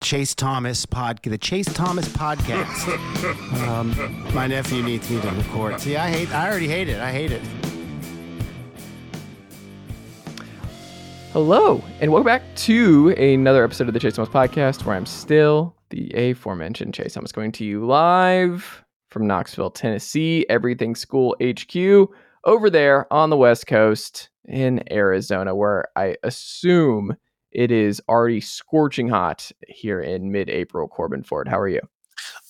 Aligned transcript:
Chase 0.00 0.34
Thomas 0.34 0.86
pod, 0.86 1.20
the 1.22 1.36
Chase 1.36 1.66
Thomas 1.66 2.08
podcast. 2.08 2.88
um, 3.68 4.32
my 4.32 4.46
nephew 4.46 4.82
needs 4.82 5.10
me 5.10 5.20
to 5.20 5.28
record. 5.30 5.80
See, 5.80 5.96
I 5.96 6.08
hate. 6.08 6.32
I 6.32 6.48
already 6.48 6.68
hate 6.68 6.88
it. 6.88 7.00
I 7.00 7.10
hate 7.10 7.32
it. 7.32 7.42
Hello, 11.32 11.82
and 12.00 12.12
welcome 12.12 12.26
back 12.26 12.42
to 12.56 13.10
another 13.10 13.64
episode 13.64 13.88
of 13.88 13.94
the 13.94 14.00
Chase 14.00 14.14
Thomas 14.14 14.30
podcast, 14.30 14.84
where 14.84 14.94
I'm 14.94 15.04
still 15.04 15.74
the 15.90 16.10
aforementioned 16.12 16.94
Chase 16.94 17.14
Thomas, 17.14 17.32
going 17.32 17.50
to 17.52 17.64
you 17.64 17.84
live 17.84 18.84
from 19.10 19.26
Knoxville, 19.26 19.70
Tennessee, 19.70 20.46
Everything 20.48 20.94
School 20.94 21.36
HQ, 21.42 22.08
over 22.44 22.70
there 22.70 23.12
on 23.12 23.30
the 23.30 23.36
West 23.36 23.66
Coast 23.66 24.30
in 24.44 24.80
Arizona, 24.92 25.54
where 25.56 25.86
I 25.96 26.16
assume 26.22 27.16
it 27.50 27.70
is 27.70 28.00
already 28.08 28.40
scorching 28.40 29.08
hot 29.08 29.50
here 29.66 30.00
in 30.00 30.32
mid-April. 30.32 30.88
Corban 30.88 31.22
Ford, 31.22 31.48
how 31.48 31.58
are 31.58 31.68
you? 31.68 31.80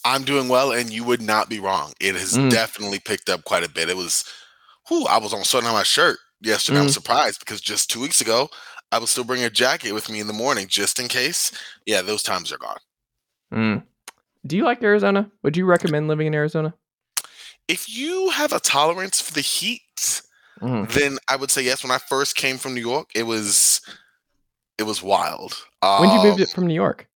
I'm 0.05 0.25
doing 0.25 0.49
well, 0.49 0.73
and 0.73 0.91
you 0.91 1.05
would 1.05 1.21
not 1.21 1.49
be 1.49 1.61
wrong. 1.61 1.93
It 2.01 2.15
has 2.15 2.37
mm. 2.37 2.51
definitely 2.51 2.99
picked 2.99 3.29
up 3.29 3.45
quite 3.45 3.65
a 3.65 3.71
bit. 3.71 3.91
It 3.91 3.97
was, 3.97 4.25
whew, 4.89 5.07
I 5.07 5.19
was 5.19 5.35
on 5.35 5.45
sweating 5.45 5.69
on 5.69 5.75
my 5.75 5.83
shirt 5.83 6.19
yesterday. 6.41 6.79
Mm. 6.79 6.83
I'm 6.83 6.89
surprised 6.89 7.41
because 7.41 7.61
just 7.61 7.91
two 7.91 8.01
weeks 8.01 8.21
ago, 8.21 8.49
I 8.91 8.99
would 8.99 9.09
still 9.09 9.25
bring 9.25 9.45
a 9.45 9.51
jacket 9.51 9.93
with 9.93 10.09
me 10.11 10.21
in 10.21 10.27
the 10.27 10.33
morning 10.33 10.67
just 10.67 10.99
in 10.99 11.09
case. 11.09 11.53
Yeah, 11.85 12.01
those 12.01 12.23
times 12.23 12.51
are 12.53 12.59
gone. 12.59 12.79
Mm. 13.53 13.83
Do 14.47 14.57
you 14.57 14.65
like 14.65 14.83
Arizona? 14.83 15.31
Would 15.43 15.57
you 15.57 15.67
recommend 15.67 16.09
living 16.09 16.27
in 16.27 16.35
Arizona? 16.35 16.75
If 17.67 17.95
you 17.95 18.31
have 18.31 18.55
a 18.55 18.61
tolerance 18.61 19.21
for 19.21 19.35
the 19.35 19.43
heat, 19.43 20.23
mm. 20.63 20.91
then 20.91 21.19
I 21.29 21.37
would 21.37 21.51
say 21.51 21.63
yes. 21.63 21.83
When 21.83 21.91
I 21.91 21.99
first 21.99 22.35
came 22.35 22.57
from 22.57 22.75
New 22.75 22.81
York, 22.81 23.11
it 23.15 23.25
was 23.25 23.78
it 24.79 24.85
was 24.85 25.03
wild. 25.03 25.55
When 25.83 26.09
did 26.09 26.15
you 26.15 26.23
move 26.23 26.41
um, 26.41 26.47
from 26.47 26.67
New 26.67 26.75
York? 26.75 27.07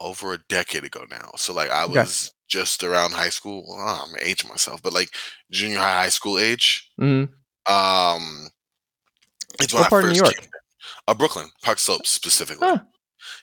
Over 0.00 0.34
a 0.34 0.38
decade 0.48 0.84
ago 0.84 1.04
now. 1.10 1.30
So 1.36 1.52
like 1.52 1.70
I 1.70 1.86
was 1.86 2.28
okay. 2.28 2.34
just 2.48 2.82
around 2.82 3.12
high 3.12 3.28
school. 3.28 3.78
I'm 3.78 4.14
aging 4.20 4.50
myself, 4.50 4.82
but 4.82 4.92
like 4.92 5.10
junior 5.50 5.78
high, 5.78 6.02
high 6.02 6.08
school 6.08 6.38
age. 6.38 6.90
Mm-hmm. 7.00 7.32
Um, 7.72 8.48
it's 9.60 9.72
when 9.72 9.82
what 9.82 9.86
I 9.86 9.90
part 9.90 10.04
first 10.04 10.16
of 10.18 10.22
New 10.22 10.26
York? 10.26 10.40
Came, 10.40 10.50
uh, 11.06 11.14
Brooklyn, 11.14 11.50
Park 11.62 11.78
Slope 11.78 12.06
specifically. 12.06 12.66
Huh. 12.66 12.78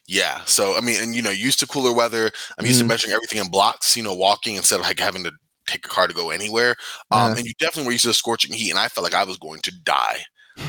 Yeah. 0.08 0.42
So 0.46 0.76
I 0.76 0.82
mean, 0.82 1.02
and 1.02 1.16
you 1.16 1.22
know, 1.22 1.30
used 1.30 1.60
to 1.60 1.68
cooler 1.68 1.94
weather. 1.94 2.32
I'm 2.58 2.66
used 2.66 2.80
mm. 2.80 2.84
to 2.84 2.88
measuring 2.88 3.14
everything 3.14 3.40
in 3.40 3.50
blocks. 3.50 3.96
You 3.96 4.04
know, 4.04 4.14
walking 4.14 4.56
instead 4.56 4.80
of 4.80 4.86
like 4.86 5.00
having 5.00 5.24
to 5.24 5.32
take 5.68 5.86
a 5.86 5.90
car 5.90 6.08
to 6.08 6.14
go 6.14 6.32
anywhere. 6.32 6.76
Um, 7.12 7.34
and 7.38 7.46
you 7.46 7.54
definitely 7.60 7.86
were 7.86 7.92
used 7.94 8.04
to 8.04 8.10
the 8.10 8.14
scorching 8.14 8.54
heat, 8.54 8.72
and 8.72 8.80
I 8.80 8.88
felt 8.88 9.04
like 9.04 9.14
I 9.14 9.24
was 9.24 9.38
going 9.38 9.62
to 9.62 9.72
die. 9.84 10.20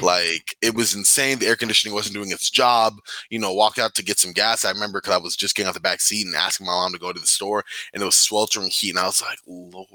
Like 0.02 0.56
it 0.62 0.74
was 0.74 0.94
insane. 0.94 1.38
The 1.38 1.46
air 1.46 1.56
conditioning 1.56 1.94
wasn't 1.94 2.14
doing 2.14 2.30
its 2.30 2.50
job. 2.50 2.94
You 3.28 3.38
know, 3.38 3.52
walk 3.52 3.78
out 3.78 3.94
to 3.96 4.04
get 4.04 4.18
some 4.18 4.32
gas. 4.32 4.64
I 4.64 4.70
remember 4.70 5.00
because 5.00 5.14
I 5.14 5.18
was 5.18 5.36
just 5.36 5.54
getting 5.54 5.68
out 5.68 5.74
the 5.74 5.80
back 5.80 6.00
seat 6.00 6.26
and 6.26 6.34
asking 6.34 6.66
my 6.66 6.72
mom 6.72 6.92
to 6.92 6.98
go 6.98 7.12
to 7.12 7.20
the 7.20 7.26
store, 7.26 7.64
and 7.92 8.02
it 8.02 8.06
was 8.06 8.16
sweltering 8.16 8.68
heat, 8.68 8.90
and 8.90 8.98
I 8.98 9.06
was 9.06 9.22
like, 9.22 9.38
Lord. 9.46 9.88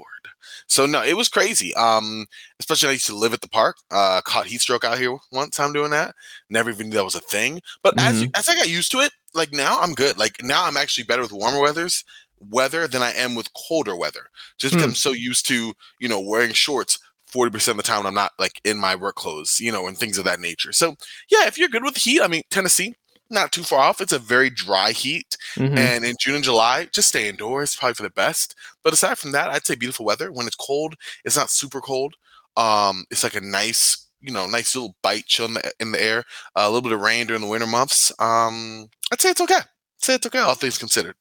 So 0.68 0.86
no, 0.86 1.02
it 1.02 1.16
was 1.16 1.28
crazy. 1.28 1.74
Um, 1.74 2.26
especially 2.60 2.90
I 2.90 2.92
used 2.92 3.06
to 3.06 3.16
live 3.16 3.34
at 3.34 3.40
the 3.40 3.48
park. 3.48 3.76
Uh, 3.90 4.20
caught 4.24 4.46
heat 4.46 4.60
stroke 4.60 4.84
out 4.84 4.98
here 4.98 5.16
one 5.30 5.50
time 5.50 5.72
doing 5.72 5.90
that. 5.90 6.14
Never 6.50 6.70
even 6.70 6.88
knew 6.88 6.96
that 6.96 7.04
was 7.04 7.14
a 7.14 7.20
thing. 7.20 7.60
But 7.82 7.96
mm-hmm. 7.96 8.24
as 8.34 8.48
as 8.48 8.48
I 8.48 8.54
got 8.54 8.68
used 8.68 8.92
to 8.92 8.98
it, 8.98 9.12
like 9.34 9.52
now 9.52 9.80
I'm 9.80 9.94
good. 9.94 10.18
Like 10.18 10.42
now 10.42 10.64
I'm 10.64 10.76
actually 10.76 11.04
better 11.04 11.22
with 11.22 11.32
warmer 11.32 11.60
weathers 11.60 12.04
weather 12.50 12.86
than 12.86 13.02
I 13.02 13.12
am 13.12 13.34
with 13.34 13.52
colder 13.54 13.96
weather. 13.96 14.28
Just 14.58 14.74
because 14.74 14.86
mm. 14.86 14.90
I'm 14.90 14.94
so 14.94 15.12
used 15.12 15.46
to, 15.48 15.72
you 15.98 16.08
know, 16.08 16.20
wearing 16.20 16.52
shorts 16.52 16.98
40% 17.36 17.68
of 17.68 17.76
the 17.76 17.82
time 17.82 18.06
I'm 18.06 18.14
not 18.14 18.32
like 18.38 18.60
in 18.64 18.78
my 18.78 18.96
work 18.96 19.16
clothes, 19.16 19.60
you 19.60 19.70
know, 19.70 19.86
and 19.86 19.96
things 19.96 20.18
of 20.18 20.24
that 20.24 20.40
nature. 20.40 20.72
So, 20.72 20.96
yeah, 21.30 21.46
if 21.46 21.58
you're 21.58 21.68
good 21.68 21.84
with 21.84 21.96
heat, 21.96 22.22
I 22.22 22.28
mean, 22.28 22.42
Tennessee, 22.50 22.94
not 23.30 23.52
too 23.52 23.62
far 23.62 23.80
off. 23.80 24.00
It's 24.00 24.12
a 24.12 24.18
very 24.18 24.50
dry 24.50 24.92
heat. 24.92 25.36
Mm-hmm. 25.56 25.76
And 25.76 26.04
in 26.04 26.16
June 26.18 26.36
and 26.36 26.44
July, 26.44 26.88
just 26.92 27.08
stay 27.08 27.28
indoors, 27.28 27.74
probably 27.74 27.94
for 27.94 28.02
the 28.04 28.10
best. 28.10 28.54
But 28.82 28.92
aside 28.92 29.18
from 29.18 29.32
that, 29.32 29.50
I'd 29.50 29.66
say 29.66 29.74
beautiful 29.74 30.06
weather. 30.06 30.32
When 30.32 30.46
it's 30.46 30.56
cold, 30.56 30.94
it's 31.24 31.36
not 31.36 31.50
super 31.50 31.80
cold. 31.80 32.14
Um, 32.56 33.04
it's 33.10 33.22
like 33.22 33.34
a 33.34 33.40
nice, 33.40 34.08
you 34.20 34.32
know, 34.32 34.46
nice 34.46 34.74
little 34.74 34.96
bite 35.02 35.26
chill 35.26 35.46
in 35.46 35.54
the, 35.54 35.72
in 35.80 35.92
the 35.92 36.02
air. 36.02 36.24
Uh, 36.54 36.62
a 36.64 36.70
little 36.70 36.82
bit 36.82 36.92
of 36.92 37.00
rain 37.00 37.26
during 37.26 37.42
the 37.42 37.48
winter 37.48 37.66
months. 37.66 38.12
Um, 38.18 38.88
I'd 39.12 39.20
say 39.20 39.30
it's 39.30 39.40
okay. 39.40 39.54
I'd 39.56 39.64
say 39.98 40.14
it's 40.14 40.26
okay, 40.26 40.38
all 40.38 40.54
things 40.54 40.78
considered. 40.78 41.16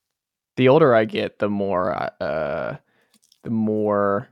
The 0.57 0.69
older 0.69 0.95
I 0.95 1.03
get, 1.05 1.39
the 1.39 1.49
more, 1.49 1.93
uh, 2.21 2.77
the 3.43 3.49
more 3.49 4.29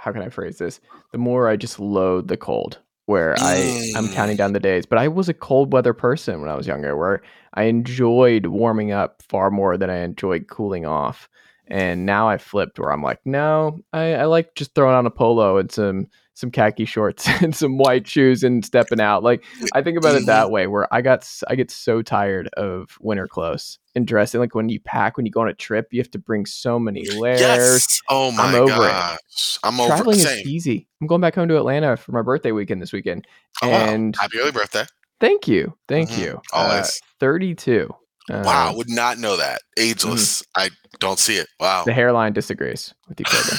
how 0.00 0.12
can 0.12 0.22
I 0.22 0.30
phrase 0.30 0.58
this? 0.58 0.80
The 1.12 1.18
more 1.18 1.46
I 1.46 1.56
just 1.56 1.78
load 1.78 2.28
the 2.28 2.36
cold, 2.36 2.78
where 3.04 3.34
I 3.38 3.92
I'm 3.94 4.08
counting 4.08 4.36
mm. 4.36 4.38
down 4.38 4.52
the 4.54 4.60
days. 4.60 4.86
But 4.86 4.98
I 4.98 5.08
was 5.08 5.28
a 5.28 5.34
cold 5.34 5.72
weather 5.72 5.92
person 5.92 6.40
when 6.40 6.48
I 6.48 6.54
was 6.54 6.66
younger, 6.66 6.96
where 6.96 7.20
I 7.54 7.64
enjoyed 7.64 8.46
warming 8.46 8.92
up 8.92 9.22
far 9.22 9.50
more 9.50 9.76
than 9.76 9.90
I 9.90 9.98
enjoyed 9.98 10.48
cooling 10.48 10.86
off. 10.86 11.28
And 11.70 12.04
now 12.04 12.28
I 12.28 12.38
flipped 12.38 12.78
where 12.78 12.92
I'm 12.92 13.02
like, 13.02 13.20
no, 13.24 13.78
I, 13.92 14.14
I 14.14 14.24
like 14.24 14.54
just 14.56 14.74
throwing 14.74 14.96
on 14.96 15.06
a 15.06 15.10
polo 15.10 15.56
and 15.58 15.70
some 15.70 16.08
some 16.34 16.50
khaki 16.50 16.86
shorts 16.86 17.28
and 17.42 17.54
some 17.54 17.78
white 17.78 18.06
shoes 18.08 18.42
and 18.42 18.64
stepping 18.64 19.00
out. 19.00 19.22
Like 19.22 19.44
I 19.74 19.82
think 19.82 19.98
about 19.98 20.16
it 20.16 20.26
that 20.26 20.50
way, 20.52 20.66
where 20.66 20.92
I 20.92 21.00
got 21.02 21.28
I 21.48 21.54
get 21.54 21.70
so 21.70 22.02
tired 22.02 22.48
of 22.56 22.96
winter 23.00 23.28
clothes 23.28 23.78
and 23.94 24.06
dressing. 24.06 24.40
Like 24.40 24.54
when 24.54 24.68
you 24.68 24.80
pack, 24.80 25.16
when 25.16 25.26
you 25.26 25.32
go 25.32 25.42
on 25.42 25.48
a 25.48 25.54
trip, 25.54 25.88
you 25.92 26.00
have 26.00 26.10
to 26.10 26.18
bring 26.18 26.46
so 26.46 26.78
many 26.78 27.08
layers. 27.10 27.40
Yes. 27.40 28.00
Oh 28.08 28.32
my 28.32 28.44
I'm 28.44 28.54
over 28.56 28.68
gosh. 28.68 29.14
it. 29.14 29.58
I'm 29.62 29.78
over 29.78 29.88
Traveling 29.88 30.18
is 30.18 30.46
easy. 30.46 30.88
I'm 31.00 31.06
going 31.06 31.20
back 31.20 31.34
home 31.34 31.48
to 31.48 31.56
Atlanta 31.56 31.96
for 31.96 32.12
my 32.12 32.22
birthday 32.22 32.52
weekend 32.52 32.82
this 32.82 32.92
weekend. 32.92 33.26
Oh, 33.62 33.68
and 33.68 34.16
wow. 34.16 34.22
happy 34.22 34.38
early 34.38 34.52
birthday. 34.52 34.86
Thank 35.20 35.46
you. 35.46 35.76
Thank 35.86 36.10
mm-hmm. 36.10 36.22
you. 36.22 36.40
Uh, 36.52 36.56
Always. 36.56 37.00
Uh, 37.02 37.06
32. 37.20 37.94
Wow, 38.30 38.74
would 38.74 38.90
not 38.90 39.18
know 39.18 39.36
that. 39.36 39.60
Mm-hmm. 39.78 39.90
Ageless. 39.90 40.42
Mm-hmm. 40.42 40.62
I 40.62 40.70
don't 40.98 41.18
see 41.18 41.36
it. 41.36 41.48
Wow. 41.58 41.84
The 41.84 41.92
hairline 41.92 42.32
disagrees 42.32 42.94
with 43.08 43.20
each 43.20 43.32
other. 43.32 43.56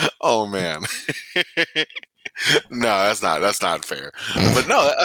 oh 0.20 0.46
man. 0.46 0.82
no, 2.70 2.80
that's 2.80 3.22
not 3.22 3.40
that's 3.40 3.62
not 3.62 3.84
fair. 3.84 4.12
But 4.54 4.68
no, 4.68 4.90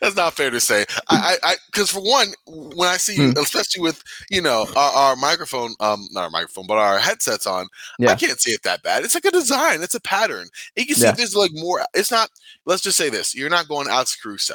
that's 0.00 0.16
not 0.16 0.34
fair 0.34 0.50
to 0.50 0.60
say. 0.60 0.84
I, 1.08 1.36
I, 1.42 1.54
because 1.66 1.90
for 1.90 2.00
one, 2.00 2.28
when 2.46 2.88
I 2.88 2.96
see 2.96 3.16
you, 3.16 3.30
hmm. 3.30 3.38
especially 3.38 3.82
with 3.82 4.02
you 4.30 4.40
know 4.40 4.66
our, 4.76 4.92
our, 4.92 5.16
microphone, 5.16 5.74
um, 5.80 6.06
not 6.12 6.24
our 6.24 6.30
microphone, 6.30 6.66
but 6.66 6.78
our 6.78 6.98
headsets 6.98 7.46
on, 7.46 7.66
yeah. 7.98 8.12
I 8.12 8.14
can't 8.14 8.40
see 8.40 8.52
it 8.52 8.62
that 8.62 8.82
bad. 8.82 9.04
It's 9.04 9.14
like 9.14 9.24
a 9.24 9.30
design. 9.30 9.82
It's 9.82 9.94
a 9.94 10.00
pattern. 10.00 10.48
You 10.76 10.86
can 10.86 10.96
see 10.96 11.04
yeah. 11.04 11.12
there's 11.12 11.36
like 11.36 11.52
more. 11.54 11.82
It's 11.94 12.10
not. 12.10 12.30
Let's 12.66 12.82
just 12.82 12.98
say 12.98 13.10
this: 13.10 13.34
you're 13.34 13.50
not 13.50 13.68
going 13.68 13.88
Alex 13.88 14.16
Caruso. 14.16 14.54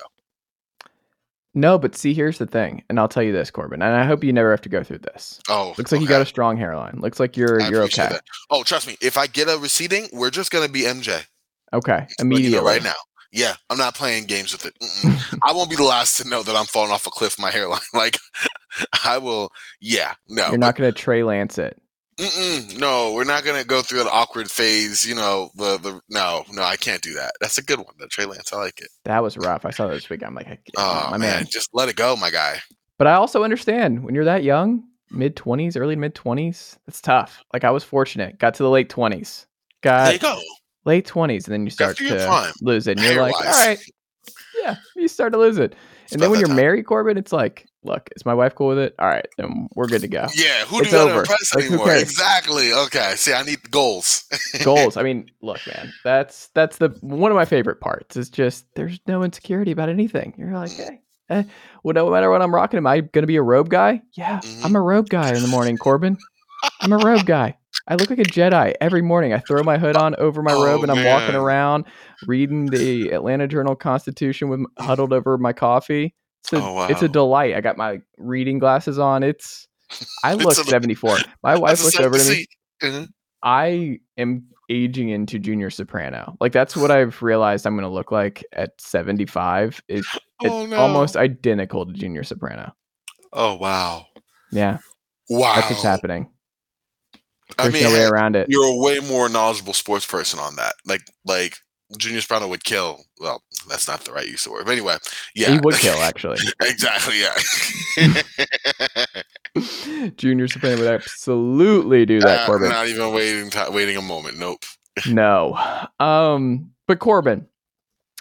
No, 1.57 1.79
but 1.79 1.95
see, 1.95 2.13
here's 2.13 2.37
the 2.37 2.45
thing, 2.45 2.83
and 2.89 2.99
I'll 2.99 3.07
tell 3.07 3.23
you 3.23 3.31
this, 3.31 3.49
Corban, 3.49 3.81
and 3.81 3.95
I 3.95 4.03
hope 4.03 4.25
you 4.25 4.33
never 4.33 4.51
have 4.51 4.59
to 4.61 4.69
go 4.69 4.83
through 4.83 4.99
this. 4.99 5.39
Oh, 5.47 5.73
looks 5.77 5.93
like 5.93 5.99
okay. 5.99 6.03
you 6.03 6.09
got 6.09 6.21
a 6.21 6.25
strong 6.25 6.57
hairline. 6.57 6.99
Looks 6.99 7.17
like 7.17 7.37
you're 7.37 7.61
you're 7.61 7.83
okay. 7.83 8.09
That. 8.09 8.23
Oh, 8.49 8.63
trust 8.63 8.87
me, 8.87 8.97
if 9.01 9.17
I 9.17 9.27
get 9.27 9.47
a 9.47 9.57
receding, 9.57 10.09
we're 10.11 10.31
just 10.31 10.51
gonna 10.51 10.67
be 10.67 10.81
MJ. 10.81 11.25
Okay, 11.73 12.07
immediately, 12.19 12.59
right 12.59 12.83
now. 12.83 12.93
Yeah, 13.31 13.55
I'm 13.69 13.77
not 13.77 13.95
playing 13.95 14.25
games 14.25 14.51
with 14.51 14.65
it. 14.65 14.73
I 15.43 15.53
won't 15.53 15.69
be 15.69 15.77
the 15.77 15.83
last 15.83 16.17
to 16.21 16.29
know 16.29 16.43
that 16.43 16.55
I'm 16.55 16.65
falling 16.65 16.91
off 16.91 17.07
a 17.07 17.09
cliff. 17.09 17.39
My 17.39 17.51
hairline, 17.51 17.79
like, 17.93 18.17
I 19.05 19.17
will. 19.17 19.49
Yeah, 19.79 20.13
no, 20.27 20.49
you're 20.49 20.57
not 20.57 20.75
gonna 20.75 20.91
Trey 20.91 21.23
Lance 21.23 21.57
it. 21.57 21.81
Mm-mm, 22.17 22.79
no, 22.79 23.11
we're 23.13 23.25
not 23.25 23.43
gonna 23.43 23.65
go 23.65 23.81
through 23.81 24.01
an 24.01 24.07
awkward 24.09 24.49
phase. 24.49 25.05
You 25.05 25.15
know, 25.15 25.51
the 25.55 25.77
the 25.77 25.99
no, 26.09 26.45
no, 26.51 26.63
I 26.63 26.77
can't 26.77 27.01
do 27.01 27.13
that. 27.15 27.33
That's 27.41 27.57
a 27.57 27.63
good 27.63 27.79
one, 27.79 27.93
the 27.99 28.07
Trey 28.07 28.25
Lance. 28.25 28.53
I 28.53 28.57
like 28.57 28.79
it. 28.79 28.87
That 29.03 29.21
was 29.21 29.37
rough. 29.37 29.65
I 29.65 29.71
saw 29.71 29.87
that 29.87 29.95
this 29.95 30.09
week. 30.09 30.23
I'm 30.23 30.33
like, 30.33 30.71
oh 30.77 31.07
my 31.11 31.17
man, 31.17 31.19
man, 31.19 31.45
just 31.49 31.69
let 31.73 31.89
it 31.89 31.97
go, 31.97 32.15
my 32.15 32.31
guy. 32.31 32.61
But 32.97 33.07
I 33.07 33.15
also 33.15 33.43
understand 33.43 34.03
when 34.05 34.15
you're 34.15 34.23
that 34.23 34.43
young, 34.43 34.83
mid 35.11 35.35
20s, 35.35 35.77
early 35.77 35.97
mid 35.97 36.15
20s, 36.15 36.77
it's 36.87 37.01
tough. 37.01 37.43
Like 37.51 37.65
I 37.65 37.71
was 37.71 37.83
fortunate, 37.83 38.39
got 38.39 38.53
to 38.55 38.63
the 38.63 38.69
late 38.69 38.89
20s, 38.89 39.45
got 39.81 40.05
There 40.05 40.13
you 40.13 40.19
go. 40.19 40.39
late 40.85 41.05
20s, 41.05 41.45
and 41.45 41.53
then 41.53 41.63
you 41.65 41.69
start 41.69 41.97
to 41.97 42.53
lose 42.61 42.87
it. 42.87 42.97
And 42.97 43.05
you're 43.05 43.21
like, 43.21 43.35
all 43.35 43.41
right, 43.41 43.79
yeah, 44.61 44.77
you 44.95 45.09
start 45.09 45.33
to 45.33 45.39
lose 45.39 45.57
it. 45.57 45.75
And 46.11 46.21
then 46.21 46.29
when 46.31 46.39
you're 46.39 46.47
time. 46.47 46.55
married, 46.55 46.85
Corban, 46.85 47.17
it's 47.17 47.33
like, 47.33 47.67
look, 47.85 48.09
is 48.15 48.25
my 48.25 48.33
wife 48.33 48.55
cool 48.55 48.67
with 48.67 48.79
it? 48.79 48.95
All 48.99 49.07
right, 49.07 49.25
then 49.37 49.67
we're 49.75 49.87
good 49.87 50.01
to 50.01 50.07
go. 50.07 50.27
Yeah, 50.35 50.65
who 50.65 50.81
It's 50.81 50.89
do 50.89 50.97
you 50.97 51.01
over. 51.03 51.19
impress 51.19 51.55
Like, 51.55 51.65
anymore? 51.65 51.95
Exactly. 51.95 52.73
Okay. 52.73 53.13
See, 53.15 53.33
I 53.33 53.43
need 53.43 53.69
goals. 53.71 54.25
Goals. 54.63 54.97
I 54.97 55.03
mean, 55.03 55.29
look, 55.41 55.59
man, 55.67 55.93
that's 56.03 56.47
that's 56.53 56.77
the 56.77 56.89
one 57.01 57.31
of 57.31 57.35
my 57.35 57.45
favorite 57.45 57.79
parts. 57.79 58.17
Is 58.17 58.29
just 58.29 58.65
there's 58.75 58.99
no 59.07 59.23
insecurity 59.23 59.71
about 59.71 59.89
anything. 59.89 60.33
You're 60.37 60.53
like, 60.53 60.71
hey, 60.71 60.99
eh, 61.29 61.43
well, 61.83 61.93
no 61.93 62.09
matter 62.09 62.29
what 62.29 62.41
I'm 62.41 62.53
rocking, 62.53 62.77
am 62.77 62.87
I 62.87 63.01
gonna 63.01 63.27
be 63.27 63.35
a 63.37 63.41
robe 63.41 63.69
guy? 63.69 64.01
Yeah, 64.17 64.41
Mhm. 64.43 64.65
I'm 64.65 64.75
a 64.75 64.81
robe 64.81 65.09
guy 65.09 65.33
in 65.33 65.41
the 65.41 65.47
morning, 65.47 65.77
Corban. 65.77 66.17
I'm 66.81 66.91
a 66.93 66.97
robe 66.97 67.25
guy. 67.25 67.57
I 67.87 67.95
look 67.95 68.09
like 68.09 68.19
a 68.19 68.23
Jedi 68.25 68.73
every 68.81 69.03
morning. 69.03 69.31
I 69.33 69.39
throw 69.39 69.61
my 69.63 69.77
hood 69.77 69.95
on 69.95 70.15
over 70.15 70.41
my 70.41 70.53
Oh, 70.53 70.63
robe 70.63 70.81
and 70.81 70.91
I'm 70.91 71.03
walking 71.05 71.35
around 71.35 71.85
reading 72.25 72.69
the 72.71 73.09
Atlanta 73.09 73.47
Journal 73.47 73.75
Constitution 73.75 74.49
with 74.49 74.61
huddled 74.79 75.13
over 75.13 75.37
my 75.37 75.53
coffee. 75.53 76.15
It's 76.45 76.53
a, 76.53 76.57
Oh, 76.63 76.85
it's 76.89 77.01
a 77.01 77.07
delight. 77.09 77.55
I 77.55 77.61
got 77.61 77.77
my 77.77 78.01
reading 78.17 78.59
glasses 78.59 78.99
on. 78.99 79.23
It's 79.23 79.67
I 80.23 80.33
It's 80.35 80.43
look 80.43 80.57
a- 80.57 80.63
74. 80.63 81.17
My 81.43 81.55
wife 81.57 81.79
That's 81.79 81.81
a 81.81 81.83
looked 81.85 81.95
sight 81.97 82.05
over 82.05 82.17
to 82.17 82.29
me. 82.29 82.45
Mhm. 82.83 83.07
I 83.43 83.99
am 84.17 84.45
aging 84.69 85.09
into 85.09 85.37
junior 85.39 85.69
soprano. 85.69 86.35
Like 86.39 86.51
that's 86.51 86.75
what 86.75 86.89
I've 86.91 87.21
realized 87.21 87.65
I'm 87.67 87.73
going 87.75 87.83
to 87.87 87.93
look 87.93 88.11
like 88.11 88.43
at 88.53 88.71
75. 88.81 89.81
It's, 89.87 90.07
it's 90.41 90.51
Oh, 90.51 90.65
no. 90.65 90.77
almost 90.77 91.15
identical 91.15 91.85
to 91.85 91.93
junior 91.93 92.23
soprano. 92.23 92.73
Oh 93.33 93.55
wow. 93.55 94.07
Yeah, 94.51 94.77
Wow. 95.29 95.55
that's 95.55 95.69
what's 95.69 95.83
happening. 95.83 96.29
I 97.59 97.63
There's 97.69 97.73
mean, 97.73 97.83
no 97.83 97.89
way 97.91 98.03
around 98.05 98.35
it. 98.35 98.47
you're 98.49 98.65
a 98.65 98.75
way 98.75 98.99
more 98.99 99.29
knowledgeable 99.29 99.73
sports 99.73 100.05
person 100.05 100.39
on 100.39 100.55
that. 100.55 100.73
Like, 100.85 101.01
like 101.25 101.57
Junior 101.97 102.19
Soprano 102.21 102.47
would 102.47 102.63
kill. 102.63 103.03
Well, 103.19 103.43
that's 103.69 103.87
not 103.87 104.01
the 104.05 104.11
right 104.13 104.27
use 104.27 104.45
of 104.45 104.51
the 104.51 104.53
word. 104.53 104.65
But 104.65 104.71
anyway, 104.73 104.97
yeah, 105.35 105.51
He 105.51 105.59
would 105.59 105.75
kill 105.75 105.97
actually. 106.01 106.37
exactly. 106.61 107.21
Yeah. 107.21 108.13
junior 110.17 110.47
soprano 110.47 110.77
would 110.77 110.87
absolutely 110.87 112.05
do 112.05 112.19
that, 112.19 112.41
Uh, 112.41 112.45
Corban. 112.45 112.69
not 112.69 112.87
even 112.87 113.13
waiting. 113.13 113.49
T- 113.49 113.59
waiting 113.69 113.97
a 113.97 114.01
moment. 114.01 114.37
Nope. 114.37 114.63
No. 115.07 115.57
Um, 115.99 116.71
but 116.87 116.99
Corban, 116.99 117.47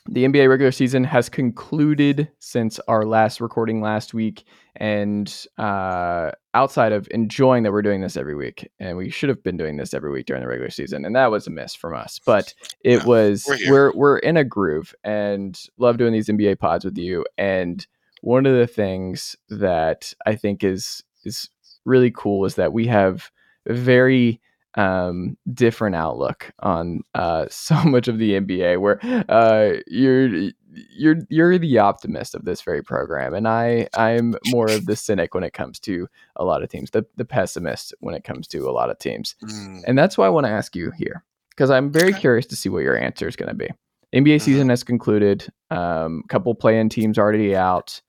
the 0.09 0.25
NBA 0.25 0.49
regular 0.49 0.73
season 0.73 1.05
has 1.05 1.29
concluded 1.29 2.29
since 2.41 2.81
our 2.89 3.05
last 3.05 3.41
recording 3.41 3.81
last 3.81 4.13
week. 4.13 4.45
And 4.77 5.33
uh, 5.57 6.33
outside 6.55 6.93
of 6.93 7.07
enjoying 7.13 7.63
that 7.63 7.73
we're 7.73 7.83
doing 7.83 8.01
this 8.01 8.17
every 8.17 8.35
week, 8.35 8.71
and 8.81 8.97
we 8.97 9.09
should 9.09 9.29
have 9.29 9.43
been 9.43 9.57
doing 9.57 9.77
this 9.77 9.95
every 9.95 10.11
week 10.11 10.27
during 10.27 10.43
the 10.43 10.49
regular 10.49 10.71
season, 10.71 11.05
and 11.05 11.15
that 11.15 11.31
was 11.31 11.47
a 11.47 11.51
miss 11.51 11.75
from 11.75 11.95
us. 11.95 12.21
But 12.25 12.55
it 12.81 13.03
Yeah, 13.03 13.05
was 13.05 13.45
we're 13.47 13.59
we're 13.63 13.93
we're 13.95 14.19
in 14.19 14.37
a 14.37 14.45
groove 14.45 14.95
and 15.05 15.61
love 15.79 15.97
doing 15.99 16.13
these 16.13 16.29
NBA 16.29 16.57
pods 16.57 16.85
with 16.85 16.99
you. 16.99 17.25
And 17.39 17.87
one 18.21 18.47
of 18.47 18.55
the 18.57 18.67
things 18.67 19.37
that 19.49 20.13
I 20.27 20.35
think 20.35 20.65
is 20.65 21.03
is 21.25 21.49
really 21.85 22.11
cool 22.11 22.45
is 22.45 22.55
that 22.57 22.73
we 22.73 22.87
have 22.87 23.31
a 23.67 23.75
very 23.75 24.41
um 24.77 25.37
different 25.53 25.95
outlook 25.95 26.53
on 26.61 27.01
uh 27.15 27.47
so 27.51 27.77
much 27.85 28.09
of 28.09 28.19
the 28.19 28.35
NBA 28.35 28.81
where 28.81 28.99
uh 29.29 29.75
you're 29.87 30.51
you're 30.97 31.17
you're 31.29 31.59
the 31.59 31.79
optimist 31.79 32.35
of 32.35 32.45
this 32.45 32.61
very 32.63 32.83
program 32.83 33.35
and 33.35 33.47
I 33.47 33.89
I'm 33.95 34.35
more 34.47 34.71
of 34.71 34.87
the 34.87 34.97
cynic 34.97 35.35
when 35.35 35.45
it 35.45 35.53
comes 35.53 35.79
to 35.81 36.09
a 36.37 36.45
lot 36.45 36.63
of 36.63 36.69
teams 36.69 36.91
the 36.91 37.07
the 37.17 37.25
pessimist 37.25 37.95
when 38.01 38.15
it 38.15 38.25
comes 38.25 38.47
to 38.49 38.69
a 38.69 38.73
lot 38.73 38.91
of 38.91 38.99
teams 38.99 39.37
Mm, 39.45 39.85
and 39.87 39.99
that's 39.99 40.17
why 40.17 40.27
I 40.27 40.31
want 40.31 40.47
to 40.47 40.53
ask 40.53 40.75
you 40.75 40.91
here 40.97 41.25
because 41.51 41.71
I'm 41.71 41.91
very 41.91 42.13
curious 42.13 42.47
to 42.47 42.57
see 42.57 42.69
what 42.69 42.83
your 42.83 42.99
answer 42.99 43.29
is 43.29 43.37
going 43.37 43.49
to 43.49 43.55
be. 43.55 43.69
NBA 44.15 44.43
season 44.43 44.69
has 44.69 44.85
concluded. 44.85 45.47
Um, 45.71 46.23
a 46.25 46.29
couple 46.29 46.55
play-in 46.55 46.89
teams 46.89 47.19
already 47.19 47.57
out. 47.57 48.01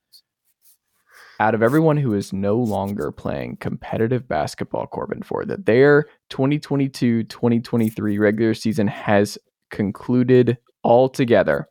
Out 1.40 1.54
of 1.54 1.62
everyone 1.62 1.98
who 1.98 2.14
is 2.14 2.32
no 2.32 2.56
longer 2.56 3.12
playing 3.12 3.58
competitive 3.58 4.28
basketball, 4.28 4.88
Corban, 4.88 5.22
for 5.22 5.44
that 5.46 5.66
their 5.66 6.06
2022-2023 6.30 8.20
regular 8.20 8.54
season 8.54 8.88
has 8.88 9.38
concluded 9.70 10.58
altogether. 10.84 11.68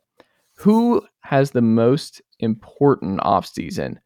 Who 0.55 1.05
has 1.21 1.51
the 1.51 1.61
most 1.61 2.21
important 2.39 3.19
offseason 3.21 3.97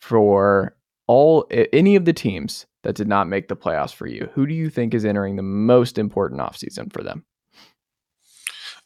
for 0.00 0.76
all 1.06 1.46
any 1.50 1.96
of 1.96 2.04
the 2.04 2.12
teams 2.12 2.66
that 2.82 2.94
did 2.94 3.08
not 3.08 3.28
make 3.28 3.48
the 3.48 3.56
playoffs 3.56 3.94
for 3.94 4.06
you? 4.06 4.28
Who 4.34 4.46
do 4.46 4.54
you 4.54 4.70
think 4.70 4.94
is 4.94 5.04
entering 5.04 5.36
the 5.36 5.42
most 5.42 5.98
important 5.98 6.40
offseason 6.40 6.92
for 6.92 7.02
them? 7.02 7.24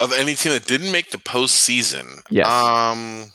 of 0.03 0.13
any 0.13 0.35
team 0.35 0.53
that 0.53 0.67
didn't 0.67 0.91
make 0.91 1.11
the 1.11 1.19
postseason. 1.19 2.23
Yes. 2.29 2.47
Um, 2.47 3.33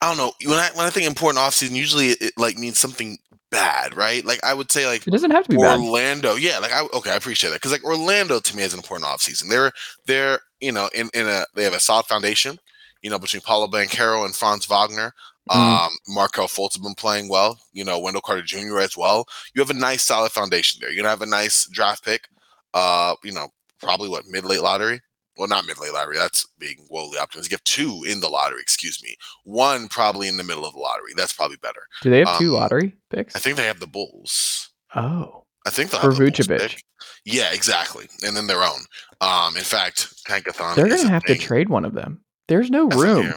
I 0.00 0.08
don't 0.08 0.16
know. 0.16 0.32
When 0.48 0.58
I 0.58 0.70
when 0.74 0.86
I 0.86 0.90
think 0.90 1.06
important 1.06 1.42
offseason, 1.42 1.72
usually 1.72 2.10
it, 2.10 2.22
it 2.22 2.32
like 2.36 2.56
means 2.56 2.78
something 2.78 3.18
bad, 3.50 3.96
right? 3.96 4.24
Like 4.24 4.40
I 4.44 4.54
would 4.54 4.70
say 4.70 4.86
like 4.86 5.06
It 5.06 5.10
doesn't 5.10 5.30
have 5.30 5.44
to 5.44 5.50
be 5.50 5.56
bad. 5.56 5.80
Orlando, 5.80 6.34
yeah, 6.36 6.58
like 6.58 6.72
I 6.72 6.82
okay, 6.94 7.10
I 7.10 7.16
appreciate 7.16 7.50
that 7.50 7.56
because 7.56 7.72
like 7.72 7.84
Orlando 7.84 8.40
to 8.40 8.56
me 8.56 8.62
is 8.62 8.72
an 8.72 8.78
important 8.80 9.08
offseason. 9.08 9.48
They're 9.48 9.72
they're 10.06 10.40
you 10.60 10.72
know 10.72 10.88
in 10.94 11.10
in 11.14 11.26
a 11.26 11.46
they 11.54 11.64
have 11.64 11.74
a 11.74 11.80
solid 11.80 12.06
foundation, 12.06 12.58
you 13.02 13.10
know 13.10 13.18
between 13.18 13.42
Paolo 13.42 13.66
Banchero 13.68 14.24
and 14.24 14.34
Franz 14.34 14.66
Wagner. 14.66 15.12
Mhm. 15.50 15.86
Um, 15.86 15.92
Markelle 16.08 16.46
Fultz 16.46 16.74
has 16.74 16.82
been 16.82 16.94
playing 16.94 17.28
well. 17.28 17.58
You 17.72 17.84
know 17.84 17.98
Wendell 17.98 18.22
Carter 18.22 18.42
Jr. 18.42 18.80
as 18.80 18.96
well. 18.96 19.26
You 19.54 19.62
have 19.62 19.70
a 19.70 19.74
nice 19.74 20.04
solid 20.04 20.32
foundation 20.32 20.78
there. 20.80 20.90
You're 20.90 20.98
gonna 21.02 21.08
have 21.10 21.22
a 21.22 21.26
nice 21.26 21.66
draft 21.68 22.04
pick. 22.04 22.28
Uh, 22.74 23.14
you 23.24 23.32
know 23.32 23.48
probably 23.80 24.08
what 24.08 24.26
mid 24.26 24.44
late 24.44 24.60
lottery. 24.62 25.00
Well, 25.38 25.48
not 25.48 25.66
mid 25.66 25.78
late 25.78 25.92
lottery. 25.92 26.16
That's 26.16 26.46
being 26.58 26.86
woefully 26.90 27.18
optimistic. 27.18 27.52
You 27.52 27.54
have 27.56 27.64
two 27.64 28.04
in 28.10 28.20
the 28.20 28.28
lottery. 28.28 28.60
Excuse 28.60 29.02
me. 29.02 29.16
One 29.44 29.88
probably 29.88 30.28
in 30.28 30.36
the 30.36 30.44
middle 30.44 30.66
of 30.66 30.74
the 30.74 30.80
lottery. 30.80 31.12
That's 31.16 31.32
probably 31.32 31.58
better. 31.58 31.82
Do 32.02 32.10
they 32.10 32.24
have 32.24 32.38
two 32.38 32.56
um, 32.56 32.60
lottery 32.62 32.96
picks? 33.10 33.36
I 33.36 33.38
think 33.38 33.56
they 33.56 33.66
have 33.66 33.80
the 33.80 33.86
Bulls. 33.86 34.70
oh, 34.96 35.44
I 35.66 35.70
think 35.70 35.90
they'll 35.90 36.00
For 36.00 36.08
have 36.08 36.18
the 36.18 36.30
Bulls 36.32 36.46
pick. 36.46 36.82
Yeah, 37.24 37.52
exactly. 37.52 38.08
And 38.26 38.36
then 38.36 38.46
their 38.46 38.62
own. 38.62 38.80
Um, 39.20 39.56
in 39.56 39.62
fact, 39.62 40.24
Tankathon. 40.24 40.74
they're 40.74 40.88
going 40.88 41.00
to 41.02 41.06
a 41.06 41.10
have 41.10 41.24
to 41.24 41.36
trade 41.36 41.68
one 41.68 41.84
of 41.84 41.94
them. 41.94 42.20
There's 42.48 42.70
no 42.70 42.88
That's 42.88 43.00
room. 43.00 43.34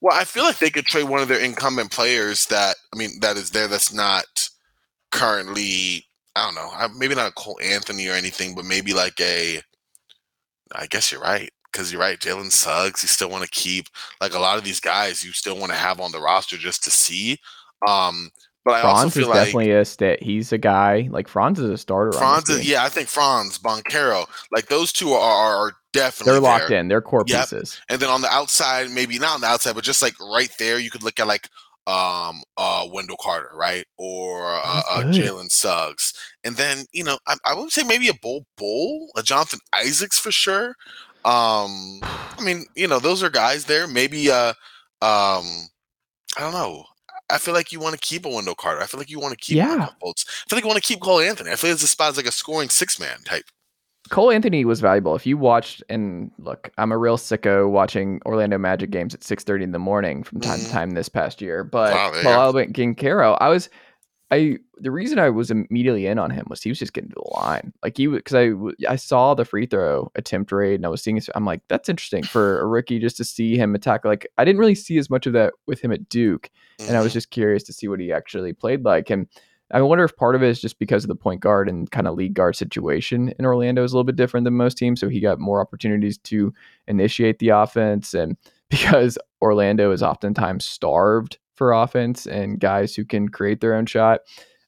Well, 0.00 0.16
I 0.16 0.24
feel 0.24 0.44
like 0.44 0.58
they 0.58 0.70
could 0.70 0.86
trade 0.86 1.08
one 1.08 1.20
of 1.20 1.28
their 1.28 1.40
incumbent 1.40 1.90
players 1.90 2.46
that 2.46 2.76
I 2.94 2.96
mean 2.96 3.20
that 3.20 3.36
is 3.36 3.50
there 3.50 3.68
that's 3.68 3.92
not 3.92 4.48
currently 5.10 6.06
I 6.34 6.46
don't 6.46 6.54
know, 6.54 6.98
maybe 6.98 7.14
not 7.14 7.28
a 7.28 7.32
Cole 7.32 7.58
Anthony 7.62 8.08
or 8.08 8.12
anything, 8.12 8.54
but 8.54 8.64
maybe 8.64 8.94
like 8.94 9.20
a 9.20 9.60
I 10.74 10.86
guess 10.86 11.12
you're 11.12 11.20
right. 11.20 11.50
Because 11.72 11.90
you're 11.90 12.00
right, 12.02 12.18
Jalen 12.18 12.52
Suggs, 12.52 13.02
you 13.02 13.08
still 13.08 13.30
want 13.30 13.44
to 13.44 13.50
keep 13.50 13.86
like 14.20 14.34
a 14.34 14.38
lot 14.38 14.58
of 14.58 14.64
these 14.64 14.78
guys 14.78 15.24
you 15.24 15.32
still 15.32 15.56
want 15.56 15.72
to 15.72 15.78
have 15.78 16.00
on 16.00 16.12
the 16.12 16.20
roster 16.20 16.58
just 16.58 16.84
to 16.84 16.90
see. 16.90 17.38
Um, 17.88 18.28
but 18.64 18.74
I 18.74 18.82
also 18.82 19.00
Franz 19.00 19.14
feel 19.14 19.22
is 19.22 19.28
like 19.28 19.36
definitely 19.46 19.70
a 19.72 19.84
stat. 19.84 20.22
He's 20.22 20.52
a 20.52 20.58
guy 20.58 21.08
like 21.10 21.28
Franz 21.28 21.58
is 21.58 21.70
a 21.70 21.78
starter. 21.78 22.12
Franz, 22.12 22.48
is, 22.50 22.68
yeah, 22.68 22.84
I 22.84 22.90
think 22.90 23.08
Franz, 23.08 23.58
Banchero, 23.58 24.28
like 24.52 24.66
those 24.66 24.92
two 24.92 25.12
are, 25.12 25.20
are, 25.20 25.56
are 25.56 25.72
definitely 25.92 26.32
they're 26.34 26.40
locked 26.40 26.68
there. 26.68 26.78
in. 26.78 26.88
They're 26.88 27.00
core 27.00 27.24
Yep. 27.26 27.40
pieces. 27.40 27.80
And 27.88 28.00
then 28.00 28.10
on 28.10 28.20
the 28.20 28.28
outside, 28.28 28.90
maybe 28.90 29.18
not 29.18 29.34
on 29.36 29.40
the 29.40 29.46
outside, 29.46 29.74
but 29.74 29.84
just 29.84 30.02
like 30.02 30.18
right 30.20 30.50
there, 30.58 30.78
you 30.78 30.90
could 30.90 31.02
look 31.02 31.18
at 31.18 31.26
like 31.26 31.48
um 31.86 32.42
uh 32.56 32.86
Wendell 32.92 33.16
Carter, 33.20 33.50
right? 33.54 33.84
Or 33.98 34.54
uh, 34.54 34.82
uh. 34.90 35.02
Jalen 35.04 35.50
Suggs. 35.50 36.12
And 36.44 36.56
then, 36.56 36.84
you 36.92 37.02
know, 37.04 37.18
I, 37.26 37.36
I 37.44 37.54
would 37.54 37.72
say 37.72 37.82
maybe 37.82 38.08
a 38.08 38.14
Bol 38.22 38.46
Bol, 38.56 39.10
a 39.16 39.22
Jonathan 39.22 39.60
Isaacs 39.74 40.18
for 40.18 40.30
sure. 40.30 40.74
Um 41.24 42.00
I 42.02 42.42
mean, 42.42 42.66
you 42.76 42.86
know, 42.88 42.98
those 42.98 43.22
are 43.22 43.30
guys 43.30 43.64
there. 43.64 43.86
Maybe 43.88 44.30
uh 44.30 44.54
um 45.00 45.44
I 46.36 46.40
don't 46.40 46.52
know. 46.52 46.84
I 47.30 47.38
feel 47.38 47.54
like 47.54 47.72
you 47.72 47.80
want 47.80 47.94
to 47.94 48.00
keep 48.00 48.26
a 48.26 48.28
Wendell 48.28 48.54
Carter. 48.54 48.82
I 48.82 48.86
feel 48.86 48.98
like 48.98 49.10
you 49.10 49.18
want 49.18 49.32
to 49.32 49.38
keep 49.38 49.56
Yeah. 49.56 49.88
I 49.88 50.48
feel 50.48 50.56
like 50.56 50.64
you 50.64 50.68
want 50.68 50.82
to 50.82 50.86
keep 50.86 51.00
Cole 51.00 51.20
Anthony. 51.20 51.50
I 51.50 51.56
feel 51.56 51.70
like 51.70 51.80
this 51.80 51.90
spot 51.90 52.10
is 52.12 52.16
like 52.16 52.26
a 52.26 52.32
scoring 52.32 52.68
six 52.68 53.00
man 53.00 53.22
type. 53.24 53.44
Cole 54.10 54.30
Anthony 54.30 54.64
was 54.64 54.80
valuable. 54.80 55.14
If 55.14 55.26
you 55.26 55.38
watched 55.38 55.82
and 55.88 56.30
look, 56.38 56.70
I'm 56.76 56.92
a 56.92 56.98
real 56.98 57.16
sicko 57.16 57.70
watching 57.70 58.20
Orlando 58.26 58.58
Magic 58.58 58.90
games 58.90 59.14
at 59.14 59.20
6:30 59.22 59.62
in 59.62 59.72
the 59.72 59.78
morning 59.78 60.22
from 60.22 60.40
time 60.40 60.60
to 60.60 60.70
time 60.70 60.90
this 60.90 61.08
past 61.08 61.40
year. 61.40 61.64
But 61.64 61.94
Wow, 61.94 62.12
Paolo 62.22 62.52
Banchero, 62.52 63.38
I 63.40 63.48
was 63.48 63.68
I 64.30 64.58
the 64.78 64.90
reason 64.90 65.18
I 65.18 65.28
was 65.30 65.50
immediately 65.50 66.06
in 66.06 66.18
on 66.18 66.30
him 66.30 66.46
was 66.48 66.62
he 66.62 66.70
was 66.70 66.78
just 66.78 66.94
getting 66.94 67.10
to 67.10 67.16
the 67.22 67.30
line. 67.40 67.72
Like 67.82 67.96
he 67.96 68.08
was 68.08 68.18
because 68.24 68.64
I 68.88 68.96
saw 68.96 69.34
the 69.34 69.44
free 69.44 69.66
throw 69.66 70.10
attempt 70.16 70.50
rate 70.52 70.74
and 70.76 70.86
I 70.86 70.88
was 70.88 71.02
seeing 71.02 71.16
his, 71.16 71.30
I'm 71.34 71.44
like 71.44 71.60
that's 71.68 71.88
interesting 71.88 72.24
for 72.24 72.60
a 72.60 72.66
rookie 72.66 72.98
just 72.98 73.16
to 73.18 73.24
see 73.24 73.56
him 73.56 73.74
attack. 73.74 74.04
Like 74.04 74.26
I 74.38 74.44
didn't 74.44 74.58
really 74.58 74.74
see 74.74 74.98
as 74.98 75.10
much 75.10 75.26
of 75.26 75.32
that 75.34 75.52
with 75.66 75.80
him 75.80 75.92
at 75.92 76.08
Duke 76.08 76.50
and 76.88 76.96
I 76.96 77.02
was 77.02 77.12
Mhm. 77.12 77.14
just 77.14 77.30
curious 77.30 77.62
to 77.64 77.72
see 77.72 77.88
what 77.88 78.00
he 78.00 78.10
actually 78.12 78.52
played 78.52 78.84
like. 78.84 79.10
And 79.10 79.28
I 79.72 79.80
wonder 79.80 80.04
if 80.04 80.16
part 80.16 80.34
of 80.34 80.42
it 80.42 80.50
is 80.50 80.60
just 80.60 80.78
because 80.78 81.04
of 81.04 81.08
the 81.08 81.14
point 81.14 81.40
guard 81.40 81.68
and 81.68 81.90
kind 81.90 82.06
of 82.06 82.14
lead 82.14 82.34
guard 82.34 82.56
situation 82.56 83.32
in 83.38 83.46
Orlando 83.46 83.82
is 83.84 83.92
a 83.92 83.96
little 83.96 84.04
bit 84.04 84.16
different 84.16 84.44
than 84.44 84.54
most 84.54 84.76
teams, 84.76 85.00
so 85.00 85.08
he 85.08 85.20
got 85.20 85.40
more 85.40 85.60
opportunities 85.60 86.18
to 86.18 86.52
initiate 86.86 87.38
the 87.38 87.50
offense, 87.50 88.14
and 88.14 88.36
because 88.70 89.18
Orlando 89.42 89.92
is 89.92 90.02
oftentimes 90.02 90.64
starved 90.64 91.38
for 91.54 91.72
offense 91.72 92.26
and 92.26 92.58
guys 92.58 92.94
who 92.94 93.04
can 93.04 93.28
create 93.28 93.60
their 93.60 93.74
own 93.74 93.86
shot. 93.86 94.20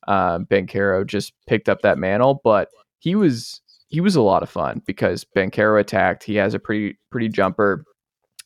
Um, 0.07 0.45
Banchero 0.47 1.07
just 1.07 1.33
picked 1.47 1.69
up 1.69 1.81
that 1.81 1.99
mantle, 1.99 2.41
but 2.45 2.69
he 2.99 3.15
was 3.15 3.63
he 3.89 4.01
was 4.01 4.17
a 4.17 4.23
lot 4.23 4.43
of 4.43 4.51
fun 4.51 4.83
because 4.87 5.25
Banchero 5.37 5.81
attacked. 5.81 6.25
He 6.25 6.35
has 6.37 6.53
a 6.53 6.59
pretty 6.59 6.99
pretty 7.11 7.29
jumper. 7.29 7.85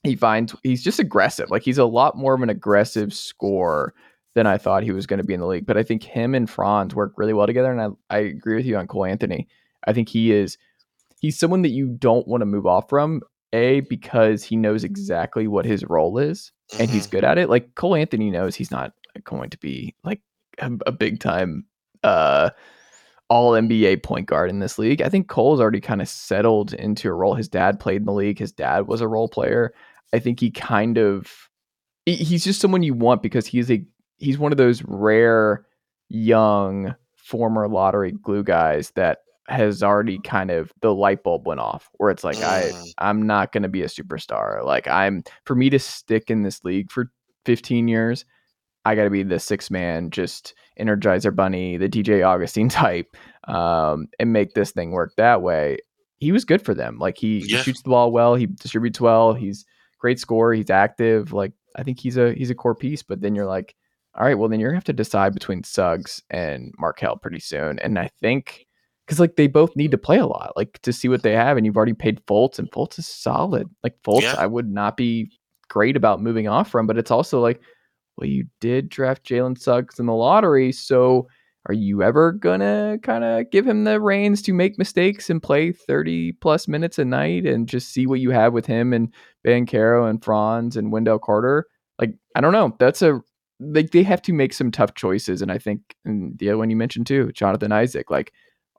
He 0.05 0.15
finds 0.15 0.55
he's 0.63 0.85
just 0.85 1.01
aggressive. 1.01 1.51
Like 1.51 1.63
he's 1.63 1.79
a 1.79 1.85
lot 1.85 2.17
more 2.17 2.35
of 2.35 2.43
an 2.43 2.51
aggressive 2.51 3.13
scorer 3.13 3.95
than 4.35 4.47
I 4.47 4.59
thought 4.59 4.83
he 4.83 4.93
was 4.93 5.07
going 5.07 5.19
to 5.19 5.25
be 5.25 5.35
in 5.35 5.41
the 5.41 5.47
league. 5.47 5.67
But 5.67 5.77
I 5.77 5.83
think 5.83 6.03
him 6.03 6.35
and 6.35 6.49
Franz 6.49 6.95
work 6.95 7.15
really 7.17 7.33
well 7.33 7.47
together. 7.47 7.73
And 7.73 7.97
I, 8.11 8.15
I 8.15 8.19
agree 8.19 8.57
with 8.57 8.67
you 8.67 8.77
on 8.77 8.87
Cole 8.87 9.05
Anthony. 9.05 9.49
I 9.87 9.93
think 9.93 10.09
he 10.09 10.33
is 10.33 10.59
he's 11.21 11.39
someone 11.39 11.63
that 11.63 11.71
you 11.71 11.89
don't 11.89 12.29
want 12.29 12.43
to 12.43 12.47
move 12.47 12.67
off 12.67 12.89
from. 12.89 13.23
A 13.55 13.81
because 13.81 14.45
he 14.45 14.57
knows 14.57 14.85
exactly 14.85 15.49
what 15.49 15.65
his 15.65 15.83
role 15.85 16.19
is 16.19 16.53
and 16.79 16.91
he's 16.91 17.07
mm-hmm. 17.07 17.17
good 17.17 17.25
at 17.25 17.39
it. 17.39 17.49
Like 17.49 17.75
Cole 17.77 17.95
Anthony 17.95 18.31
knows 18.31 18.55
he's 18.55 18.71
not 18.71 18.93
going 19.25 19.49
to 19.51 19.59
be 19.59 19.95
like 20.05 20.21
a, 20.59 20.71
a 20.87 20.93
big 20.93 21.19
time 21.19 21.65
uh 22.05 22.51
all 23.29 23.53
NBA 23.53 24.03
point 24.03 24.27
guard 24.27 24.51
in 24.51 24.59
this 24.59 24.79
league. 24.79 25.03
I 25.03 25.09
think 25.09 25.29
Cole's 25.29 25.61
already 25.61 25.81
kind 25.81 26.01
of 26.01 26.09
settled 26.09 26.73
into 26.75 27.09
a 27.09 27.13
role. 27.13 27.35
His 27.35 27.49
dad 27.49 27.79
played 27.79 28.03
in 28.03 28.07
the 28.07 28.13
league. 28.13 28.39
His 28.39 28.53
dad 28.53 28.87
was 28.87 29.01
a 29.01 29.09
role 29.09 29.29
player. 29.29 29.75
I 30.13 30.19
think 30.19 30.41
he 30.41 30.51
kind 30.51 30.99
of 30.99 31.49
he's 32.07 32.45
just 32.45 32.61
someone 32.61 32.83
you 32.83 32.95
want 32.95 33.23
because 33.23 33.47
he's 33.47 33.71
a 33.71 33.85
he's 34.19 34.39
one 34.39 34.53
of 34.53 34.59
those 34.59 34.83
rare 34.85 35.65
young 36.09 36.95
former 37.17 37.69
lottery 37.69 38.13
glue 38.13 38.43
guys 38.43 38.93
that 38.97 39.19
has 39.49 39.83
already 39.83 40.19
kind 40.25 40.51
of 40.51 40.73
the 40.83 40.95
light 40.95 41.23
bulb 41.23 41.47
went 41.47 41.61
off 41.61 41.89
where 41.95 42.11
it's 42.11 42.25
like 42.25 42.37
mm. 42.37 42.45
I 42.45 42.73
I'm 42.99 43.27
not 43.27 43.53
going 43.53 43.63
to 43.63 43.69
be 43.69 43.83
a 43.83 43.87
superstar. 43.87 44.65
Like 44.65 44.87
I'm 44.87 45.23
for 45.45 45.55
me 45.55 45.71
to 45.71 45.79
stick 45.79 46.31
in 46.31 46.43
this 46.43 46.65
league 46.65 46.91
for 46.91 47.11
15 47.47 47.89
years, 47.89 48.27
I 48.85 48.95
got 48.95 49.05
to 49.05 49.11
be 49.11 49.23
the 49.23 49.39
six 49.39 49.71
man, 49.71 50.11
just 50.11 50.55
Energizer 50.79 51.35
Bunny, 51.35 51.77
the 51.77 51.89
DJ 51.89 52.27
Augustin 52.27 52.69
type, 52.71 53.17
um, 53.47 54.09
and 54.19 54.33
make 54.33 54.55
this 54.55 54.73
thing 54.73 54.91
work 54.91 55.13
that 55.17 55.43
way. 55.43 55.79
He 56.17 56.33
was 56.33 56.45
good 56.45 56.63
for 56.63 56.75
them. 56.75 56.99
Like 56.99 57.17
he, 57.17 57.39
yeah. 57.39 57.59
he 57.59 57.63
shoots 57.63 57.83
the 57.83 57.91
ball 57.91 58.13
well, 58.13 58.35
he 58.35 58.47
distributes 58.47 59.01
well, 59.01 59.35
he's 59.35 59.65
great 59.99 60.19
scorer, 60.19 60.53
he's 60.53 60.71
active. 60.71 61.33
Like 61.33 61.53
I 61.77 61.85
think 61.85 62.01
he's 62.01 62.17
a 62.17 62.35
he's 62.35 62.51
a 62.51 62.55
core 62.55 62.75
piece. 62.75 63.03
But 63.03 63.21
then 63.21 63.35
you're 63.35 63.47
like, 63.47 63.75
all 64.19 64.27
right, 64.27 64.37
well 64.37 64.49
then 64.49 64.59
you're 64.59 64.71
gonna 64.71 64.79
have 64.79 64.85
to 64.85 64.93
decide 64.93 65.33
between 65.33 65.63
Suggs 65.63 66.23
and 66.31 66.73
Markelle 66.79 67.17
pretty 67.17 67.39
soon. 67.41 67.79
And 67.79 67.99
I 67.99 68.11
think 68.21 68.67
because 69.07 69.21
like 69.21 69.37
they 69.37 69.47
both 69.47 69.75
need 69.77 69.93
to 69.93 69.99
play 69.99 70.19
a 70.19 70.27
lot, 70.27 70.53
like 70.57 70.81
to 70.83 70.93
see 70.93 71.09
what 71.09 71.23
they 71.23 71.33
have. 71.33 71.57
And 71.57 71.65
you've 71.65 71.77
already 71.77 71.95
paid 71.95 72.21
Fultz, 72.27 72.59
and 72.59 72.71
Fultz 72.71 72.99
is 72.99 73.07
solid. 73.07 73.69
Like 73.85 73.95
Fultz, 74.03 74.23
yeah. 74.23 74.35
I 74.37 74.47
would 74.47 74.71
not 74.71 74.97
be 74.97 75.31
great 75.69 75.97
about 75.97 76.21
moving 76.21 76.49
off 76.49 76.71
from, 76.71 76.87
but 76.87 76.99
it's 76.99 77.11
also 77.11 77.41
like 77.41 77.61
well, 78.17 78.29
you 78.29 78.47
did 78.61 78.89
draft 78.89 79.25
Jalen 79.25 79.57
Suggs 79.57 80.01
in 80.01 80.07
the 80.07 80.13
lottery, 80.13 80.73
so 80.73 81.29
are 81.67 81.75
you 81.75 82.03
ever 82.03 82.33
gonna 82.33 82.99
kind 83.03 83.23
of 83.23 83.51
give 83.51 83.67
him 83.67 83.85
the 83.85 84.01
reins 84.01 84.43
to 84.43 84.53
make 84.53 84.79
mistakes 84.79 85.31
and 85.31 85.43
play 85.43 85.71
30 85.71 86.33
plus 86.33 86.67
minutes 86.67 86.99
a 86.99 87.05
night 87.05 87.47
and 87.47 87.69
just 87.69 87.91
see 87.93 88.07
what 88.07 88.21
you 88.21 88.31
have 88.31 88.53
with 88.53 88.67
him 88.67 88.93
and 88.93 89.13
Banchero 89.47 90.09
and 90.09 90.25
Franz 90.25 90.77
and 90.77 90.91
Wendell 90.91 91.19
Carter? 91.19 91.67
Like, 92.01 92.15
I 92.35 92.41
don't 92.41 92.53
know. 92.53 92.75
That's 92.79 93.03
a 93.03 93.21
like 93.61 93.91
they 93.91 94.03
have 94.03 94.23
to 94.23 94.33
make 94.33 94.53
some 94.53 94.71
tough 94.71 94.95
choices. 94.95 95.43
And 95.43 95.51
I 95.51 95.59
think 95.59 95.97
and 96.05 96.39
the 96.39 96.51
other 96.51 96.59
one 96.59 96.71
you 96.71 96.77
mentioned 96.77 97.07
too, 97.07 97.33
Jonathan 97.33 97.73
Isaac, 97.73 98.11
like, 98.11 98.33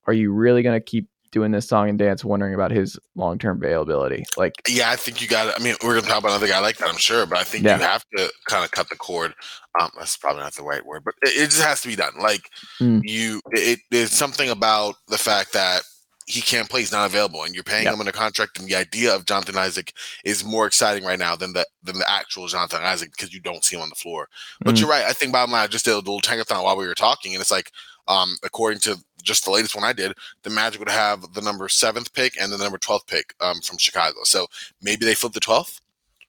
are 0.07 0.13
you 0.13 0.31
really 0.31 0.63
gonna 0.63 0.81
keep 0.81 1.07
doing 1.31 1.51
this 1.51 1.67
song 1.67 1.89
and 1.89 1.99
dance, 1.99 2.25
wondering 2.25 2.53
about 2.53 2.71
his 2.71 2.97
long 3.15 3.37
term 3.37 3.63
availability. 3.63 4.25
Like, 4.37 4.53
yeah, 4.67 4.89
I 4.89 4.95
think 4.95 5.21
you 5.21 5.27
got. 5.27 5.59
I 5.59 5.63
mean, 5.63 5.75
we're 5.83 5.95
gonna 5.95 6.07
talk 6.07 6.19
about 6.19 6.29
another 6.29 6.47
guy 6.47 6.59
like 6.59 6.77
that, 6.77 6.89
I'm 6.89 6.97
sure, 6.97 7.25
but 7.25 7.37
I 7.37 7.43
think 7.43 7.63
yeah. 7.63 7.77
you 7.77 7.83
have 7.83 8.03
to 8.17 8.31
kind 8.47 8.63
of 8.63 8.71
cut 8.71 8.89
the 8.89 8.95
cord. 8.95 9.33
Um, 9.79 9.91
that's 9.97 10.17
probably 10.17 10.41
not 10.41 10.53
the 10.55 10.63
right 10.63 10.85
word, 10.85 11.03
but 11.05 11.13
it, 11.21 11.29
it 11.29 11.45
just 11.49 11.61
has 11.61 11.81
to 11.81 11.87
be 11.87 11.95
done. 11.95 12.13
Like, 12.19 12.49
mm. 12.81 13.01
you, 13.03 13.41
it, 13.51 13.79
there's 13.91 14.11
something 14.11 14.49
about 14.49 14.95
the 15.07 15.17
fact 15.17 15.53
that 15.53 15.83
he 16.29 16.41
can't 16.41 16.69
play. 16.69 16.81
He's 16.81 16.91
not 16.91 17.07
available, 17.07 17.43
and 17.43 17.55
you're 17.55 17.63
paying 17.63 17.85
yep. 17.85 17.95
him 17.95 17.99
under 17.99 18.11
contract. 18.11 18.59
And 18.59 18.67
the 18.67 18.75
idea 18.75 19.13
of 19.13 19.25
Jonathan 19.25 19.57
Isaac 19.57 19.93
is 20.23 20.45
more 20.45 20.67
exciting 20.67 21.03
right 21.03 21.17
now 21.17 21.35
than 21.35 21.53
the 21.53 21.65
than 21.81 21.97
the 21.97 22.09
actual 22.09 22.45
Jonathan 22.45 22.83
Isaac 22.83 23.11
because 23.11 23.33
you 23.33 23.39
don't 23.39 23.63
see 23.65 23.75
him 23.75 23.81
on 23.81 23.89
the 23.89 23.95
floor. 23.95 24.29
But 24.61 24.75
mm. 24.75 24.79
you're 24.79 24.89
right. 24.89 25.05
I 25.05 25.13
think 25.13 25.33
bottom 25.33 25.51
line, 25.51 25.63
I 25.63 25.67
just 25.67 25.85
did 25.85 25.95
a 25.95 25.97
little 25.97 26.21
tankathon 26.21 26.63
while 26.63 26.77
we 26.77 26.85
were 26.85 26.93
talking, 26.93 27.33
and 27.33 27.41
it's 27.41 27.49
like, 27.49 27.71
um, 28.07 28.35
according 28.43 28.79
to 28.81 28.97
just 29.23 29.43
the 29.43 29.51
latest 29.51 29.75
one 29.75 29.83
I 29.83 29.91
did, 29.91 30.13
the 30.43 30.51
Magic 30.51 30.79
would 30.79 30.87
have 30.87 31.33
the 31.33 31.41
number 31.41 31.67
seventh 31.67 32.13
pick 32.13 32.39
and 32.39 32.53
the 32.53 32.57
number 32.57 32.77
12th 32.77 33.07
pick 33.07 33.33
um, 33.41 33.59
from 33.61 33.77
Chicago. 33.77 34.19
So 34.23 34.47
maybe 34.81 35.05
they 35.05 35.15
flip 35.15 35.33
the 35.33 35.41
12th. 35.41 35.81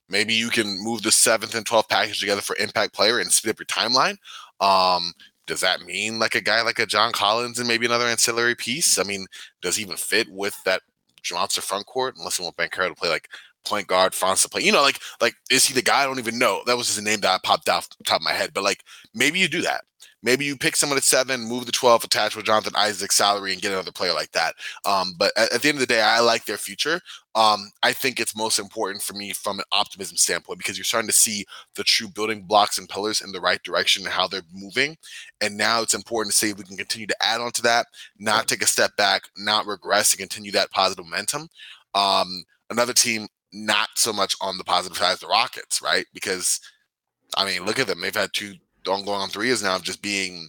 Maybe 0.08 0.34
you 0.34 0.48
can 0.48 0.82
move 0.82 1.02
the 1.02 1.12
seventh 1.12 1.54
and 1.54 1.64
12th 1.64 1.88
package 1.88 2.18
together 2.18 2.40
for 2.40 2.56
impact 2.56 2.94
player 2.94 3.20
and 3.20 3.30
speed 3.30 3.50
up 3.50 3.60
your 3.60 3.66
timeline. 3.66 4.16
Um, 4.60 5.12
does 5.50 5.60
that 5.62 5.82
mean 5.82 6.20
like 6.20 6.36
a 6.36 6.40
guy 6.40 6.62
like 6.62 6.78
a 6.78 6.86
John 6.86 7.10
Collins 7.10 7.58
and 7.58 7.66
maybe 7.66 7.84
another 7.84 8.06
ancillary 8.06 8.54
piece? 8.54 8.98
I 8.98 9.02
mean, 9.02 9.26
does 9.60 9.74
he 9.74 9.82
even 9.82 9.96
fit 9.96 10.28
with 10.30 10.54
that 10.64 10.82
monster 11.32 11.60
front 11.60 11.86
court 11.86 12.14
unless 12.16 12.38
you 12.38 12.44
want 12.44 12.56
Banchero 12.56 12.88
to 12.88 12.94
play 12.94 13.08
like 13.08 13.28
point 13.64 13.88
guard, 13.88 14.14
Franz 14.14 14.42
to 14.42 14.48
play? 14.48 14.62
You 14.62 14.70
know, 14.70 14.80
like 14.80 15.00
like 15.20 15.34
is 15.50 15.64
he 15.64 15.74
the 15.74 15.82
guy? 15.82 16.02
I 16.02 16.06
don't 16.06 16.20
even 16.20 16.38
know. 16.38 16.62
That 16.66 16.76
was 16.76 16.94
his 16.94 17.04
name 17.04 17.18
that 17.20 17.34
I 17.34 17.38
popped 17.42 17.68
off 17.68 17.88
top 18.06 18.20
of 18.20 18.22
my 18.22 18.32
head. 18.32 18.52
But 18.54 18.62
like 18.62 18.84
maybe 19.12 19.40
you 19.40 19.48
do 19.48 19.62
that. 19.62 19.82
Maybe 20.22 20.44
you 20.44 20.56
pick 20.56 20.76
someone 20.76 20.96
at 20.98 21.04
seven, 21.04 21.48
move 21.48 21.66
the 21.66 21.72
12, 21.72 22.04
attach 22.04 22.36
with 22.36 22.44
Jonathan 22.44 22.74
Isaac's 22.76 23.16
salary, 23.16 23.52
and 23.52 23.62
get 23.62 23.72
another 23.72 23.92
player 23.92 24.12
like 24.12 24.30
that. 24.32 24.54
Um, 24.84 25.14
but 25.18 25.32
at, 25.36 25.52
at, 25.52 25.62
the 25.62 25.68
end 25.68 25.76
of 25.76 25.80
the 25.80 25.86
day, 25.86 26.02
I 26.02 26.20
like 26.20 26.44
their 26.44 26.58
future. 26.58 27.00
Um, 27.34 27.70
I 27.82 27.92
think 27.92 28.20
it's 28.20 28.36
most 28.36 28.58
important 28.58 29.02
for 29.02 29.14
me 29.14 29.32
from 29.32 29.58
an 29.58 29.64
optimism 29.72 30.16
standpoint 30.16 30.58
because 30.58 30.76
you're 30.76 30.84
starting 30.84 31.08
to 31.08 31.14
see 31.14 31.46
the 31.74 31.84
true 31.84 32.08
building 32.08 32.42
blocks 32.42 32.78
and 32.78 32.88
pillars 32.88 33.22
in 33.22 33.32
the 33.32 33.40
right 33.40 33.62
direction 33.62 34.04
and 34.04 34.12
how 34.12 34.26
they're 34.26 34.42
moving. 34.52 34.96
And 35.40 35.56
now 35.56 35.80
it's 35.80 35.94
important 35.94 36.32
to 36.32 36.38
see 36.38 36.50
if 36.50 36.58
we 36.58 36.64
can 36.64 36.76
continue 36.76 37.06
to 37.06 37.22
add 37.22 37.40
on 37.40 37.52
to 37.52 37.62
that, 37.62 37.86
not 38.18 38.48
take 38.48 38.62
a 38.62 38.66
step 38.66 38.96
back, 38.96 39.22
not 39.36 39.66
regress, 39.66 40.12
and 40.12 40.20
continue 40.20 40.52
that 40.52 40.70
positive 40.70 41.04
momentum. 41.04 41.48
Um, 41.94 42.44
another 42.68 42.92
team 42.92 43.26
not 43.52 43.88
so 43.96 44.12
much 44.12 44.34
on 44.40 44.58
the 44.58 44.64
positive 44.64 44.96
side 44.96 45.18
the 45.18 45.26
Rockets, 45.26 45.82
right? 45.82 46.06
Because 46.12 46.60
I 47.36 47.44
mean, 47.44 47.64
look 47.64 47.78
at 47.78 47.86
them. 47.86 48.00
They've 48.00 48.14
had 48.14 48.32
two 48.32 48.54
on 48.88 49.04
going 49.04 49.20
on 49.20 49.28
three 49.28 49.46
years 49.46 49.62
now 49.62 49.76
of 49.76 49.82
just 49.82 50.02
being 50.02 50.48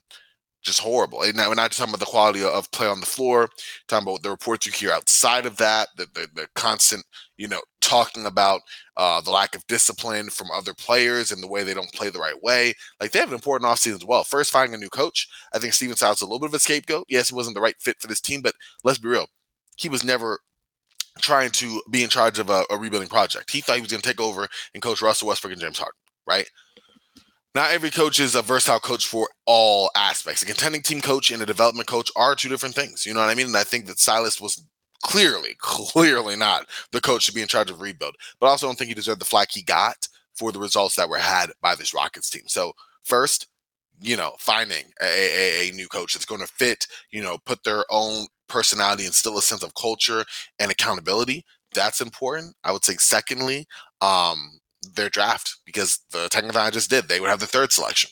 just 0.61 0.79
horrible. 0.79 1.23
And 1.23 1.35
now 1.35 1.49
we're 1.49 1.55
not 1.55 1.71
just 1.71 1.79
talking 1.79 1.91
about 1.91 1.99
the 1.99 2.11
quality 2.11 2.43
of 2.43 2.71
play 2.71 2.87
on 2.87 2.99
the 2.99 3.05
floor, 3.05 3.49
talking 3.87 4.07
about 4.07 4.21
the 4.21 4.29
reports 4.29 4.65
you 4.65 4.71
hear 4.71 4.91
outside 4.91 5.45
of 5.45 5.57
that, 5.57 5.89
the, 5.97 6.05
the, 6.13 6.27
the 6.35 6.47
constant, 6.55 7.03
you 7.37 7.47
know, 7.47 7.61
talking 7.81 8.25
about 8.27 8.61
uh, 8.95 9.19
the 9.21 9.31
lack 9.31 9.55
of 9.55 9.65
discipline 9.67 10.29
from 10.29 10.51
other 10.51 10.73
players 10.75 11.31
and 11.31 11.41
the 11.41 11.47
way 11.47 11.63
they 11.63 11.73
don't 11.73 11.91
play 11.93 12.09
the 12.09 12.19
right 12.19 12.41
way. 12.43 12.73
Like 12.99 13.11
they 13.11 13.19
have 13.19 13.29
an 13.29 13.35
important 13.35 13.69
offseason 13.69 13.95
as 13.95 14.05
well. 14.05 14.23
First, 14.23 14.51
finding 14.51 14.75
a 14.75 14.77
new 14.77 14.89
coach. 14.89 15.27
I 15.53 15.59
think 15.59 15.73
Stephen 15.73 15.95
Silas 15.97 16.21
a 16.21 16.25
little 16.25 16.39
bit 16.39 16.49
of 16.49 16.53
a 16.53 16.59
scapegoat. 16.59 17.05
Yes, 17.09 17.29
he 17.29 17.35
wasn't 17.35 17.55
the 17.55 17.61
right 17.61 17.75
fit 17.79 17.99
for 17.99 18.07
this 18.07 18.21
team, 18.21 18.41
but 18.41 18.53
let's 18.83 18.99
be 18.99 19.09
real. 19.09 19.27
He 19.77 19.89
was 19.89 20.03
never 20.03 20.39
trying 21.19 21.49
to 21.51 21.81
be 21.89 22.03
in 22.03 22.09
charge 22.09 22.39
of 22.39 22.49
a, 22.49 22.63
a 22.69 22.77
rebuilding 22.77 23.09
project. 23.09 23.51
He 23.51 23.61
thought 23.61 23.75
he 23.75 23.81
was 23.81 23.91
going 23.91 24.01
to 24.01 24.07
take 24.07 24.21
over 24.21 24.47
and 24.73 24.83
coach 24.83 25.01
Russell 25.01 25.27
Westbrook 25.27 25.53
and 25.53 25.61
James 25.61 25.79
Harden, 25.79 25.97
right? 26.27 26.47
Not 27.53 27.71
every 27.71 27.89
coach 27.89 28.19
is 28.19 28.35
a 28.35 28.41
versatile 28.41 28.79
coach 28.79 29.07
for 29.07 29.29
all 29.45 29.91
aspects. 29.95 30.41
A 30.41 30.45
contending 30.45 30.81
team 30.81 31.01
coach 31.01 31.31
and 31.31 31.41
a 31.41 31.45
development 31.45 31.87
coach 31.87 32.09
are 32.15 32.35
two 32.35 32.49
different 32.49 32.75
things. 32.75 33.05
You 33.05 33.13
know 33.13 33.19
what 33.19 33.29
I 33.29 33.35
mean? 33.35 33.47
And 33.47 33.57
I 33.57 33.63
think 33.63 33.87
that 33.87 33.99
Silas 33.99 34.39
was 34.39 34.63
clearly, 35.03 35.55
clearly 35.59 36.35
not 36.35 36.67
the 36.91 37.01
coach 37.01 37.25
to 37.25 37.33
be 37.33 37.41
in 37.41 37.47
charge 37.47 37.69
of 37.69 37.81
rebuild. 37.81 38.15
But 38.39 38.47
I 38.47 38.49
also 38.51 38.67
don't 38.67 38.77
think 38.77 38.87
he 38.87 38.93
deserved 38.93 39.21
the 39.21 39.25
flack 39.25 39.49
he 39.51 39.63
got 39.63 40.07
for 40.33 40.51
the 40.51 40.59
results 40.59 40.95
that 40.95 41.09
were 41.09 41.17
had 41.17 41.51
by 41.61 41.75
this 41.75 41.93
Rockets 41.93 42.29
team. 42.29 42.43
So 42.47 42.71
first, 43.03 43.47
you 44.01 44.15
know, 44.15 44.33
finding 44.39 44.85
a, 45.01 45.05
a, 45.05 45.69
a 45.69 45.73
new 45.73 45.87
coach 45.87 46.13
that's 46.13 46.25
going 46.25 46.41
to 46.41 46.47
fit, 46.47 46.87
you 47.11 47.21
know, 47.21 47.37
put 47.45 47.63
their 47.63 47.83
own 47.89 48.27
personality 48.47 49.05
and 49.05 49.13
still 49.13 49.37
a 49.37 49.41
sense 49.41 49.63
of 49.63 49.75
culture 49.75 50.23
and 50.57 50.71
accountability. 50.71 51.43
That's 51.73 52.01
important. 52.01 52.55
I 52.63 52.71
would 52.71 52.83
say 52.83 52.95
secondly, 52.95 53.67
um, 54.01 54.60
their 54.81 55.09
draft 55.09 55.57
because 55.65 55.99
the 56.11 56.27
technical 56.29 56.61
I 56.61 56.69
just 56.69 56.89
did, 56.89 57.07
they 57.07 57.19
would 57.19 57.29
have 57.29 57.39
the 57.39 57.47
third 57.47 57.71
selection. 57.71 58.09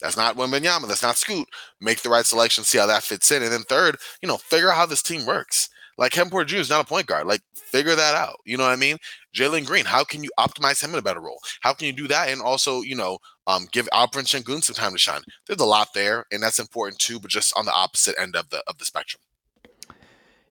That's 0.00 0.16
not 0.16 0.36
Wembanyama. 0.36 0.88
That's 0.88 1.02
not 1.02 1.18
Scoot. 1.18 1.46
Make 1.80 2.00
the 2.00 2.08
right 2.08 2.24
selection, 2.24 2.64
see 2.64 2.78
how 2.78 2.86
that 2.86 3.02
fits 3.02 3.30
in. 3.30 3.42
And 3.42 3.52
then 3.52 3.62
third, 3.62 3.96
you 4.22 4.28
know, 4.28 4.38
figure 4.38 4.70
out 4.70 4.76
how 4.76 4.86
this 4.86 5.02
team 5.02 5.26
works. 5.26 5.68
Like 5.98 6.14
Porter 6.14 6.46
Jr. 6.46 6.56
is 6.56 6.70
not 6.70 6.80
a 6.80 6.86
point 6.86 7.06
guard. 7.06 7.26
Like, 7.26 7.42
figure 7.54 7.94
that 7.94 8.14
out. 8.14 8.38
You 8.46 8.56
know 8.56 8.64
what 8.64 8.72
I 8.72 8.76
mean? 8.76 8.96
Jalen 9.34 9.66
Green, 9.66 9.84
how 9.84 10.02
can 10.02 10.24
you 10.24 10.30
optimize 10.38 10.82
him 10.82 10.92
in 10.94 10.98
a 10.98 11.02
better 11.02 11.20
role? 11.20 11.40
How 11.60 11.74
can 11.74 11.86
you 11.86 11.92
do 11.92 12.08
that? 12.08 12.30
And 12.30 12.40
also, 12.40 12.80
you 12.80 12.96
know, 12.96 13.18
um, 13.46 13.66
give 13.70 13.86
Alperen 13.92 14.24
Sengun 14.24 14.62
some 14.62 14.74
time 14.74 14.92
to 14.92 14.98
shine. 14.98 15.20
There's 15.46 15.60
a 15.60 15.66
lot 15.66 15.88
there, 15.94 16.24
and 16.32 16.42
that's 16.42 16.58
important 16.58 17.00
too, 17.00 17.20
but 17.20 17.30
just 17.30 17.52
on 17.54 17.66
the 17.66 17.74
opposite 17.74 18.14
end 18.18 18.34
of 18.34 18.48
the 18.48 18.62
of 18.66 18.78
the 18.78 18.86
spectrum. 18.86 19.20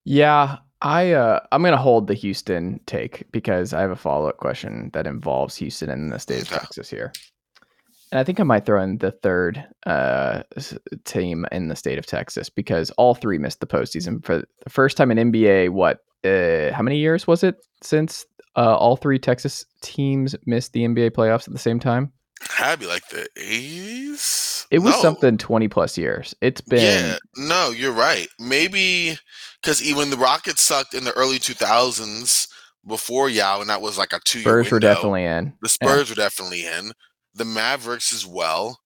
Yeah, 0.09 0.57
I 0.81 1.11
uh, 1.11 1.39
I'm 1.51 1.61
gonna 1.61 1.77
hold 1.77 2.07
the 2.07 2.15
Houston 2.15 2.79
take 2.87 3.31
because 3.31 3.73
I 3.73 3.81
have 3.81 3.91
a 3.91 3.95
follow 3.95 4.27
up 4.27 4.37
question 4.37 4.89
that 4.93 5.05
involves 5.05 5.55
Houston 5.57 5.91
and 5.91 6.11
the 6.11 6.17
state 6.17 6.41
of 6.41 6.49
Texas 6.49 6.89
here, 6.89 7.13
and 8.11 8.17
I 8.17 8.23
think 8.23 8.39
I 8.39 8.43
might 8.43 8.65
throw 8.65 8.81
in 8.81 8.97
the 8.97 9.11
third 9.11 9.63
uh, 9.85 10.41
team 11.05 11.45
in 11.51 11.67
the 11.67 11.75
state 11.75 11.99
of 11.99 12.07
Texas 12.07 12.49
because 12.49 12.89
all 12.97 13.13
three 13.13 13.37
missed 13.37 13.59
the 13.59 13.67
postseason 13.67 14.25
for 14.25 14.39
the 14.39 14.69
first 14.69 14.97
time 14.97 15.11
in 15.11 15.31
NBA. 15.31 15.69
What? 15.69 15.99
Uh, 16.23 16.73
how 16.73 16.81
many 16.81 16.97
years 16.97 17.27
was 17.27 17.43
it 17.43 17.57
since 17.83 18.25
uh, 18.55 18.75
all 18.75 18.95
three 18.95 19.19
Texas 19.19 19.63
teams 19.83 20.35
missed 20.47 20.73
the 20.73 20.85
NBA 20.85 21.11
playoffs 21.11 21.47
at 21.47 21.53
the 21.53 21.59
same 21.59 21.79
time? 21.79 22.11
Had 22.41 22.71
to 22.71 22.77
be 22.79 22.87
like 22.87 23.07
the 23.09 23.27
eighties. 23.37 24.65
It 24.71 24.79
was 24.79 24.95
no. 24.95 25.01
something 25.01 25.37
twenty 25.37 25.67
plus 25.67 25.99
years. 25.99 26.33
It's 26.41 26.61
been. 26.61 26.79
Yeah, 26.79 27.17
no, 27.37 27.69
you're 27.69 27.91
right. 27.91 28.27
Maybe 28.39 29.19
because 29.61 29.81
even 29.81 30.09
the 30.09 30.17
Rockets 30.17 30.61
sucked 30.61 30.93
in 30.93 31.03
the 31.03 31.13
early 31.13 31.39
two 31.39 31.53
thousands 31.53 32.47
before 32.87 33.29
Yao, 33.29 33.61
and 33.61 33.69
that 33.69 33.81
was 33.81 33.97
like 33.97 34.13
a 34.13 34.19
two. 34.23 34.41
Spurs 34.41 34.71
were 34.71 34.79
definitely 34.79 35.25
in. 35.25 35.53
The 35.61 35.69
Spurs 35.69 36.09
yeah. 36.09 36.11
were 36.11 36.15
definitely 36.15 36.65
in. 36.65 36.91
The 37.33 37.45
Mavericks 37.45 38.13
as 38.13 38.25
well. 38.25 38.79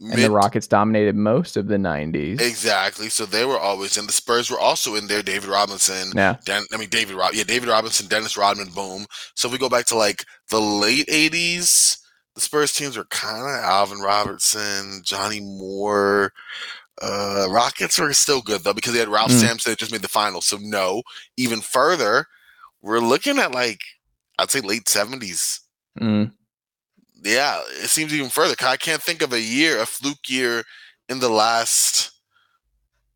Mid- 0.00 0.14
and 0.14 0.22
the 0.22 0.30
Rockets 0.30 0.66
dominated 0.66 1.14
most 1.14 1.58
of 1.58 1.68
the 1.68 1.76
90s. 1.76 2.40
Exactly. 2.40 3.10
So 3.10 3.26
they 3.26 3.44
were 3.44 3.58
always 3.58 3.98
in. 3.98 4.06
The 4.06 4.12
Spurs 4.12 4.50
were 4.50 4.58
also 4.58 4.94
in 4.94 5.06
there. 5.06 5.22
David 5.22 5.50
Robinson. 5.50 6.12
Yeah. 6.16 6.36
Den- 6.46 6.64
I 6.72 6.78
mean, 6.78 6.88
David 6.88 7.16
Rob. 7.16 7.34
Yeah, 7.34 7.44
David 7.44 7.68
Robinson, 7.68 8.06
Dennis 8.06 8.36
Rodman, 8.36 8.70
boom. 8.70 9.04
So 9.34 9.46
if 9.46 9.52
we 9.52 9.58
go 9.58 9.68
back 9.68 9.84
to 9.86 9.96
like 9.96 10.24
the 10.48 10.60
late 10.60 11.06
80s, 11.08 11.98
the 12.34 12.40
Spurs 12.40 12.72
teams 12.72 12.96
were 12.96 13.04
kind 13.04 13.42
of 13.42 13.64
Alvin 13.64 14.00
Robertson, 14.00 15.02
Johnny 15.04 15.40
Moore. 15.40 16.32
Uh, 17.00 17.46
Rockets 17.50 17.98
were 17.98 18.12
still 18.12 18.42
good 18.42 18.62
though 18.62 18.74
because 18.74 18.92
they 18.92 18.98
had 18.98 19.08
Ralph 19.08 19.30
mm. 19.30 19.40
Sampson 19.40 19.72
that 19.72 19.78
just 19.78 19.92
made 19.92 20.02
the 20.02 20.08
finals. 20.08 20.46
So 20.46 20.58
no, 20.60 21.02
even 21.36 21.60
further, 21.60 22.26
we're 22.82 23.00
looking 23.00 23.38
at 23.38 23.52
like 23.52 23.80
I'd 24.38 24.50
say 24.50 24.60
late 24.60 24.84
70s. 24.84 25.60
Mm 25.98 26.32
yeah, 27.22 27.60
it 27.82 27.88
seems 27.88 28.14
even 28.14 28.30
further. 28.30 28.54
I 28.60 28.76
can't 28.76 29.02
think 29.02 29.22
of 29.22 29.32
a 29.32 29.40
year, 29.40 29.80
a 29.80 29.86
fluke 29.86 30.28
year 30.28 30.64
in 31.08 31.20
the 31.20 31.28
last. 31.28 32.12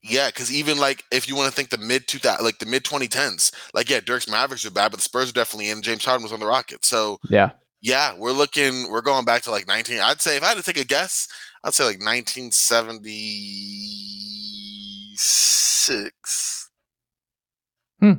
Yeah, 0.03 0.29
because 0.29 0.53
even 0.53 0.79
like 0.79 1.05
if 1.11 1.27
you 1.27 1.35
want 1.35 1.49
to 1.49 1.55
think 1.55 1.71
the 1.71 1.79
mid 1.79 2.07
two 2.07 2.19
thousand, 2.19 2.45
like 2.45 2.59
the 2.59 2.67
mid 2.67 2.85
twenty 2.85 3.09
tens, 3.09 3.53
like 3.73 3.89
yeah, 3.89 4.01
Dirk's 4.01 4.29
Mavericks 4.29 4.67
are 4.67 4.71
bad, 4.71 4.91
but 4.91 4.99
the 4.99 5.03
Spurs 5.03 5.31
are 5.31 5.35
definitely 5.35 5.71
in. 5.71 5.81
James 5.81 6.05
Harden 6.05 6.23
was 6.23 6.33
on 6.33 6.41
the 6.41 6.47
Rockets, 6.47 6.89
so 6.89 7.19
yeah, 7.31 7.53
yeah, 7.81 8.15
we're 8.17 8.33
looking, 8.33 8.91
we're 8.91 9.01
going 9.01 9.25
back 9.25 9.43
to 9.43 9.51
like 9.51 9.67
nineteen. 9.67 10.01
I'd 10.01 10.21
say 10.21 10.37
if 10.37 10.43
I 10.43 10.49
had 10.49 10.59
to 10.59 10.63
take 10.63 10.77
a 10.77 10.85
guess, 10.85 11.27
I'd 11.65 11.75
say 11.75 11.85
like 11.85 12.01
nineteen 12.01 12.53
seventy 12.53 13.17
six. 15.17 16.71
Hmm 18.01 18.13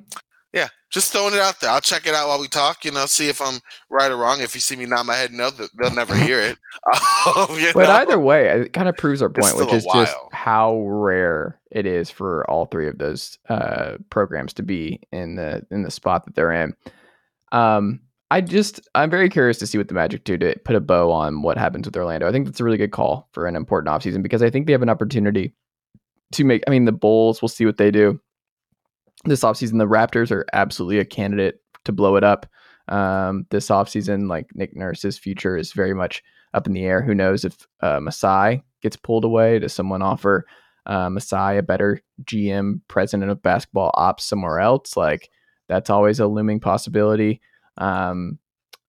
yeah, 0.56 0.70
just 0.90 1.12
throwing 1.12 1.34
it 1.34 1.42
out 1.42 1.60
there. 1.60 1.70
I'll 1.70 1.82
check 1.82 2.08
it 2.08 2.16
out 2.16 2.30
while 2.30 2.40
we 2.40 2.48
talk. 2.48 2.86
You 2.86 2.92
know, 2.92 3.06
see 3.08 3.28
if 3.28 3.42
I'm 3.42 3.60
right 3.90 4.10
or 4.10 4.16
wrong. 4.16 4.40
If 4.40 4.56
you 4.56 4.62
see 4.62 4.78
me 4.78 4.86
nod 4.86 5.06
my 5.06 5.16
head 5.16 5.34
no, 5.34 5.50
they'll 5.50 5.94
never 5.94 6.16
hear 6.16 6.40
it. 6.40 6.58
Um, 7.26 7.48
but 7.74 7.88
know? 7.88 7.92
either 7.92 8.20
way, 8.20 8.48
it 8.48 8.74
kind 8.74 8.88
of 8.88 8.96
proves 8.98 9.20
our 9.20 9.30
point, 9.30 9.58
which 9.58 9.74
is 9.74 9.84
just 9.92 10.16
how 10.32 10.78
rare 10.82 11.60
it 11.72 11.88
is 11.88 12.12
for 12.12 12.48
all 12.48 12.68
three 12.68 12.88
of 12.88 13.00
those 13.00 13.40
uh, 13.50 13.98
programs 14.12 14.54
to 14.54 14.64
be 14.64 15.02
in 15.12 15.36
the 15.36 15.66
in 15.72 15.82
the 15.82 15.90
spot 15.90 16.26
that 16.26 16.36
they're 16.36 16.52
in. 16.52 16.76
Um, 17.52 18.02
I 18.32 18.42
just 18.42 18.82
I'm 18.96 19.10
very 19.10 19.30
curious 19.30 19.60
to 19.60 19.68
see 19.68 19.78
what 19.78 19.88
the 19.88 19.94
Magic 19.94 20.24
do 20.24 20.38
to 20.38 20.56
put 20.66 20.76
a 20.76 20.82
bow 20.82 21.12
on 21.12 21.42
what 21.42 21.58
happens 21.58 21.86
with 21.86 21.96
Orlando. 21.96 22.28
I 22.28 22.32
think 22.32 22.46
that's 22.46 22.60
a 22.60 22.64
really 22.64 22.78
good 22.78 22.92
call 22.92 23.30
for 23.34 23.46
an 23.46 23.56
important 23.56 23.94
offseason 23.94 24.24
because 24.24 24.42
I 24.42 24.50
think 24.50 24.66
they 24.66 24.74
have 24.74 24.82
an 24.82 24.90
opportunity 24.90 25.54
to 26.34 26.44
make. 26.44 26.64
I 26.68 26.72
mean, 26.72 26.86
the 26.86 26.92
Bulls. 26.92 27.42
We'll 27.42 27.50
see 27.50 27.66
what 27.66 27.78
they 27.78 27.92
do 27.92 28.20
this 29.26 29.42
offseason. 29.42 29.78
The 29.78 29.88
Raptors 29.88 30.32
are 30.32 30.46
absolutely 30.54 31.00
a 31.00 31.06
candidate 31.06 31.62
to 31.86 31.92
blow 31.92 32.16
it 32.16 32.24
up. 32.24 32.48
Um, 32.88 33.46
this 33.50 33.68
offseason, 33.68 34.28
like 34.28 34.48
Nick 34.56 34.76
Nurse's 34.76 35.18
future 35.18 35.58
is 35.58 35.74
very 35.74 35.94
much 35.94 36.24
up 36.54 36.68
in 36.68 36.74
the 36.74 36.86
air. 36.86 37.02
Who 37.02 37.16
knows 37.16 37.46
if 37.46 37.68
uh, 37.82 38.00
Masai 38.00 38.64
gets 38.82 38.96
pulled 38.96 39.24
away? 39.24 39.60
Does 39.60 39.74
someone 39.74 40.02
offer 40.02 40.46
uh, 40.86 41.10
Masai 41.10 41.58
a 41.58 41.64
better 41.64 42.02
GM, 42.24 42.82
president 42.88 43.32
of 43.32 43.42
basketball 43.42 43.92
ops 43.96 44.24
somewhere 44.24 44.60
else? 44.60 44.98
Like 44.98 45.30
that's 45.68 45.90
always 45.90 46.20
a 46.20 46.28
looming 46.28 46.60
possibility. 46.60 47.42
Um, 47.78 48.40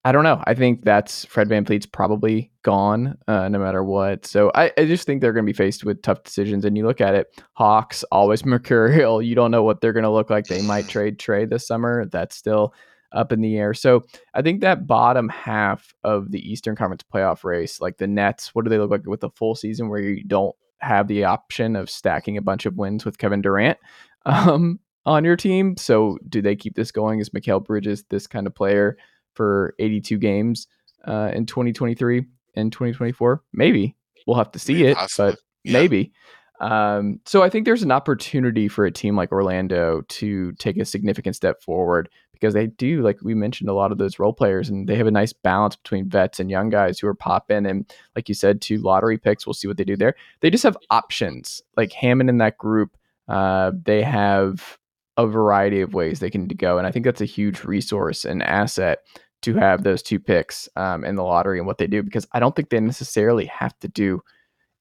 I 0.07 0.13
don't 0.13 0.23
know. 0.23 0.41
I 0.47 0.55
think 0.55 0.85
that's 0.85 1.25
Fred 1.25 1.49
VanVleet's 1.49 1.87
probably 1.87 2.53
gone 2.63 3.19
uh, 3.27 3.49
no 3.49 3.59
matter 3.59 3.83
what. 3.83 4.25
So 4.25 4.53
I, 4.55 4.71
I 4.79 4.85
just 4.85 5.05
think 5.05 5.21
they're 5.21 5.33
going 5.33 5.45
to 5.45 5.53
be 5.53 5.57
faced 5.57 5.85
with 5.85 6.01
tough 6.01 6.23
decisions. 6.23 6.65
And 6.65 6.77
you 6.77 6.87
look 6.87 7.01
at 7.01 7.17
it, 7.17 7.27
Hawks 7.55 8.05
always 8.13 8.45
mercurial. 8.47 9.21
You 9.21 9.35
don't 9.35 9.51
know 9.51 9.65
what 9.65 9.81
they're 9.81 9.93
going 9.93 10.05
to 10.05 10.11
look 10.11 10.31
like. 10.31 10.47
They 10.47 10.63
might 10.63 10.87
trade 10.89 11.19
Trae 11.19 11.51
this 11.51 11.67
summer. 11.67 12.07
That's 12.07 12.37
still 12.37 12.73
up 13.11 13.33
in 13.33 13.41
the 13.41 13.57
air. 13.59 13.75
So 13.75 14.05
I 14.33 14.43
think 14.43 14.61
that 14.61 14.87
bottom 14.87 15.29
half 15.29 15.93
of 16.05 16.31
the 16.31 16.53
Eastern 16.53 16.77
Conference 16.77 17.03
playoff 17.13 17.43
race, 17.43 17.81
like 17.81 17.99
the 17.99 18.07
Nets, 18.07 18.55
what 18.55 18.65
do 18.65 18.69
they 18.69 18.79
look 18.79 18.93
like 18.93 19.07
with 19.07 19.25
a 19.25 19.31
full 19.31 19.57
season 19.57 19.89
where 19.89 20.01
you 20.01 20.23
don't 20.23 20.55
have 20.79 21.09
the 21.09 21.25
option 21.25 21.75
of 21.75 21.91
stacking 21.91 22.37
a 22.37 22.43
bunch 22.43 22.65
of 22.65 22.77
wins 22.77 23.05
with 23.05 23.19
Kevin 23.19 23.43
Durant? 23.43 23.79
Um, 24.29 24.81
on 25.07 25.25
your 25.25 25.37
team. 25.37 25.79
So 25.79 26.19
do 26.29 26.43
they 26.43 26.55
keep 26.55 26.75
this 26.75 26.93
going? 26.93 27.21
Is 27.21 27.31
Mikal 27.31 27.65
Bridges 27.65 28.05
this 28.11 28.27
kind 28.27 28.47
of 28.47 28.55
player? 28.55 28.99
for 29.37 29.75
82 29.79 30.19
games 30.19 30.67
uh, 31.07 31.31
in 31.33 31.47
2023 31.47 32.25
and 32.57 32.73
2024? 32.73 33.43
Maybe 33.53 33.95
we'll 34.27 34.39
have 34.39 34.51
to 34.53 34.59
see 34.59 34.85
it, 34.85 34.99
but 35.17 35.39
yeah. 35.63 35.73
maybe. 35.73 36.13
Um, 36.59 37.21
so 37.27 37.43
I 37.43 37.51
think 37.51 37.67
there's 37.67 37.83
an 37.83 37.93
opportunity 37.93 38.67
for 38.67 38.87
a 38.87 38.91
team 38.91 39.15
like 39.15 39.31
Orlando 39.31 40.01
to 40.09 40.53
take 40.53 40.79
a 40.79 40.87
significant 40.87 41.37
step 41.37 41.63
forward 41.63 42.09
because 42.33 42.55
they 42.55 42.67
do, 42.67 43.03
like 43.03 43.19
we 43.23 43.35
mentioned, 43.35 43.69
a 43.69 43.75
lot 43.75 43.93
of 43.93 43.99
those 43.99 44.19
role 44.19 44.33
players, 44.33 44.69
and 44.69 44.89
they 44.89 44.97
have 44.97 45.07
a 45.07 45.11
nice 45.11 45.33
balance 45.33 45.77
between 45.77 46.09
vets 46.09 46.41
and 46.41 46.51
young 46.51 46.69
guys 46.69 46.99
who 46.99 47.07
are 47.07 47.15
popping. 47.15 47.67
And 47.67 47.91
like 48.15 48.29
you 48.29 48.35
said, 48.35 48.61
two 48.61 48.79
lottery 48.79 49.17
picks. 49.17 49.47
We'll 49.47 49.55
see 49.55 49.69
what 49.69 49.77
they 49.77 49.85
do 49.85 49.97
there. 49.97 50.15
They 50.41 50.51
just 50.51 50.65
have 50.65 50.77
options. 50.91 51.63
Like 51.77 51.93
Hammond 51.93 52.29
in 52.29 52.39
that 52.39 52.59
group, 52.59 52.97
uh, 53.29 53.73
they 53.85 54.03
have 54.03 54.79
a 55.17 55.27
variety 55.27 55.81
of 55.81 55.95
ways 55.95 56.21
they 56.21 56.31
can 56.31 56.47
go, 56.47 56.79
and 56.79 56.87
I 56.87 56.91
think 56.91 57.05
that's 57.05 57.21
a 57.21 57.27
huge 57.27 57.65
resource 57.65 58.25
and 58.25 58.43
asset 58.43 59.01
to 59.43 59.55
have 59.55 59.83
those 59.83 60.03
two 60.03 60.19
picks 60.19 60.69
um, 60.77 61.05
in 61.05 61.15
the 61.15 61.23
lottery 61.23 61.59
and 61.59 61.67
what 61.67 61.79
they 61.79 61.87
do 61.87 62.03
because 62.03 62.27
I 62.33 62.41
don't 62.41 62.57
think 62.57 62.71
they 62.71 62.81
necessarily 62.81 63.47
have 63.47 63.79
to 63.81 63.89
do 63.89 64.21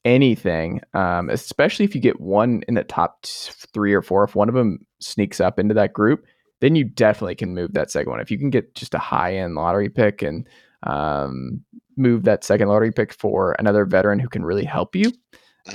anything, 0.05 0.81
um, 0.93 1.29
especially 1.29 1.85
if 1.85 1.93
you 1.93 2.01
get 2.01 2.21
one 2.21 2.63
in 2.67 2.75
the 2.75 2.83
top 2.83 3.25
three 3.25 3.93
or 3.93 4.01
four. 4.01 4.23
If 4.23 4.35
one 4.35 4.49
of 4.49 4.55
them 4.55 4.85
sneaks 4.99 5.39
up 5.39 5.59
into 5.59 5.73
that 5.73 5.93
group, 5.93 6.25
then 6.61 6.75
you 6.75 6.83
definitely 6.83 7.35
can 7.35 7.53
move 7.53 7.73
that 7.73 7.91
second 7.91 8.11
one. 8.11 8.21
If 8.21 8.31
you 8.31 8.37
can 8.37 8.49
get 8.49 8.75
just 8.75 8.93
a 8.93 8.99
high 8.99 9.35
end 9.35 9.55
lottery 9.55 9.89
pick 9.89 10.21
and 10.21 10.47
um, 10.83 11.63
move 11.97 12.23
that 12.23 12.43
second 12.43 12.67
lottery 12.67 12.91
pick 12.91 13.13
for 13.13 13.55
another 13.59 13.85
veteran 13.85 14.19
who 14.19 14.29
can 14.29 14.45
really 14.45 14.65
help 14.65 14.95
you. 14.95 15.11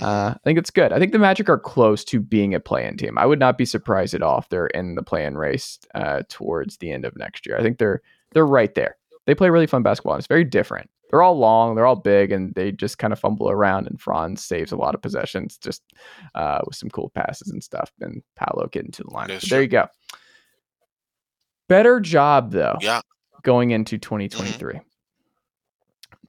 Uh, 0.00 0.34
I 0.34 0.38
think 0.44 0.58
it's 0.58 0.70
good. 0.70 0.92
I 0.92 0.98
think 0.98 1.12
the 1.12 1.18
Magic 1.18 1.48
are 1.48 1.58
close 1.58 2.04
to 2.04 2.20
being 2.20 2.54
a 2.54 2.60
play 2.60 2.86
in 2.86 2.96
team. 2.96 3.18
I 3.18 3.26
would 3.26 3.40
not 3.40 3.58
be 3.58 3.64
surprised 3.64 4.14
at 4.14 4.22
all 4.22 4.38
if 4.38 4.48
they're 4.48 4.68
in 4.68 4.94
the 4.94 5.02
play 5.02 5.24
in 5.24 5.36
race 5.36 5.78
uh, 5.94 6.22
towards 6.28 6.76
the 6.76 6.92
end 6.92 7.04
of 7.04 7.16
next 7.16 7.46
year. 7.46 7.58
I 7.58 7.62
think 7.62 7.78
they're 7.78 8.00
they're 8.32 8.46
right 8.46 8.74
there. 8.74 8.96
They 9.26 9.34
play 9.34 9.50
really 9.50 9.66
fun 9.66 9.82
basketball. 9.82 10.14
And 10.14 10.20
it's 10.20 10.28
very 10.28 10.44
different. 10.44 10.88
They're 11.10 11.22
all 11.22 11.36
long, 11.36 11.74
they're 11.74 11.86
all 11.86 11.96
big, 11.96 12.30
and 12.30 12.54
they 12.54 12.70
just 12.70 12.98
kind 12.98 13.12
of 13.12 13.18
fumble 13.18 13.50
around. 13.50 13.88
And 13.88 14.00
Franz 14.00 14.44
saves 14.44 14.70
a 14.70 14.76
lot 14.76 14.94
of 14.94 15.02
possessions 15.02 15.56
just 15.56 15.82
uh, 16.36 16.60
with 16.64 16.76
some 16.76 16.88
cool 16.88 17.10
passes 17.10 17.48
and 17.48 17.62
stuff. 17.62 17.90
And 18.00 18.22
Paolo 18.36 18.68
getting 18.68 18.92
to 18.92 19.02
the 19.02 19.10
line. 19.10 19.28
there 19.48 19.62
you 19.62 19.68
go. 19.68 19.88
Better 21.68 21.98
job 22.00 22.52
though. 22.52 22.76
Yeah. 22.80 23.00
Going 23.42 23.72
into 23.72 23.98
2023. 23.98 24.74
Mm-hmm. 24.74 24.78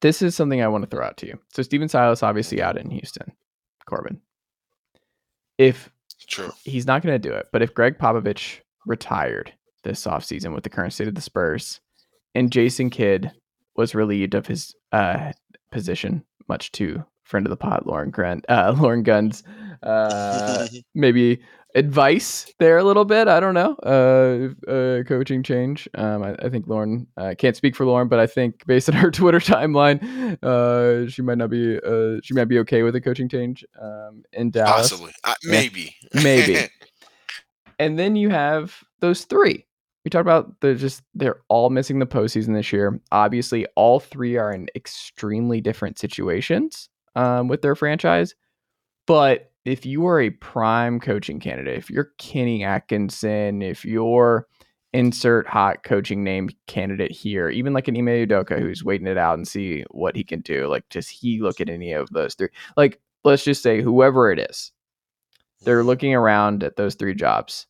This 0.01 0.23
is 0.23 0.35
something 0.35 0.61
I 0.61 0.67
want 0.67 0.83
to 0.83 0.89
throw 0.89 1.05
out 1.05 1.17
to 1.17 1.27
you. 1.27 1.39
So 1.53 1.61
Stephen 1.61 1.87
Silas 1.87 2.23
obviously 2.23 2.61
out 2.61 2.77
in 2.77 2.89
Houston. 2.89 3.31
Corban. 3.85 4.21
If 5.57 5.91
True. 6.27 6.51
he's 6.63 6.87
not 6.87 7.01
going 7.01 7.19
to 7.19 7.29
do 7.29 7.33
it, 7.33 7.47
but 7.51 7.61
if 7.61 7.73
Gregg 7.73 7.97
Popovich 7.97 8.59
retired 8.85 9.53
this 9.83 10.05
offseason 10.05 10.53
with 10.53 10.63
the 10.63 10.69
current 10.69 10.93
state 10.93 11.07
of 11.07 11.15
the 11.15 11.21
Spurs, 11.21 11.79
and 12.35 12.51
Jason 12.51 12.89
Kidd 12.89 13.31
was 13.75 13.95
relieved 13.95 14.35
of 14.35 14.47
his 14.47 14.75
uh, 14.91 15.31
position, 15.71 16.23
much 16.47 16.71
to 16.73 17.03
friend 17.23 17.45
of 17.45 17.49
the 17.49 17.57
pot, 17.57 17.87
Lauren 17.87 18.11
Grant, 18.11 18.45
uh, 18.49 18.75
Lauren 18.79 19.03
Gunn's 19.03 19.43
uh, 19.83 20.67
maybe 20.95 21.41
advice 21.75 22.51
there 22.59 22.77
a 22.77 22.83
little 22.83 23.05
bit. 23.05 23.27
I 23.27 23.39
don't 23.39 23.53
know. 23.53 23.75
Uh, 23.83 24.69
uh 24.69 25.03
coaching 25.03 25.43
change. 25.43 25.87
Um, 25.95 26.23
I, 26.23 26.35
I, 26.39 26.49
think 26.49 26.67
Lauren 26.67 27.07
uh, 27.17 27.33
can't 27.37 27.55
speak 27.55 27.75
for 27.75 27.85
Lauren, 27.85 28.07
but 28.07 28.19
I 28.19 28.27
think 28.27 28.65
based 28.65 28.89
on 28.89 28.95
her 28.95 29.11
Twitter 29.11 29.39
timeline, 29.39 30.01
uh, 30.43 31.09
she 31.09 31.21
might 31.21 31.37
not 31.37 31.49
be. 31.49 31.77
Uh, 31.77 32.19
she 32.23 32.33
might 32.33 32.45
be 32.45 32.59
okay 32.59 32.83
with 32.83 32.95
a 32.95 33.01
coaching 33.01 33.29
change 33.29 33.65
um, 33.81 34.23
in 34.33 34.51
Dallas. 34.51 34.89
Possibly, 34.89 35.13
uh, 35.23 35.35
maybe, 35.43 35.95
maybe. 36.13 36.57
and 37.79 37.97
then 37.97 38.15
you 38.15 38.29
have 38.29 38.83
those 38.99 39.25
three 39.25 39.65
we 40.03 40.09
talked 40.09 40.21
about 40.21 40.59
the 40.61 40.75
just 40.75 41.03
they're 41.13 41.41
all 41.47 41.69
missing 41.69 41.99
the 41.99 42.07
postseason 42.07 42.55
this 42.55 42.71
year. 42.73 42.99
Obviously, 43.11 43.67
all 43.75 43.99
three 43.99 44.37
are 44.37 44.51
in 44.51 44.67
extremely 44.75 45.61
different 45.61 45.99
situations 45.99 46.89
um, 47.15 47.47
with 47.47 47.61
their 47.61 47.75
franchise. 47.75 48.33
But 49.05 49.50
if 49.65 49.85
you 49.85 50.05
are 50.07 50.19
a 50.19 50.29
prime 50.29 50.99
coaching 50.99 51.39
candidate, 51.39 51.77
if 51.77 51.89
you're 51.89 52.11
Kenny 52.17 52.63
Atkinson, 52.63 53.61
if 53.61 53.85
you're 53.85 54.47
insert 54.93 55.47
hot 55.47 55.83
coaching 55.83 56.23
name 56.23 56.49
candidate 56.67 57.11
here, 57.11 57.49
even 57.49 57.73
like 57.73 57.87
an 57.87 57.95
Ime 57.95 58.07
Udoka 58.07 58.59
who's 58.59 58.83
waiting 58.83 59.07
it 59.07 59.17
out 59.17 59.37
and 59.37 59.47
see 59.47 59.85
what 59.91 60.15
he 60.15 60.23
can 60.23 60.41
do. 60.41 60.67
Like, 60.67 60.87
does 60.89 61.07
he 61.07 61.41
look 61.41 61.61
at 61.61 61.69
any 61.69 61.93
of 61.93 62.09
those 62.09 62.33
three? 62.33 62.49
Like, 62.75 62.99
let's 63.23 63.43
just 63.43 63.63
say 63.63 63.81
whoever 63.81 64.31
it 64.31 64.39
is, 64.39 64.71
they're 65.63 65.83
looking 65.83 66.13
around 66.13 66.63
at 66.63 66.75
those 66.75 66.95
three 66.95 67.15
jobs 67.15 67.67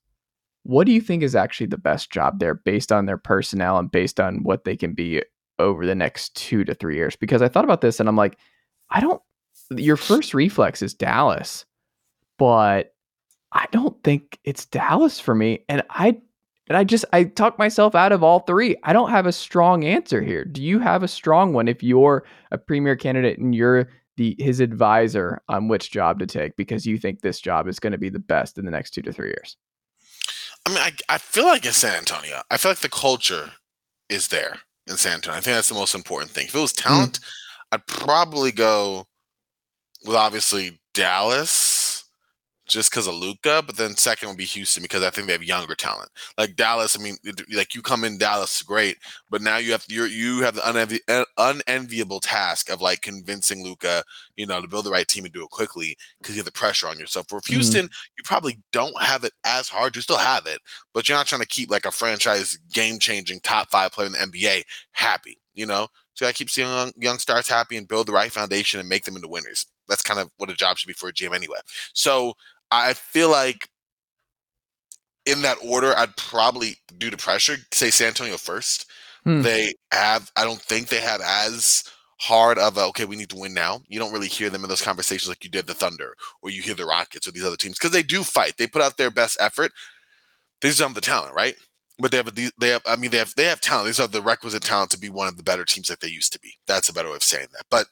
what 0.64 0.86
do 0.86 0.92
you 0.92 1.02
think 1.02 1.24
is 1.24 1.36
actually 1.36 1.68
the 1.68 1.78
best 1.78 2.12
job 2.12 2.40
there 2.40 2.56
based 2.56 2.92
on 2.92 3.06
their 3.06 3.18
personnel 3.18 3.78
and 3.78 3.92
based 3.92 4.20
on 4.20 4.44
what 4.44 4.64
they 4.64 4.76
can 4.76 4.94
be 4.94 5.24
over 5.60 5.86
the 5.86 5.96
next 5.96 6.36
two 6.36 6.64
to 6.64 6.74
three 6.74 6.96
years? 6.96 7.16
Because 7.16 7.42
I 7.42 7.48
thought 7.48 7.64
about 7.64 7.82
this 7.82 8.00
and 8.00 8.08
I'm 8.08 8.16
like, 8.16 8.38
I 8.90 9.00
don't. 9.00 9.22
Your 9.72 9.98
first 9.98 10.34
reflex 10.34 10.82
is 10.82 10.94
Dallas, 10.94 11.66
but 12.42 12.96
I 13.52 13.68
don't 13.72 14.04
think 14.04 14.40
it's 14.44 14.66
Dallas 14.66 15.20
for 15.20 15.36
me. 15.36 15.64
And 15.70 15.84
I 15.92 16.20
and 16.68 16.76
I 16.76 16.84
just 16.84 17.06
I 17.14 17.26
talk 17.26 17.60
myself 17.60 17.94
out 17.94 18.12
of 18.12 18.24
all 18.24 18.40
three. 18.40 18.76
I 18.82 18.94
don't 18.94 19.12
have 19.12 19.28
a 19.28 19.32
strong 19.32 19.84
answer 19.84 20.24
here. 20.24 20.44
Do 20.44 20.64
you 20.64 20.80
have 20.80 21.04
a 21.04 21.08
strong 21.08 21.54
one 21.54 21.68
if 21.68 21.84
you're 21.84 22.24
a 22.50 22.58
premier 22.58 22.96
candidate 22.96 23.38
and 23.38 23.54
you're 23.54 23.90
the 24.18 24.36
his 24.40 24.60
advisor 24.60 25.40
on 25.50 25.68
which 25.68 25.92
job 25.92 26.18
to 26.18 26.26
take 26.26 26.56
because 26.56 26.88
you 26.88 26.98
think 26.98 27.22
this 27.22 27.40
job 27.40 27.68
is 27.68 27.80
going 27.80 27.92
to 27.92 28.00
be 28.00 28.10
the 28.10 28.18
best 28.18 28.58
in 28.58 28.66
the 28.66 28.72
next 28.72 28.90
two 28.96 29.04
to 29.04 29.14
three 29.14 29.28
years? 29.28 29.56
I 30.66 30.70
mean, 30.70 30.80
I, 30.80 30.94
I 31.10 31.18
feel 31.20 31.46
like 31.46 31.64
in 31.64 31.74
San 31.74 31.96
Antonio, 31.96 32.42
I 32.50 32.58
feel 32.58 32.72
like 32.72 32.80
the 32.80 32.90
culture 32.90 33.52
is 34.10 34.30
there 34.30 34.58
in 34.88 34.98
San 34.98 35.14
Antonio. 35.14 35.38
I 35.38 35.42
think 35.42 35.58
that's 35.58 35.70
the 35.70 35.76
most 35.76 35.94
important 35.94 36.32
thing. 36.32 36.48
If 36.48 36.56
it 36.56 36.60
was 36.60 36.74
mm. 36.74 36.82
talent, 36.82 37.20
mm. 37.20 37.30
I'd 37.74 37.86
probably 37.86 38.52
go 38.52 39.06
with 40.04 40.16
obviously 40.16 40.80
Dallas 40.96 41.71
just 42.72 42.90
because 42.90 43.06
of 43.06 43.16
Luka, 43.16 43.62
but 43.66 43.76
then 43.76 43.96
second 43.96 44.30
would 44.30 44.38
be 44.38 44.46
Houston 44.46 44.82
because 44.82 45.04
I 45.04 45.10
think 45.10 45.28
they 45.28 45.34
have 45.34 45.44
younger 45.44 45.76
talent. 45.76 46.10
Like 46.38 46.56
Dallas, 46.56 46.98
I 46.98 47.04
mean, 47.04 47.18
like 47.54 47.76
you 47.76 47.82
come 47.82 48.04
in 48.04 48.18
Dallas, 48.18 48.64
great, 48.64 48.98
but 49.30 49.42
now 49.42 49.58
you 49.58 49.74
have 49.74 49.86
you 49.90 50.06
you 50.06 50.42
have 50.42 50.56
the 50.56 50.62
unenvi- 50.62 51.26
unenviable 51.38 52.22
task 52.22 52.70
of 52.70 52.82
like 52.82 53.02
convincing 53.02 53.64
Luka, 53.64 54.04
you 54.38 54.46
know, 54.46 54.62
to 54.62 54.68
build 54.68 54.86
the 54.86 54.92
right 54.92 55.08
team 55.08 55.26
and 55.26 55.34
do 55.34 55.44
it 55.44 55.50
quickly 55.50 55.98
because 56.20 56.36
you 56.36 56.40
have 56.40 56.46
the 56.46 56.52
pressure 56.52 56.88
on 56.88 56.98
yourself. 56.98 57.28
For 57.30 57.42
mm-hmm. 57.42 57.54
Houston, 57.54 57.86
mm-hmm. 57.86 58.14
you 58.18 58.24
probably 58.24 58.60
don't 58.72 59.00
have 59.02 59.24
it 59.24 59.34
as 59.44 59.68
hard. 59.68 59.96
You 59.96 60.02
still 60.02 60.18
have 60.18 60.46
it, 60.46 60.60
but 60.94 61.10
you're 61.10 61.18
not 61.18 61.28
trying 61.28 61.42
to 61.42 61.48
keep 61.48 61.70
like 61.70 61.86
a 61.86 61.92
franchise 61.92 62.58
game 62.72 63.00
changing 63.00 63.42
top 63.42 63.70
five 63.70 63.92
player 63.92 64.08
in 64.08 64.14
the 64.14 64.20
NBA 64.20 64.64
happy. 64.94 65.38
You 65.54 65.66
know, 65.66 65.88
so 66.14 66.26
I 66.26 66.32
keep 66.32 66.50
seeing 66.50 66.70
young, 66.70 66.92
young 66.98 67.18
stars 67.18 67.50
happy 67.50 67.76
and 67.76 67.88
build 67.88 68.08
the 68.08 68.14
right 68.14 68.32
foundation 68.32 68.80
and 68.80 68.88
make 68.88 69.04
them 69.04 69.18
into 69.18 69.28
winners. 69.28 69.66
That's 69.90 70.02
kind 70.02 70.20
of 70.20 70.30
what 70.38 70.50
a 70.50 70.54
job 70.54 70.78
should 70.78 70.88
be 70.88 70.94
for 70.94 71.10
a 71.10 71.14
GM 71.14 71.36
anyway. 71.36 71.58
So 71.94 72.36
I 72.72 72.94
feel 72.94 73.30
like 73.30 73.68
in 75.26 75.42
that 75.44 75.58
order, 75.64 75.94
I'd 75.96 76.16
probably, 76.18 76.78
due 76.98 77.10
to 77.10 77.18
pressure, 77.18 77.58
say 77.72 77.92
San 77.92 78.08
Antonio 78.08 78.38
first. 78.38 78.90
Hmm. 79.24 79.42
They 79.42 79.74
have, 79.92 80.32
I 80.36 80.44
don't 80.44 80.62
think 80.62 80.88
they 80.88 81.00
have 81.00 81.22
as 81.22 81.84
hard 82.20 82.58
of 82.58 82.78
a, 82.78 82.82
okay, 82.86 83.06
we 83.06 83.16
need 83.16 83.30
to 83.30 83.40
win 83.40 83.54
now. 83.54 83.82
You 83.88 84.00
don't 84.00 84.14
really 84.14 84.28
hear 84.28 84.50
them 84.50 84.64
in 84.64 84.70
those 84.70 84.82
conversations 84.82 85.30
like 85.30 85.44
you 85.44 85.50
did 85.50 85.68
the 85.68 85.74
Thunder 85.74 86.16
or 86.42 86.50
you 86.50 86.62
hear 86.62 86.74
the 86.74 86.86
Rockets 86.86 87.28
or 87.28 87.32
these 87.32 87.46
other 87.46 87.58
teams 87.58 87.78
because 87.78 87.92
they 87.92 88.04
do 88.04 88.24
fight. 88.24 88.58
They 88.58 88.68
put 88.68 88.82
out 88.82 88.98
their 88.98 89.12
best 89.12 89.38
effort. 89.40 89.72
They 90.62 90.70
just 90.70 90.82
have 90.82 90.94
the 90.94 91.02
talent, 91.02 91.36
right? 91.36 91.56
But 92.00 92.12
they 92.12 92.18
have, 92.18 92.28
a, 92.28 92.52
they 92.60 92.70
have, 92.70 92.82
I 92.88 92.96
mean, 92.96 93.12
they 93.12 93.18
have, 93.18 93.36
they 93.36 93.46
have 93.46 93.62
talent. 93.62 93.88
These 93.88 94.00
are 94.00 94.08
the 94.08 94.22
requisite 94.22 94.64
talent 94.64 94.90
to 94.92 95.00
be 95.00 95.10
one 95.10 95.28
of 95.28 95.38
the 95.38 95.44
better 95.44 95.66
teams 95.66 95.88
that 95.90 96.00
they 96.00 96.08
used 96.08 96.34
to 96.34 96.40
be. 96.40 96.54
That's 96.66 96.90
a 96.90 96.94
better 96.94 97.10
way 97.10 97.16
of 97.16 97.24
saying 97.24 97.48
that. 97.54 97.66
But 97.70 97.88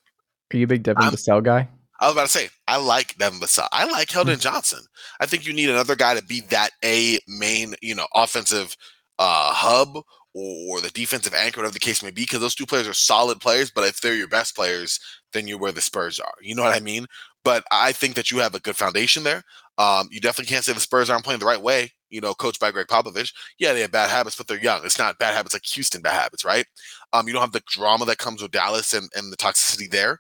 are 0.51 0.57
you 0.57 0.63
a 0.63 0.67
big 0.67 0.81
Devin 0.81 1.03
Vassell 1.03 1.43
guy? 1.43 1.67
I 1.99 2.05
was 2.07 2.13
about 2.13 2.23
to 2.23 2.27
say, 2.29 2.49
I 2.67 2.77
like 2.77 3.17
Devin 3.17 3.39
Vassell. 3.39 3.67
I 3.71 3.85
like 3.85 4.07
Keldon 4.07 4.35
mm. 4.35 4.41
Johnson. 4.41 4.79
I 5.19 5.25
think 5.25 5.45
you 5.45 5.53
need 5.53 5.69
another 5.69 5.95
guy 5.95 6.15
to 6.15 6.23
be 6.23 6.41
that 6.49 6.71
a 6.83 7.19
main, 7.27 7.75
you 7.81 7.93
know, 7.93 8.07
offensive 8.15 8.75
uh, 9.17 9.51
hub 9.51 10.03
or, 10.33 10.79
the 10.79 10.89
defensive 10.91 11.33
anchor, 11.33 11.59
whatever 11.59 11.73
the 11.73 11.79
case 11.79 12.01
may 12.01 12.11
be, 12.11 12.21
because 12.21 12.39
those 12.39 12.55
two 12.55 12.65
players 12.65 12.87
are 12.87 12.93
solid 12.93 13.41
players. 13.41 13.69
But 13.69 13.85
if 13.85 13.99
they're 13.99 14.15
your 14.15 14.29
best 14.29 14.55
players, 14.55 14.99
then 15.33 15.47
you're 15.47 15.57
where 15.57 15.73
the 15.73 15.81
Spurs 15.81 16.19
are. 16.19 16.33
You 16.41 16.55
know 16.55 16.63
what 16.63 16.75
I 16.75 16.79
mean? 16.79 17.05
But 17.43 17.65
I 17.71 17.91
think 17.91 18.15
that 18.15 18.31
you 18.31 18.37
have 18.39 18.55
a 18.55 18.59
good 18.59 18.77
foundation 18.77 19.23
there. 19.23 19.43
Um, 19.77 20.07
you 20.11 20.21
definitely 20.21 20.51
can't 20.51 20.63
say 20.63 20.73
the 20.73 20.79
Spurs 20.79 21.09
aren't 21.09 21.25
playing 21.25 21.39
the 21.39 21.45
right 21.45 21.61
way. 21.61 21.91
You 22.09 22.21
know, 22.21 22.33
coached 22.33 22.59
by 22.59 22.71
Gregg 22.71 22.87
Popovich. 22.87 23.33
Yeah, 23.59 23.73
they 23.73 23.81
have 23.81 23.91
bad 23.91 24.09
habits, 24.09 24.35
but 24.35 24.47
they're 24.47 24.59
young. 24.59 24.85
It's 24.85 24.99
not 24.99 25.19
bad 25.19 25.35
habits 25.35 25.53
like 25.53 25.65
Houston 25.65 26.01
bad 26.01 26.13
habits, 26.13 26.45
right? 26.45 26.65
Um, 27.13 27.27
you 27.27 27.33
don't 27.33 27.41
have 27.41 27.51
the 27.51 27.63
drama 27.67 28.05
that 28.05 28.17
comes 28.17 28.41
with 28.41 28.51
Dallas 28.51 28.93
and, 28.93 29.09
and 29.15 29.31
the 29.31 29.37
toxicity 29.37 29.89
there. 29.89 30.19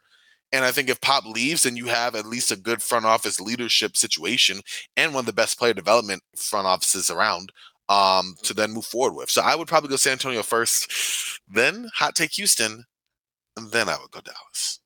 And 0.51 0.65
I 0.65 0.71
think 0.71 0.89
if 0.89 0.99
Pop 1.01 1.25
leaves, 1.25 1.63
then 1.63 1.77
you 1.77 1.85
have 1.87 2.15
at 2.15 2.25
least 2.25 2.51
a 2.51 2.55
good 2.55 2.81
front 2.81 3.05
office 3.05 3.39
leadership 3.39 3.95
situation 3.95 4.61
and 4.97 5.13
one 5.13 5.21
of 5.21 5.25
the 5.27 5.33
best 5.33 5.59
player 5.59 5.73
development 5.73 6.23
front 6.35 6.65
offices 6.65 7.11
around 7.11 7.51
um, 7.87 8.35
to 8.43 8.53
then 8.53 8.71
move 8.71 8.85
forward 8.85 9.15
with. 9.15 9.29
So 9.29 9.41
I 9.41 9.55
would 9.55 9.67
probably 9.67 9.89
go 9.89 9.95
San 9.95 10.13
Antonio 10.13 10.43
first, 10.43 11.39
then 11.47 11.89
hot 11.95 12.15
take 12.15 12.31
Houston, 12.33 12.85
and 13.57 13.71
then 13.71 13.89
I 13.89 13.97
would 13.99 14.11
go 14.11 14.21
Dallas. 14.21 14.79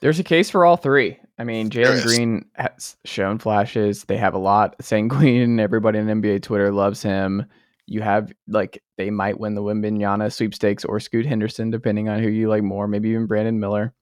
There's 0.00 0.20
a 0.20 0.24
case 0.24 0.50
for 0.50 0.64
all 0.64 0.76
three. 0.76 1.18
I 1.38 1.44
mean, 1.44 1.70
Jalen 1.70 2.02
Green 2.04 2.44
has 2.54 2.96
shown 3.04 3.38
flashes. 3.38 4.04
They 4.04 4.16
have 4.16 4.34
a 4.34 4.38
lot. 4.38 4.78
Sengun, 4.78 5.60
everybody 5.60 5.98
on 5.98 6.06
NBA 6.06 6.42
Twitter 6.42 6.72
loves 6.72 7.02
him. 7.02 7.46
You 7.86 8.02
have 8.02 8.32
like 8.46 8.82
they 8.96 9.10
might 9.10 9.40
win 9.40 9.54
the 9.54 9.62
Wembanyama 9.62 10.32
sweepstakes 10.32 10.84
or 10.84 11.00
Scoot 11.00 11.26
Henderson, 11.26 11.70
depending 11.70 12.08
on 12.08 12.22
who 12.22 12.28
you 12.28 12.48
like 12.48 12.62
more. 12.62 12.86
Maybe 12.86 13.10
even 13.10 13.26
Brandon 13.26 13.58
Miller. 13.58 13.94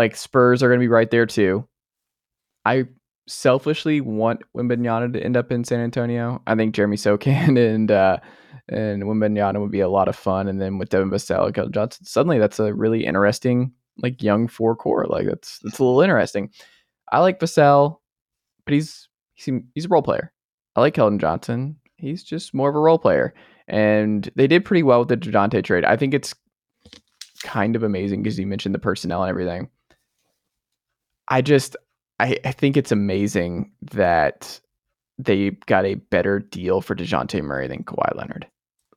Like 0.00 0.16
Spurs 0.16 0.62
are 0.62 0.68
going 0.68 0.80
to 0.80 0.82
be 0.82 0.88
right 0.88 1.10
there 1.10 1.26
too. 1.26 1.68
I 2.64 2.86
selfishly 3.28 4.00
want 4.00 4.40
Wembanyama 4.56 5.12
to 5.12 5.22
end 5.22 5.36
up 5.36 5.52
in 5.52 5.62
San 5.62 5.80
Antonio. 5.80 6.40
I 6.46 6.54
think 6.54 6.74
Jeremy 6.74 6.96
Sochan 6.96 7.58
and 7.74 7.90
uh, 7.90 8.16
and 8.70 9.02
Wembanyama 9.02 9.60
would 9.60 9.70
be 9.70 9.80
a 9.80 9.90
lot 9.90 10.08
of 10.08 10.16
fun. 10.16 10.48
And 10.48 10.58
then 10.58 10.78
with 10.78 10.88
Devin 10.88 11.10
Vassell 11.10 11.54
and 11.54 11.74
Johnson, 11.74 12.06
suddenly 12.06 12.38
that's 12.38 12.58
a 12.58 12.72
really 12.72 13.04
interesting 13.04 13.74
like 13.98 14.22
young 14.22 14.48
four 14.48 14.74
core. 14.74 15.04
Like 15.06 15.26
that's 15.26 15.58
that's 15.58 15.78
a 15.78 15.84
little 15.84 16.00
interesting. 16.00 16.48
I 17.12 17.18
like 17.18 17.38
Vassell, 17.38 17.98
but 18.64 18.72
he's 18.72 19.06
he's 19.34 19.60
he's 19.74 19.84
a 19.84 19.88
role 19.88 20.00
player. 20.00 20.32
I 20.76 20.80
like 20.80 20.94
Keldon 20.94 21.20
Johnson. 21.20 21.76
He's 21.96 22.24
just 22.24 22.54
more 22.54 22.70
of 22.70 22.74
a 22.74 22.80
role 22.80 22.98
player. 22.98 23.34
And 23.68 24.30
they 24.34 24.46
did 24.46 24.64
pretty 24.64 24.82
well 24.82 25.00
with 25.00 25.08
the 25.08 25.18
Dejounte 25.18 25.62
trade. 25.62 25.84
I 25.84 25.98
think 25.98 26.14
it's 26.14 26.34
kind 27.42 27.76
of 27.76 27.82
amazing 27.82 28.22
because 28.22 28.38
you 28.38 28.46
mentioned 28.46 28.74
the 28.74 28.78
personnel 28.78 29.22
and 29.22 29.28
everything. 29.28 29.68
I 31.30 31.40
just 31.40 31.76
I, 32.18 32.36
I 32.44 32.52
think 32.52 32.76
it's 32.76 32.92
amazing 32.92 33.72
that 33.92 34.60
they 35.16 35.50
got 35.66 35.84
a 35.86 35.94
better 35.94 36.40
deal 36.40 36.80
for 36.80 36.94
DeJounte 36.94 37.42
Murray 37.42 37.68
than 37.68 37.84
Kawhi 37.84 38.14
Leonard. 38.16 38.46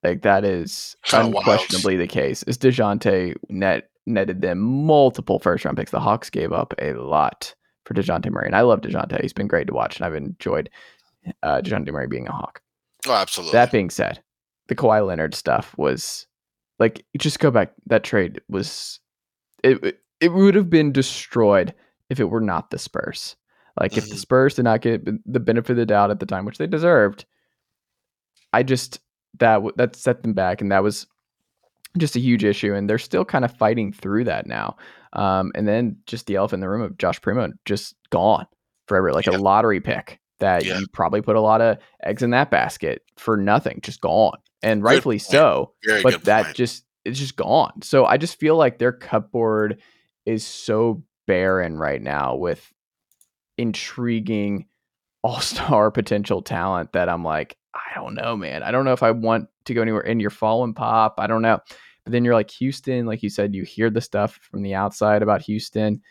Like 0.03 0.23
that 0.23 0.43
is 0.43 0.95
oh, 1.13 1.27
unquestionably 1.27 1.95
wow. 1.95 2.01
the 2.01 2.07
case. 2.07 2.43
Is 2.43 2.57
DeJounte 2.57 3.35
net 3.49 3.89
netted 4.05 4.41
them 4.41 4.59
multiple 4.59 5.39
first 5.39 5.63
round 5.63 5.77
picks. 5.77 5.91
The 5.91 5.99
Hawks 5.99 6.29
gave 6.29 6.51
up 6.51 6.73
a 6.79 6.93
lot 6.93 7.55
for 7.85 7.93
DeJounte 7.93 8.29
Murray. 8.29 8.47
And 8.47 8.55
I 8.55 8.61
love 8.61 8.81
DeJounte. 8.81 9.21
He's 9.21 9.33
been 9.33 9.47
great 9.47 9.67
to 9.67 9.73
watch 9.73 9.97
and 9.97 10.05
I've 10.05 10.15
enjoyed 10.15 10.69
uh 11.43 11.61
DeJounte 11.61 11.91
Murray 11.91 12.07
being 12.07 12.27
a 12.27 12.33
Hawk. 12.33 12.61
Oh, 13.07 13.13
absolutely. 13.13 13.53
That 13.53 13.71
being 13.71 13.89
said, 13.89 14.21
the 14.67 14.75
Kawhi 14.75 15.05
Leonard 15.05 15.35
stuff 15.35 15.77
was 15.77 16.25
like 16.79 17.05
just 17.17 17.39
go 17.39 17.51
back 17.51 17.73
that 17.85 18.03
trade 18.03 18.41
was 18.49 18.99
it 19.63 19.99
it 20.19 20.29
would 20.29 20.55
have 20.55 20.69
been 20.69 20.91
destroyed 20.91 21.73
if 22.13 22.19
it 22.19 22.29
were 22.29 22.41
not 22.41 22.69
the 22.69 22.79
Spurs. 22.79 23.35
Like 23.79 23.97
if 23.97 24.05
the 24.05 24.11
mm-hmm. 24.11 24.19
Spurs 24.19 24.55
did 24.55 24.63
not 24.63 24.81
get 24.81 25.03
the 25.25 25.39
benefit 25.39 25.71
of 25.71 25.77
the 25.77 25.85
doubt 25.85 26.11
at 26.11 26.19
the 26.19 26.25
time, 26.25 26.45
which 26.45 26.59
they 26.59 26.67
deserved, 26.67 27.25
I 28.53 28.63
just 28.63 28.99
that 29.39 29.61
that 29.77 29.95
set 29.95 30.21
them 30.21 30.33
back, 30.33 30.61
and 30.61 30.71
that 30.71 30.83
was 30.83 31.07
just 31.97 32.15
a 32.15 32.19
huge 32.19 32.43
issue. 32.43 32.73
And 32.73 32.87
they're 32.89 32.99
still 32.99 33.25
kind 33.25 33.43
of 33.43 33.55
fighting 33.57 33.91
through 33.91 34.25
that 34.25 34.45
now. 34.45 34.77
Um, 35.13 35.51
and 35.55 35.67
then 35.67 35.97
just 36.05 36.27
the 36.27 36.35
elephant 36.35 36.59
in 36.59 36.61
the 36.61 36.69
room 36.69 36.81
of 36.81 36.97
Josh 36.97 37.19
Primo 37.21 37.51
just 37.65 37.95
gone 38.09 38.45
forever, 38.87 39.11
like 39.11 39.25
yeah. 39.25 39.35
a 39.35 39.37
lottery 39.37 39.79
pick 39.79 40.19
that 40.39 40.65
yeah. 40.65 40.79
you 40.79 40.87
probably 40.87 41.21
put 41.21 41.35
a 41.35 41.41
lot 41.41 41.61
of 41.61 41.77
eggs 42.03 42.21
in 42.21 42.31
that 42.31 42.51
basket 42.51 43.01
for 43.17 43.37
nothing, 43.37 43.79
just 43.81 44.01
gone, 44.01 44.37
and 44.61 44.83
rightfully 44.83 45.19
so. 45.19 45.73
Very 45.83 46.03
but 46.03 46.23
that 46.25 46.45
point. 46.45 46.55
just 46.57 46.85
it's 47.05 47.19
just 47.19 47.35
gone. 47.35 47.81
So 47.81 48.05
I 48.05 48.17
just 48.17 48.39
feel 48.39 48.55
like 48.55 48.77
their 48.77 48.91
cupboard 48.91 49.81
is 50.25 50.45
so 50.45 51.03
barren 51.27 51.77
right 51.77 52.01
now 52.01 52.35
with 52.35 52.71
intriguing 53.57 54.67
all-star 55.23 55.89
potential 55.89 56.41
talent 56.41 56.91
that 56.91 57.07
I'm 57.07 57.23
like, 57.23 57.57
I 57.73 57.95
don't 57.95 58.13
know, 58.13 58.35
man. 58.35 58.61
I 58.61 58.71
don't 58.71 58.85
know 58.85 58.93
if 58.93 59.03
I 59.03 59.11
want 59.11 59.47
to 59.65 59.73
go 59.73 59.81
anywhere. 59.81 60.05
And 60.05 60.19
you're 60.19 60.29
following 60.29 60.73
Pop. 60.73 61.15
I 61.17 61.27
don't 61.27 61.41
know. 61.41 61.59
But 62.03 62.11
then 62.11 62.25
you're 62.25 62.33
like 62.33 62.51
Houston, 62.51 63.05
like 63.05 63.23
you 63.23 63.29
said, 63.29 63.55
you 63.55 63.63
hear 63.63 63.89
the 63.89 64.01
stuff 64.01 64.37
from 64.51 64.61
the 64.61 64.75
outside 64.75 65.23
about 65.23 65.41
Houston, 65.43 66.01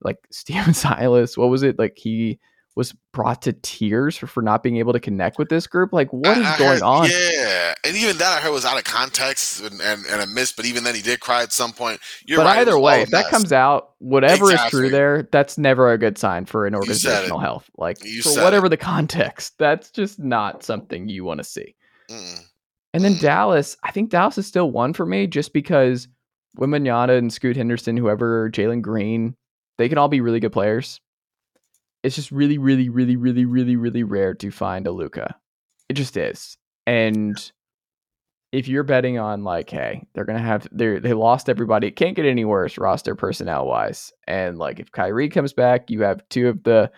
like 0.00 0.16
Stephen 0.30 0.74
Silas. 0.74 1.36
What 1.36 1.50
was 1.50 1.62
it? 1.62 1.78
Like 1.78 1.96
he 1.96 2.40
was 2.74 2.94
brought 3.12 3.42
to 3.42 3.52
tears 3.52 4.16
for, 4.16 4.26
for 4.26 4.42
not 4.42 4.62
being 4.62 4.78
able 4.78 4.94
to 4.94 5.00
connect 5.00 5.38
with 5.38 5.50
this 5.50 5.66
group. 5.66 5.92
Like, 5.92 6.10
what 6.12 6.38
is 6.38 6.46
I, 6.46 6.54
I 6.54 6.58
going 6.58 6.72
heard, 6.74 6.82
on? 6.82 7.10
Yeah, 7.10 7.74
and 7.84 7.96
even 7.96 8.16
that 8.18 8.38
I 8.38 8.40
heard 8.40 8.52
was 8.52 8.64
out 8.64 8.78
of 8.78 8.84
context 8.84 9.60
and, 9.60 9.80
and, 9.82 10.06
and 10.06 10.22
a 10.22 10.26
miss. 10.26 10.52
But 10.52 10.64
even 10.64 10.84
then, 10.84 10.94
he 10.94 11.02
did 11.02 11.20
cry 11.20 11.42
at 11.42 11.52
some 11.52 11.72
point. 11.72 12.00
You're 12.24 12.38
but 12.38 12.46
right, 12.46 12.58
either 12.60 12.78
way, 12.78 13.02
if 13.02 13.10
that 13.10 13.28
comes 13.28 13.52
out, 13.52 13.90
whatever 13.98 14.50
exactly. 14.50 14.66
is 14.66 14.70
true 14.70 14.90
there, 14.90 15.28
that's 15.30 15.58
never 15.58 15.92
a 15.92 15.98
good 15.98 16.16
sign 16.16 16.46
for 16.46 16.66
an 16.66 16.74
organizational 16.74 17.38
health. 17.38 17.68
Like 17.76 18.02
you 18.04 18.22
for 18.22 18.42
whatever 18.42 18.66
it. 18.66 18.70
the 18.70 18.78
context, 18.78 19.54
that's 19.58 19.90
just 19.90 20.18
not 20.18 20.62
something 20.62 21.08
you 21.08 21.24
want 21.24 21.38
to 21.38 21.44
see. 21.44 21.74
Mm. 22.10 22.44
And 22.94 23.04
then 23.04 23.14
mm. 23.14 23.20
Dallas, 23.20 23.76
I 23.82 23.90
think 23.90 24.10
Dallas 24.10 24.38
is 24.38 24.46
still 24.46 24.70
one 24.70 24.94
for 24.94 25.04
me, 25.04 25.26
just 25.26 25.52
because 25.52 26.08
Wembanyama 26.58 27.18
and 27.18 27.32
Scoot 27.32 27.56
Henderson, 27.56 27.98
whoever 27.98 28.50
Jalen 28.50 28.80
Green, 28.80 29.36
they 29.76 29.90
can 29.90 29.98
all 29.98 30.08
be 30.08 30.22
really 30.22 30.40
good 30.40 30.52
players 30.52 31.00
it's 32.02 32.16
just 32.16 32.32
really, 32.32 32.58
really, 32.58 32.88
really, 32.88 33.16
really, 33.16 33.44
really, 33.44 33.76
really 33.76 34.02
rare 34.02 34.34
to 34.34 34.50
find 34.50 34.86
a 34.86 34.90
Luka. 34.90 35.36
It 35.88 35.94
just 35.94 36.16
is. 36.16 36.56
And 36.86 37.52
if 38.52 38.68
you're 38.68 38.82
betting 38.82 39.18
on 39.18 39.44
like, 39.44 39.70
hey, 39.70 40.06
they're 40.14 40.24
gonna 40.24 40.38
have 40.38 40.68
they 40.72 40.98
they 40.98 41.14
lost 41.14 41.48
everybody, 41.48 41.88
it 41.88 41.96
can't 41.96 42.16
get 42.16 42.26
any 42.26 42.44
worse 42.44 42.76
roster 42.76 43.14
personnel 43.14 43.66
wise. 43.66 44.12
And 44.26 44.58
like 44.58 44.78
if 44.78 44.92
Kyrie 44.92 45.30
comes 45.30 45.52
back, 45.52 45.90
you 45.90 46.02
have 46.02 46.28
two 46.28 46.48
of 46.48 46.62
the 46.62 46.90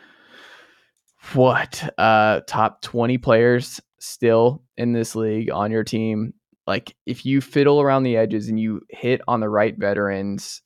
what 1.32 1.82
uh 1.96 2.40
top 2.46 2.82
20 2.82 3.16
players 3.18 3.80
still 3.98 4.62
in 4.76 4.92
this 4.92 5.14
league 5.14 5.50
on 5.50 5.70
your 5.70 5.84
team. 5.84 6.34
Like 6.66 6.96
if 7.06 7.24
you 7.24 7.40
fiddle 7.40 7.80
around 7.80 8.02
the 8.02 8.16
edges 8.16 8.48
and 8.48 8.58
you 8.58 8.80
hit 8.90 9.20
on 9.28 9.40
the 9.40 9.48
right 9.48 9.78
veterans, 9.78 10.62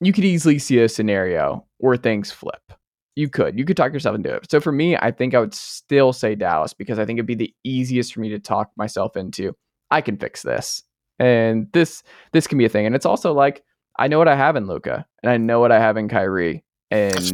you 0.00 0.12
could 0.12 0.24
easily 0.24 0.58
see 0.58 0.80
a 0.80 0.88
scenario 0.88 1.64
where 1.78 1.96
things 1.96 2.32
flip. 2.32 2.72
You 3.18 3.28
could. 3.28 3.58
You 3.58 3.64
could 3.64 3.76
talk 3.76 3.92
yourself 3.92 4.14
into 4.14 4.32
it. 4.32 4.48
So 4.48 4.60
for 4.60 4.70
me, 4.70 4.96
I 4.96 5.10
think 5.10 5.34
I 5.34 5.40
would 5.40 5.52
still 5.52 6.12
say 6.12 6.36
Dallas 6.36 6.72
because 6.72 7.00
I 7.00 7.04
think 7.04 7.18
it'd 7.18 7.26
be 7.26 7.34
the 7.34 7.52
easiest 7.64 8.14
for 8.14 8.20
me 8.20 8.28
to 8.28 8.38
talk 8.38 8.70
myself 8.76 9.16
into. 9.16 9.56
I 9.90 10.02
can 10.02 10.16
fix 10.16 10.42
this. 10.42 10.84
And 11.18 11.66
this 11.72 12.04
this 12.30 12.46
can 12.46 12.58
be 12.58 12.64
a 12.64 12.68
thing. 12.68 12.86
And 12.86 12.94
it's 12.94 13.04
also 13.04 13.32
like 13.32 13.64
I 13.98 14.06
know 14.06 14.18
what 14.18 14.28
I 14.28 14.36
have 14.36 14.54
in 14.54 14.68
Luka 14.68 15.04
and 15.20 15.32
I 15.32 15.36
know 15.36 15.58
what 15.58 15.72
I 15.72 15.80
have 15.80 15.96
in 15.96 16.08
Kyrie. 16.08 16.62
And 16.92 17.32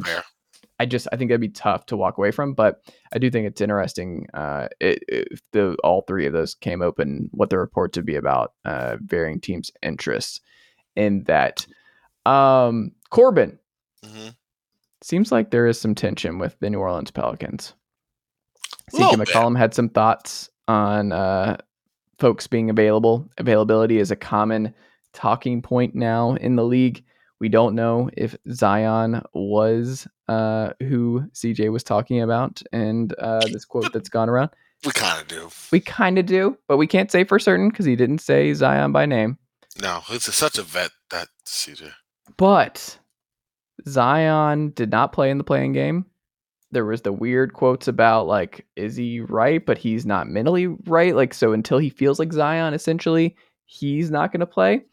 I 0.78 0.86
just 0.86 1.06
I 1.12 1.16
think 1.16 1.28
that'd 1.28 1.42
be 1.42 1.50
tough 1.50 1.84
to 1.86 1.98
walk 1.98 2.16
away 2.16 2.30
from. 2.30 2.54
But 2.54 2.80
I 3.12 3.18
do 3.18 3.30
think 3.30 3.46
it's 3.46 3.60
interesting 3.60 4.26
uh, 4.32 4.68
it, 4.80 5.00
if 5.06 5.42
the 5.52 5.76
all 5.84 6.00
three 6.08 6.24
of 6.24 6.32
those 6.32 6.54
came 6.54 6.80
open, 6.80 7.28
what 7.32 7.50
the 7.50 7.58
reports 7.58 7.98
would 7.98 8.06
be 8.06 8.16
about 8.16 8.54
uh, 8.64 8.96
varying 9.02 9.38
teams' 9.38 9.70
interests 9.82 10.40
in 10.96 11.24
that. 11.24 11.66
Um, 12.24 12.92
Corban, 13.10 13.58
mm-hmm. 14.02 14.30
Seems 15.04 15.30
like 15.30 15.50
there 15.50 15.66
is 15.66 15.78
some 15.78 15.94
tension 15.94 16.38
with 16.38 16.58
the 16.60 16.70
New 16.70 16.80
Orleans 16.80 17.10
Pelicans. 17.10 17.74
CJ 18.92 19.12
McCollum 19.14 19.56
had 19.56 19.74
some 19.74 19.88
thoughts 19.88 20.48
on 20.66 21.12
uh, 21.12 21.58
folks 22.18 22.46
being 22.46 22.70
available. 22.70 23.28
Availability 23.38 23.98
is 23.98 24.10
a 24.10 24.16
common 24.16 24.74
talking 25.12 25.60
point 25.60 25.94
now 25.94 26.34
in 26.36 26.56
the 26.56 26.64
league. 26.64 27.04
We 27.38 27.48
don't 27.50 27.74
know 27.74 28.08
if 28.16 28.34
Zion 28.50 29.22
was 29.34 30.08
uh, 30.28 30.70
who 30.80 31.24
CJ 31.34 31.70
was 31.70 31.82
talking 31.82 32.22
about 32.22 32.62
and 32.72 33.14
uh, 33.18 33.46
this 33.52 33.66
quote 33.66 33.92
that's 33.92 34.08
gone 34.08 34.30
around. 34.30 34.50
We 34.86 34.92
kind 34.92 35.20
of 35.20 35.28
do. 35.28 35.50
We 35.70 35.80
kind 35.80 36.18
of 36.18 36.26
do, 36.26 36.56
but 36.66 36.78
we 36.78 36.86
can't 36.86 37.10
say 37.10 37.24
for 37.24 37.38
certain 37.38 37.68
because 37.68 37.84
he 37.84 37.96
didn't 37.96 38.18
say 38.18 38.52
Zion 38.54 38.92
by 38.92 39.04
name. 39.04 39.38
No, 39.80 40.00
it's 40.10 40.28
a, 40.28 40.32
such 40.32 40.56
a 40.56 40.62
vet 40.62 40.92
that 41.10 41.28
CJ. 41.46 41.92
But 42.36 42.98
Zion 43.88 44.70
did 44.70 44.90
not 44.90 45.12
play 45.12 45.30
in 45.30 45.38
the 45.38 45.44
playing 45.44 45.72
game. 45.72 46.06
There 46.70 46.84
was 46.84 47.02
the 47.02 47.12
weird 47.12 47.52
quotes 47.52 47.86
about 47.86 48.26
like, 48.26 48.66
is 48.76 48.96
he 48.96 49.20
right? 49.20 49.64
But 49.64 49.78
he's 49.78 50.04
not 50.04 50.26
mentally 50.26 50.66
right. 50.86 51.14
Like, 51.14 51.34
so 51.34 51.52
until 51.52 51.78
he 51.78 51.90
feels 51.90 52.18
like 52.18 52.32
Zion, 52.32 52.74
essentially, 52.74 53.36
he's 53.66 54.10
not 54.10 54.32
going 54.32 54.40
to 54.40 54.46
play. 54.46 54.84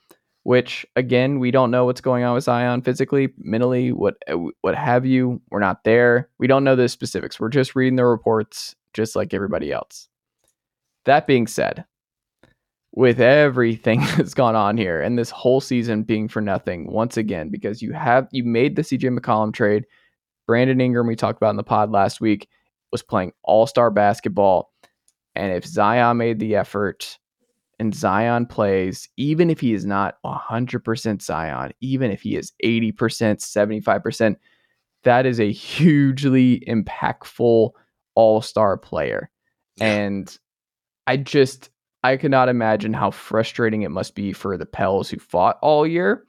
Which 0.43 0.87
again, 0.95 1.37
we 1.37 1.51
don't 1.51 1.69
know 1.69 1.85
what's 1.85 2.01
going 2.01 2.23
on 2.23 2.33
with 2.33 2.45
Zion 2.45 2.81
physically, 2.81 3.29
mentally, 3.37 3.91
what 3.91 4.15
uh, 4.27 4.37
what 4.61 4.73
have 4.73 5.05
you. 5.05 5.39
We're 5.51 5.59
not 5.59 5.83
there. 5.83 6.29
We 6.39 6.47
don't 6.47 6.63
know 6.63 6.75
the 6.75 6.89
specifics. 6.89 7.39
We're 7.39 7.49
just 7.49 7.75
reading 7.75 7.95
the 7.95 8.05
reports, 8.05 8.75
just 8.95 9.15
like 9.15 9.35
everybody 9.35 9.71
else. 9.71 10.07
That 11.05 11.27
being 11.27 11.45
said, 11.45 11.85
with 12.93 13.21
everything 13.21 14.01
that's 14.17 14.34
gone 14.34 14.56
on 14.56 14.77
here 14.77 15.01
and 15.01 15.17
this 15.17 15.30
whole 15.30 15.62
season 15.62 16.04
being 16.04 16.27
for 16.27 16.41
nothing 16.41 16.91
once 16.91 17.17
again 17.17 17.49
because 17.49 17.82
you 17.82 17.93
have 17.93 18.27
you 18.32 18.43
made 18.43 18.75
the 18.75 18.82
CJ 18.82 19.17
McCollum 19.17 19.54
trade. 19.54 19.86
Brandon 20.47 20.82
Ingram 20.82 21.08
we 21.08 21.15
talked 21.15 21.38
about 21.38 21.51
in 21.51 21.56
the 21.56 21.63
pod 21.63 21.91
last 21.91 22.19
week 22.19 22.49
was 22.91 23.01
playing 23.04 23.32
all-star 23.43 23.89
basketball 23.89 24.71
and 25.36 25.54
if 25.54 25.65
Zion 25.65 26.17
made 26.17 26.39
the 26.39 26.56
effort 26.56 27.17
and 27.80 27.95
Zion 27.95 28.45
plays 28.45 29.08
even 29.17 29.49
if 29.49 29.60
he 29.62 29.73
is 29.73 29.86
not 29.86 30.17
100% 30.25 31.21
Zion, 31.21 31.71
even 31.80 32.12
if 32.12 32.21
he 32.21 32.36
is 32.36 32.51
80%, 32.63 32.93
75%, 32.93 34.36
that 35.04 35.25
is 35.25 35.39
a 35.39 35.51
hugely 35.51 36.62
impactful 36.67 37.71
all-star 38.15 38.77
player. 38.77 39.32
And 39.80 40.38
I 41.08 41.17
just 41.17 41.69
I 42.03 42.17
cannot 42.17 42.49
imagine 42.49 42.93
how 42.93 43.11
frustrating 43.11 43.83
it 43.83 43.91
must 43.91 44.15
be 44.15 44.33
for 44.33 44.57
the 44.57 44.65
Pels 44.65 45.09
who 45.09 45.19
fought 45.19 45.57
all 45.61 45.85
year 45.85 46.25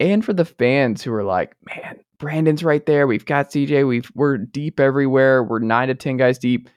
and 0.00 0.24
for 0.24 0.32
the 0.32 0.44
fans 0.44 1.02
who 1.02 1.12
are 1.12 1.22
like, 1.22 1.54
man, 1.64 2.00
Brandon's 2.18 2.64
right 2.64 2.84
there. 2.86 3.06
We've 3.06 3.24
got 3.24 3.50
CJ. 3.50 3.86
We've 3.86 4.10
we're 4.14 4.38
deep 4.38 4.80
everywhere. 4.80 5.42
We're 5.42 5.60
nine 5.60 5.88
to 5.88 5.94
ten 5.94 6.16
guys 6.16 6.38
deep. 6.38 6.68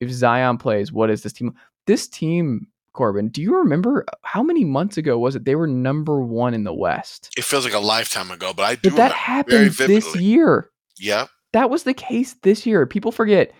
If 0.00 0.10
Zion 0.10 0.58
plays, 0.58 0.92
what 0.92 1.10
is 1.10 1.22
this 1.22 1.32
team? 1.32 1.54
This 1.86 2.08
team, 2.08 2.66
Corban, 2.92 3.28
do 3.28 3.42
you 3.42 3.56
remember 3.58 4.04
uh, 4.08 4.16
how 4.22 4.42
many 4.42 4.64
months 4.64 4.96
ago 4.96 5.18
was 5.18 5.36
it? 5.36 5.44
They 5.44 5.54
were 5.54 5.66
number 5.66 6.20
one 6.20 6.54
in 6.54 6.64
the 6.64 6.74
West. 6.74 7.32
It 7.36 7.44
feels 7.44 7.64
like 7.64 7.74
a 7.74 7.78
lifetime 7.78 8.30
ago, 8.30 8.52
but 8.54 8.64
I 8.64 8.74
do. 8.76 8.90
But 8.90 8.96
that 8.96 9.12
happened 9.12 9.72
this 9.72 10.14
year. 10.16 10.70
Yeah. 10.98 11.26
That 11.52 11.70
was 11.70 11.84
the 11.84 11.94
case 11.94 12.34
this 12.42 12.66
year. 12.66 12.86
People 12.86 13.12
forget 13.12 13.52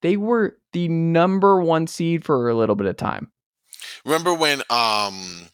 they 0.00 0.16
were 0.16 0.56
the 0.72 0.88
number 0.88 1.62
one 1.62 1.86
seed 1.86 2.24
for 2.24 2.48
a 2.48 2.54
little 2.54 2.76
bit 2.76 2.86
of 2.86 2.96
time. 2.96 3.30
Remember 4.04 4.34
when 4.34 4.62
um 4.70 5.48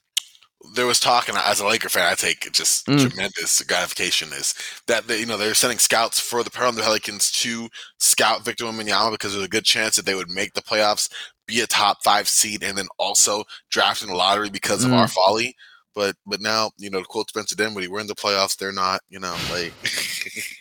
there 0.75 0.87
was 0.87 1.01
talking 1.01 1.35
as 1.37 1.61
a 1.61 1.67
Laker 1.67 1.89
fan, 1.89 2.11
I 2.11 2.15
take 2.15 2.51
just 2.53 2.87
mm. 2.87 3.01
tremendous 3.01 3.63
gratification 3.63 4.29
is 4.29 4.55
that 4.87 5.07
they, 5.07 5.21
you 5.21 5.27
know 5.27 5.37
they're 5.37 5.55
sending 5.55 5.79
scouts 5.79 6.21
for 6.21 6.43
the 6.43 6.51
Portland 6.51 6.79
Pelicans 6.79 7.31
to 7.33 7.69
scout 7.99 8.45
Victor 8.45 8.65
Wembanyama 8.65 9.13
because 9.13 9.33
there's 9.33 9.45
a 9.45 9.49
good 9.49 9.65
chance 9.65 9.97
that 9.97 10.05
they 10.05 10.15
would 10.15 10.31
make 10.31 10.53
the 10.53 10.63
playoffs, 10.63 11.11
be 11.47 11.61
a 11.61 11.67
top 11.67 12.03
five 12.05 12.29
seed, 12.29 12.63
and 12.63 12.77
then 12.77 12.87
also 12.99 13.45
draft 13.71 14.03
in 14.03 14.09
the 14.09 14.15
lottery 14.15 14.51
because 14.51 14.85
mm. 14.85 14.87
of 14.87 14.93
our 14.93 15.07
mm. 15.07 15.13
folly. 15.13 15.57
But 15.95 16.17
but 16.27 16.41
now 16.41 16.71
you 16.77 16.91
know 16.91 17.01
to 17.01 17.07
quote 17.07 17.31
Spencer 17.31 17.57
Dinwiddie, 17.57 17.89
we're 17.89 18.01
in 18.01 18.07
the 18.07 18.15
playoffs. 18.15 18.57
They're 18.57 18.73
not. 18.73 19.01
You 19.09 19.21
know 19.21 19.37
like 19.51 19.73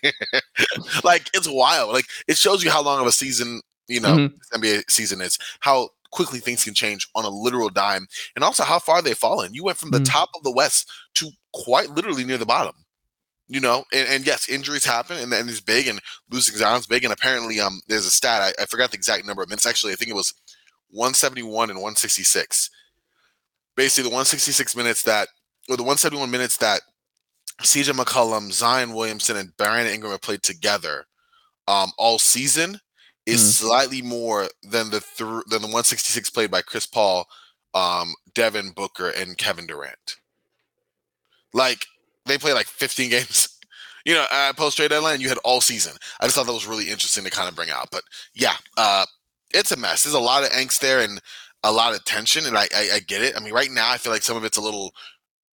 like 1.04 1.30
it's 1.34 1.48
wild. 1.48 1.94
Like 1.94 2.06
it 2.28 2.38
shows 2.38 2.64
you 2.64 2.72
how 2.72 2.84
long 2.84 3.02
of 3.02 3.08
a 3.08 3.12
season 3.12 3.62
you 3.88 4.00
know 4.00 4.16
mm-hmm. 4.16 4.62
NBA 4.62 4.90
season 4.90 5.22
is. 5.22 5.38
How 5.60 5.90
quickly 6.12 6.40
things 6.40 6.64
can 6.64 6.74
change 6.74 7.08
on 7.16 7.26
a 7.26 7.30
literal 7.30 7.70
dime, 7.70 8.08
and 8.36 8.44
also 8.44 8.64
how 8.64 8.80
far 8.80 9.02
they've 9.02 9.18
fallen. 9.18 9.54
You 9.54 9.64
went 9.64 9.78
from 9.78 9.92
the 9.92 10.00
mm. 10.00 10.10
top 10.10 10.30
of 10.36 10.44
the 10.44 10.52
West 10.52 10.90
to 11.16 11.30
quite 11.54 11.90
literally 11.90 12.24
near 12.24 12.38
the 12.38 12.46
bottom. 12.46 12.74
You 13.48 13.60
know, 13.60 13.84
and, 13.92 14.08
and 14.08 14.28
yes, 14.28 14.48
injuries 14.48 14.86
happen, 14.86 15.18
and, 15.18 15.34
and 15.34 15.50
it's 15.50 15.60
big, 15.60 15.88
and 15.88 16.00
losing 16.30 16.56
Zion's 16.56 16.86
big, 16.86 17.04
and 17.04 17.12
apparently, 17.12 17.60
um, 17.60 17.82
there's 17.88 18.06
a 18.06 18.12
stat 18.12 18.54
I, 18.60 18.62
I 18.62 18.66
forgot 18.66 18.92
the 18.92 18.98
exact 18.98 19.26
number 19.26 19.42
of 19.42 19.50
minutes. 19.50 19.66
Actually, 19.66 19.94
I 19.94 19.96
think 19.96 20.12
it 20.12 20.16
was 20.16 20.34
171 20.92 21.70
and 21.70 21.80
166. 21.80 22.70
Basically, 23.76 24.04
the 24.04 24.14
166 24.14 24.76
minutes 24.76 25.04
that, 25.04 25.30
or 25.68 25.78
the 25.78 25.84
171 25.84 26.30
minutes 26.30 26.58
that 26.58 26.82
CJ 27.62 27.94
McCollum, 27.94 28.52
Zion 28.52 28.94
Williamson, 28.94 29.36
and 29.36 29.56
Brandon 29.58 29.94
Ingram 29.94 30.12
have 30.12 30.22
played 30.22 30.44
together 30.44 31.06
um, 31.68 31.92
all 31.98 32.20
season 32.20 32.80
is 33.30 33.42
mm. 33.42 33.62
slightly 33.62 34.02
more 34.02 34.48
than 34.64 34.90
the 34.90 35.00
th- 35.00 35.46
than 35.50 35.62
the 35.62 35.68
166 35.68 36.30
played 36.30 36.52
by 36.52 36.62
Chris 36.62 36.86
Paul, 36.86 37.28
um, 37.74 38.14
Devin 38.34 38.72
Booker, 38.72 39.10
and 39.10 39.38
Kevin 39.38 39.68
Durant. 39.68 40.18
Like 41.54 41.86
they 42.26 42.38
play 42.38 42.54
like 42.54 42.68
15 42.68 43.10
games. 43.12 43.56
You 44.06 44.16
know, 44.16 44.26
at 44.32 44.56
post 44.58 44.78
trade 44.78 44.90
deadline, 44.90 45.22
you 45.22 45.30
had 45.30 45.38
all 45.44 45.62
season. 45.62 45.94
I 46.20 46.26
just 46.26 46.36
thought 46.36 46.46
that 46.46 46.54
was 46.54 46.68
really 46.68 46.90
interesting 46.90 47.26
to 47.26 47.30
kind 47.30 47.50
of 47.50 47.56
bring 47.56 47.70
out. 47.70 47.90
But 47.92 48.02
yeah, 48.34 48.56
uh, 48.78 49.06
it's 49.54 49.72
a 49.72 49.78
mess. 49.78 50.04
There's 50.04 50.14
a 50.14 50.20
lot 50.20 50.44
of 50.44 50.50
angst 50.50 50.80
there 50.80 51.00
and 51.00 51.20
a 51.64 51.72
lot 51.72 51.94
of 51.94 52.06
tension, 52.06 52.46
and 52.46 52.58
I, 52.58 52.68
I, 52.76 52.90
I 52.96 53.00
get 53.06 53.22
it. 53.22 53.36
I 53.36 53.44
mean, 53.44 53.54
right 53.54 53.70
now, 53.70 53.92
I 53.92 53.98
feel 53.98 54.14
like 54.14 54.24
some 54.24 54.38
of 54.38 54.46
it's 54.46 54.58
a 54.58 54.62
little 54.62 54.92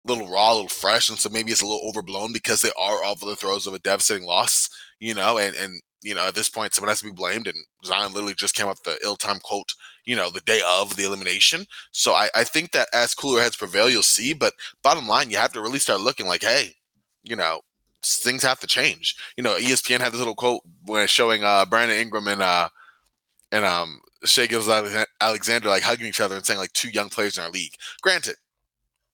little 0.05 0.29
raw, 0.29 0.53
a 0.53 0.55
little 0.55 0.69
fresh, 0.69 1.09
and 1.09 1.19
so 1.19 1.29
maybe 1.29 1.51
it's 1.51 1.63
a 1.63 1.67
little 1.67 1.87
overblown 1.89 2.33
because 2.33 2.63
they 2.63 2.71
are 2.79 3.05
off 3.05 3.23
of 3.23 3.29
the 3.29 3.37
throes 3.37 3.67
of 3.67 3.75
a 3.75 3.81
devastating 3.81 4.27
loss, 4.27 4.69
you 5.01 5.15
know, 5.15 5.39
and 5.39 5.57
and 5.57 5.81
you 6.03 6.15
know, 6.15 6.27
at 6.27 6.35
this 6.35 6.49
point, 6.49 6.75
someone 6.75 6.91
has 6.91 7.01
to 7.01 7.07
be 7.07 7.13
blamed. 7.13 7.47
And 7.47 7.57
Zion 7.85 8.13
literally 8.13 8.35
just 8.35 8.55
came 8.55 8.69
up 8.69 8.79
with 8.85 8.99
the 8.99 9.07
ill-time 9.07 9.41
quote, 9.43 9.73
you 10.05 10.17
know, 10.17 10.31
the 10.31 10.41
day 10.41 10.61
of 10.67 10.97
the 10.97 11.05
elimination. 11.05 11.67
So 11.93 12.13
I, 12.13 12.29
I 12.35 12.45
think 12.45 12.73
that 12.73 12.89
as 12.93 13.15
cooler 13.15 13.41
heads 13.41 13.57
prevail, 13.57 13.91
you'll 13.91 14.03
see. 14.03 14.35
But 14.35 14.55
bottom 14.83 15.09
line, 15.09 15.31
you 15.31 15.37
have 15.37 15.53
to 15.53 15.61
really 15.61 15.79
start 15.79 16.01
looking 16.01 16.27
like, 16.27 16.43
hey, 16.43 16.75
you 17.25 17.37
know, 17.37 17.61
things 18.05 18.43
have 18.43 18.61
to 18.61 18.67
change. 18.67 19.17
You 19.37 19.43
know, 19.43 19.57
ESPN 19.57 20.01
had 20.01 20.13
this 20.13 20.19
little 20.19 20.35
quote 20.35 20.63
when 20.85 21.07
showing 21.09 21.43
uh, 21.43 21.65
Brandon 21.67 21.99
Ingram 21.99 22.29
and 22.29 22.43
uh, 22.43 22.69
and 23.53 23.65
um, 23.65 24.01
Shai 24.25 24.47
Gilgeous-Alexander 24.47 25.69
like 25.69 25.83
hugging 25.83 26.07
each 26.07 26.21
other 26.21 26.37
and 26.37 26.45
saying 26.45 26.59
like 26.59 26.73
two 26.73 26.91
young 26.91 27.09
players 27.09 27.39
in 27.39 27.45
our 27.45 27.51
league. 27.51 27.75
Granted, 28.03 28.37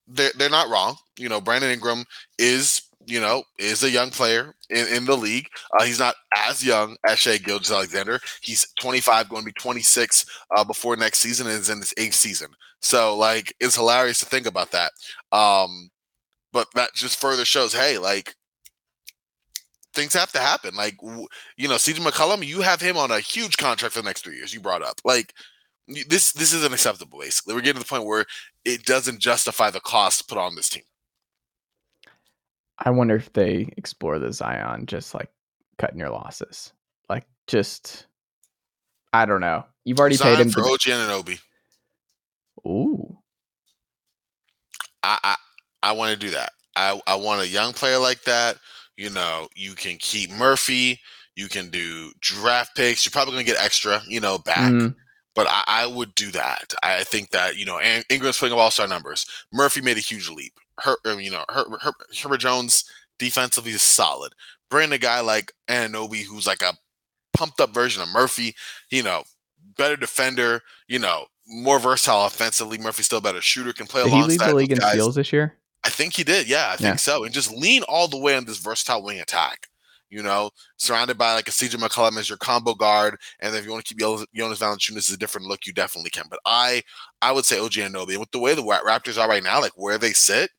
they're 0.06 0.32
they're 0.36 0.50
not 0.50 0.68
wrong. 0.68 0.96
You 1.18 1.28
know, 1.28 1.40
Brandon 1.40 1.70
Ingram 1.70 2.04
is 2.38 2.82
you 3.06 3.20
know, 3.20 3.42
is 3.58 3.82
a 3.82 3.90
young 3.90 4.10
player 4.10 4.54
in, 4.70 4.86
in 4.88 5.04
the 5.04 5.16
league. 5.16 5.48
Uh, 5.78 5.84
he's 5.84 5.98
not 5.98 6.14
as 6.36 6.64
young 6.64 6.96
as 7.06 7.18
Shai 7.18 7.38
Gilgeous-Alexander. 7.38 8.20
He's 8.40 8.66
25, 8.80 9.28
going 9.28 9.42
to 9.42 9.46
be 9.46 9.52
26 9.52 10.26
uh, 10.56 10.64
before 10.64 10.96
next 10.96 11.18
season, 11.18 11.46
and 11.46 11.60
is 11.60 11.70
in 11.70 11.78
his 11.78 11.94
eighth 11.96 12.14
season. 12.14 12.48
So, 12.80 13.16
like, 13.16 13.54
it's 13.60 13.76
hilarious 13.76 14.20
to 14.20 14.26
think 14.26 14.46
about 14.46 14.72
that. 14.72 14.92
Um, 15.30 15.90
but 16.52 16.68
that 16.74 16.94
just 16.94 17.20
further 17.20 17.44
shows, 17.44 17.72
hey, 17.72 17.98
like, 17.98 18.34
things 19.94 20.14
have 20.14 20.32
to 20.32 20.40
happen. 20.40 20.74
Like, 20.74 20.96
you 21.02 21.68
know, 21.68 21.76
CJ 21.76 22.00
McCollum, 22.00 22.44
you 22.44 22.62
have 22.62 22.80
him 22.80 22.96
on 22.96 23.10
a 23.10 23.20
huge 23.20 23.56
contract 23.56 23.94
for 23.94 24.02
the 24.02 24.06
next 24.06 24.24
three 24.24 24.36
years. 24.36 24.52
You 24.52 24.60
brought 24.60 24.82
up, 24.82 25.00
like, 25.04 25.32
this 26.08 26.32
this 26.32 26.52
isn't 26.52 26.72
acceptable. 26.72 27.18
Basically, 27.18 27.54
we're 27.54 27.60
getting 27.60 27.82
to 27.82 27.86
the 27.86 27.88
point 27.88 28.06
where 28.06 28.24
it 28.64 28.84
doesn't 28.84 29.20
justify 29.20 29.70
the 29.70 29.80
cost 29.80 30.28
put 30.28 30.38
on 30.38 30.54
this 30.54 30.68
team. 30.68 30.84
I 32.78 32.90
wonder 32.90 33.16
if 33.16 33.32
they 33.32 33.72
explore 33.76 34.18
the 34.18 34.32
Zion 34.32 34.86
just 34.86 35.14
like 35.14 35.30
cutting 35.78 35.98
your 35.98 36.10
losses. 36.10 36.72
Like 37.08 37.26
just 37.46 38.06
I 39.12 39.26
don't 39.26 39.40
know. 39.40 39.64
You've 39.84 40.00
already 40.00 40.16
Zion 40.16 40.36
paid 40.36 40.46
him 40.46 40.50
for 40.50 40.62
OG 40.62 40.80
Anunoby. 40.80 41.38
Ooh. 42.66 43.18
I 45.02 45.18
I, 45.22 45.36
I 45.82 45.92
want 45.92 46.12
to 46.12 46.26
do 46.26 46.30
that. 46.32 46.52
I, 46.76 47.00
I 47.06 47.16
want 47.16 47.42
a 47.42 47.48
young 47.48 47.72
player 47.72 47.98
like 47.98 48.22
that. 48.24 48.56
You 48.96 49.10
know, 49.10 49.48
you 49.54 49.74
can 49.74 49.96
keep 49.98 50.30
Murphy. 50.30 51.00
You 51.34 51.48
can 51.48 51.70
do 51.70 52.12
draft 52.20 52.76
picks. 52.76 53.04
You're 53.04 53.10
probably 53.10 53.34
going 53.34 53.46
to 53.46 53.52
get 53.52 53.62
extra, 53.62 54.00
you 54.06 54.20
know, 54.20 54.38
back. 54.38 54.72
Mhm. 54.72 54.94
But 55.34 55.46
I, 55.48 55.64
I 55.66 55.86
would 55.86 56.14
do 56.14 56.30
that. 56.32 56.74
I 56.82 57.04
think 57.04 57.30
that 57.30 57.56
you 57.56 57.64
know, 57.64 57.80
Ingram's 58.10 58.38
putting 58.38 58.52
up 58.52 58.58
all 58.58 58.70
star 58.70 58.86
numbers. 58.86 59.26
Murphy 59.52 59.80
made 59.80 59.96
a 59.96 60.00
huge 60.00 60.28
leap. 60.28 60.52
Her, 60.80 60.96
um, 61.04 61.20
you 61.20 61.30
know, 61.30 61.44
Her, 61.50 61.64
Her, 61.80 61.92
Herbert 62.22 62.38
Jones 62.38 62.84
defensively 63.18 63.72
is 63.72 63.82
solid. 63.82 64.32
Bring 64.70 64.92
a 64.92 64.98
guy 64.98 65.20
like 65.20 65.52
Anunoby, 65.68 66.24
who's 66.24 66.46
like 66.46 66.62
a 66.62 66.72
pumped 67.32 67.60
up 67.60 67.74
version 67.74 68.02
of 68.02 68.08
Murphy. 68.08 68.54
You 68.90 69.02
know, 69.02 69.22
better 69.76 69.96
defender. 69.96 70.62
You 70.88 70.98
know, 70.98 71.26
more 71.46 71.78
versatile 71.78 72.24
offensively. 72.26 72.78
Murphy's 72.78 73.06
still 73.06 73.18
a 73.18 73.22
better 73.22 73.40
shooter. 73.42 73.72
Can 73.72 73.86
play 73.86 74.02
Did 74.04 74.10
he 74.10 74.16
lead 74.16 74.24
alongside 74.24 74.48
the 74.50 74.54
league 74.54 74.72
in 74.72 74.78
guys. 74.78 74.92
steals 74.92 75.14
this 75.14 75.32
year? 75.32 75.56
I 75.84 75.90
think 75.90 76.14
he 76.14 76.22
did. 76.24 76.48
Yeah, 76.48 76.68
I 76.70 76.76
think 76.76 76.80
Yeah. 76.92 76.96
so. 76.96 77.24
And 77.24 77.34
just 77.34 77.50
lean 77.52 77.82
all 77.88 78.06
the 78.08 78.16
way 78.16 78.36
on 78.36 78.44
this 78.44 78.58
versatile 78.58 79.02
wing 79.02 79.20
attack. 79.20 79.68
You 80.10 80.22
know, 80.22 80.50
surrounded 80.76 81.16
by 81.16 81.32
like 81.34 81.48
a 81.48 81.52
CJ 81.52 81.76
McCollum 81.76 82.18
as 82.18 82.28
your 82.28 82.36
combo 82.36 82.74
guard, 82.74 83.16
and 83.40 83.56
if 83.56 83.64
you 83.64 83.70
want 83.72 83.82
to 83.86 83.94
keep 83.94 83.98
Jonas 83.98 84.58
Valanciunas 84.60 84.96
as 84.98 85.10
a 85.10 85.16
different 85.16 85.46
look, 85.46 85.66
you 85.66 85.72
definitely 85.72 86.10
can. 86.10 86.24
But 86.28 86.38
I, 86.44 86.82
I 87.22 87.32
would 87.32 87.46
say 87.46 87.58
OG. 87.58 87.78
And 87.78 87.94
with 87.96 88.30
the 88.30 88.38
way 88.38 88.54
the 88.54 88.62
Raptors 88.62 89.18
are 89.18 89.26
right 89.26 89.42
now, 89.42 89.62
like 89.62 89.72
where 89.74 89.96
they 89.96 90.12
sit, 90.12 90.50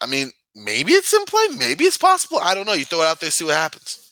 I 0.00 0.06
mean, 0.06 0.30
maybe 0.54 0.92
it's 0.92 1.12
in 1.12 1.24
play, 1.24 1.48
maybe 1.56 1.84
it's 1.84 1.98
possible. 1.98 2.38
I 2.38 2.54
don't 2.54 2.66
know. 2.66 2.72
You 2.72 2.84
throw 2.84 3.02
it 3.02 3.06
out 3.06 3.20
there, 3.20 3.30
see 3.30 3.44
what 3.44 3.54
happens. 3.54 4.10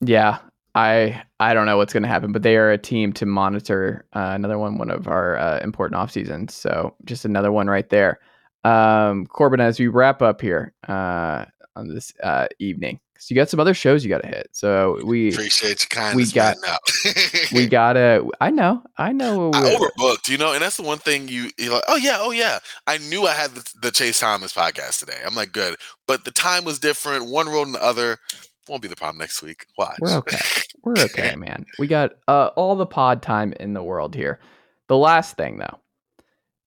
Yeah, 0.00 0.38
I 0.74 1.22
I 1.38 1.54
don't 1.54 1.66
know 1.66 1.76
what's 1.76 1.92
going 1.92 2.02
to 2.02 2.08
happen, 2.08 2.32
but 2.32 2.42
they 2.42 2.56
are 2.56 2.70
a 2.70 2.78
team 2.78 3.12
to 3.14 3.26
monitor. 3.26 4.06
Uh, 4.14 4.32
another 4.34 4.58
one, 4.58 4.78
one 4.78 4.90
of 4.90 5.08
our 5.08 5.36
uh, 5.36 5.60
important 5.60 6.00
off 6.00 6.10
seasons. 6.10 6.54
So 6.54 6.94
just 7.04 7.24
another 7.24 7.52
one 7.52 7.68
right 7.68 7.88
there. 7.88 8.20
Um, 8.64 9.26
Corban, 9.26 9.60
as 9.60 9.78
we 9.78 9.88
wrap 9.88 10.22
up 10.22 10.40
here 10.40 10.74
uh, 10.86 11.46
on 11.76 11.88
this 11.88 12.12
uh, 12.22 12.46
evening, 12.58 13.00
so 13.18 13.26
you 13.34 13.40
got 13.40 13.48
some 13.48 13.60
other 13.60 13.74
shows 13.74 14.02
you 14.04 14.10
got 14.10 14.22
to 14.22 14.28
hit. 14.28 14.48
So 14.52 14.98
we 15.04 15.32
Appreciate 15.32 15.82
you 15.82 15.88
kind 15.88 16.16
we 16.16 16.22
of 16.24 16.34
got- 16.34 16.56
out. 16.66 16.80
we 17.52 17.66
gotta. 17.68 18.26
I 18.40 18.50
know, 18.50 18.82
I 18.96 19.12
know. 19.12 19.50
I 19.54 19.76
overbooked, 19.76 20.28
you 20.28 20.38
know, 20.38 20.52
and 20.52 20.62
that's 20.62 20.76
the 20.76 20.82
one 20.82 20.98
thing 20.98 21.28
you 21.28 21.50
you're 21.58 21.72
like, 21.74 21.84
oh 21.88 21.96
yeah, 21.96 22.16
oh 22.18 22.30
yeah. 22.32 22.58
I 22.86 22.98
knew 22.98 23.26
I 23.26 23.32
had 23.32 23.52
the, 23.52 23.72
the 23.82 23.90
Chase 23.90 24.20
Thomas 24.20 24.52
podcast 24.52 25.00
today. 25.00 25.18
I'm 25.24 25.34
like, 25.34 25.52
good, 25.52 25.76
but 26.06 26.24
the 26.24 26.30
time 26.32 26.64
was 26.64 26.78
different. 26.78 27.26
One 27.30 27.48
road 27.48 27.66
and 27.66 27.74
the 27.74 27.82
other 27.84 28.18
won't 28.68 28.82
be 28.82 28.88
the 28.88 28.96
problem 28.96 29.18
next 29.18 29.42
week. 29.42 29.66
Watch. 29.78 29.98
We're 30.00 30.16
okay. 30.18 30.38
We're 30.82 30.98
okay, 30.98 31.34
man. 31.36 31.66
We 31.78 31.86
got 31.86 32.12
uh, 32.28 32.50
all 32.56 32.76
the 32.76 32.86
pod 32.86 33.20
time 33.22 33.52
in 33.60 33.74
the 33.74 33.82
world 33.82 34.14
here. 34.14 34.38
The 34.88 34.96
last 34.96 35.36
thing, 35.36 35.58
though, 35.58 35.78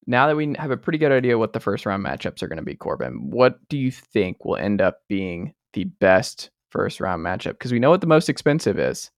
now 0.08 0.28
that 0.28 0.36
we 0.36 0.56
have 0.58 0.72
a 0.72 0.78
pretty 0.78 0.98
good 0.98 1.12
idea 1.12 1.38
what 1.38 1.54
the 1.54 1.60
first 1.60 1.86
round 1.86 2.06
matchups 2.06 2.42
are 2.44 2.48
going 2.48 2.58
to 2.58 2.64
be, 2.64 2.76
Corban, 2.76 3.30
what 3.32 3.60
do 3.70 3.78
you 3.78 3.92
think 3.92 4.44
will 4.46 4.58
end 4.58 4.82
up 4.82 5.00
being 5.08 5.54
the 5.74 5.86
best 5.86 6.50
first 6.70 7.00
round 7.00 7.26
matchup? 7.26 7.52
Because 7.54 7.72
we 7.72 7.80
know 7.80 7.90
what 7.90 8.02
the 8.02 8.08
most 8.08 8.30
expensive 8.30 8.78
is, 8.80 9.12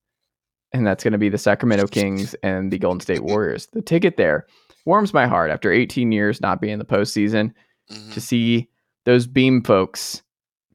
and 0.72 0.86
that's 0.86 1.02
going 1.04 1.12
to 1.12 1.18
be 1.18 1.28
the 1.28 1.38
Sacramento 1.38 1.86
Kings 1.90 2.34
and 2.42 2.70
the 2.72 2.78
Golden 2.78 3.00
State 3.00 3.22
Warriors. 3.24 3.66
The 3.72 3.82
ticket 3.82 4.16
there 4.16 4.46
warms 4.84 5.12
my 5.12 5.26
heart 5.26 5.50
after 5.50 5.72
18 5.72 6.12
years 6.12 6.40
not 6.40 6.60
being 6.60 6.74
in 6.74 6.78
the 6.78 6.84
postseason 6.84 7.52
Mhm. 7.90 8.14
to 8.14 8.20
see 8.20 8.68
those 9.04 9.26
beam 9.28 9.62
folks 9.62 10.22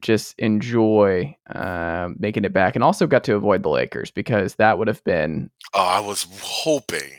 just 0.00 0.34
enjoy 0.38 1.36
um, 1.54 2.16
making 2.18 2.44
it 2.44 2.52
back 2.52 2.74
and 2.74 2.82
also 2.82 3.06
got 3.06 3.22
to 3.24 3.34
avoid 3.36 3.62
the 3.62 3.68
Lakers 3.68 4.10
because 4.10 4.54
that 4.56 4.78
would 4.78 4.88
have 4.88 5.04
been 5.04 5.50
Oh, 5.74 5.80
I 5.82 6.00
was 6.00 6.26
hoping. 6.40 7.10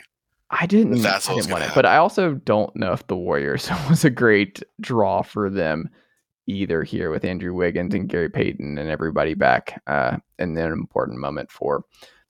I 0.59 0.65
didn't, 0.65 1.01
That's 1.01 1.29
I 1.29 1.35
didn't 1.35 1.51
want 1.51 1.63
it, 1.63 1.71
but 1.73 1.85
I 1.85 1.97
also 1.97 2.33
don't 2.33 2.75
know 2.75 2.93
if 2.93 3.07
the 3.07 3.15
Warriors 3.15 3.69
was 3.89 4.05
a 4.05 4.09
great 4.09 4.61
draw 4.81 5.21
for 5.21 5.49
them 5.49 5.89
either 6.47 6.83
here 6.83 7.09
with 7.09 7.23
Andrew 7.23 7.53
Wiggins 7.53 7.93
and 7.93 8.09
Gary 8.09 8.29
Payton 8.29 8.77
and 8.77 8.89
everybody 8.89 9.33
back 9.33 9.81
uh, 9.87 10.17
and 10.39 10.57
then 10.57 10.67
an 10.67 10.73
important 10.73 11.19
moment 11.19 11.49
for 11.51 11.83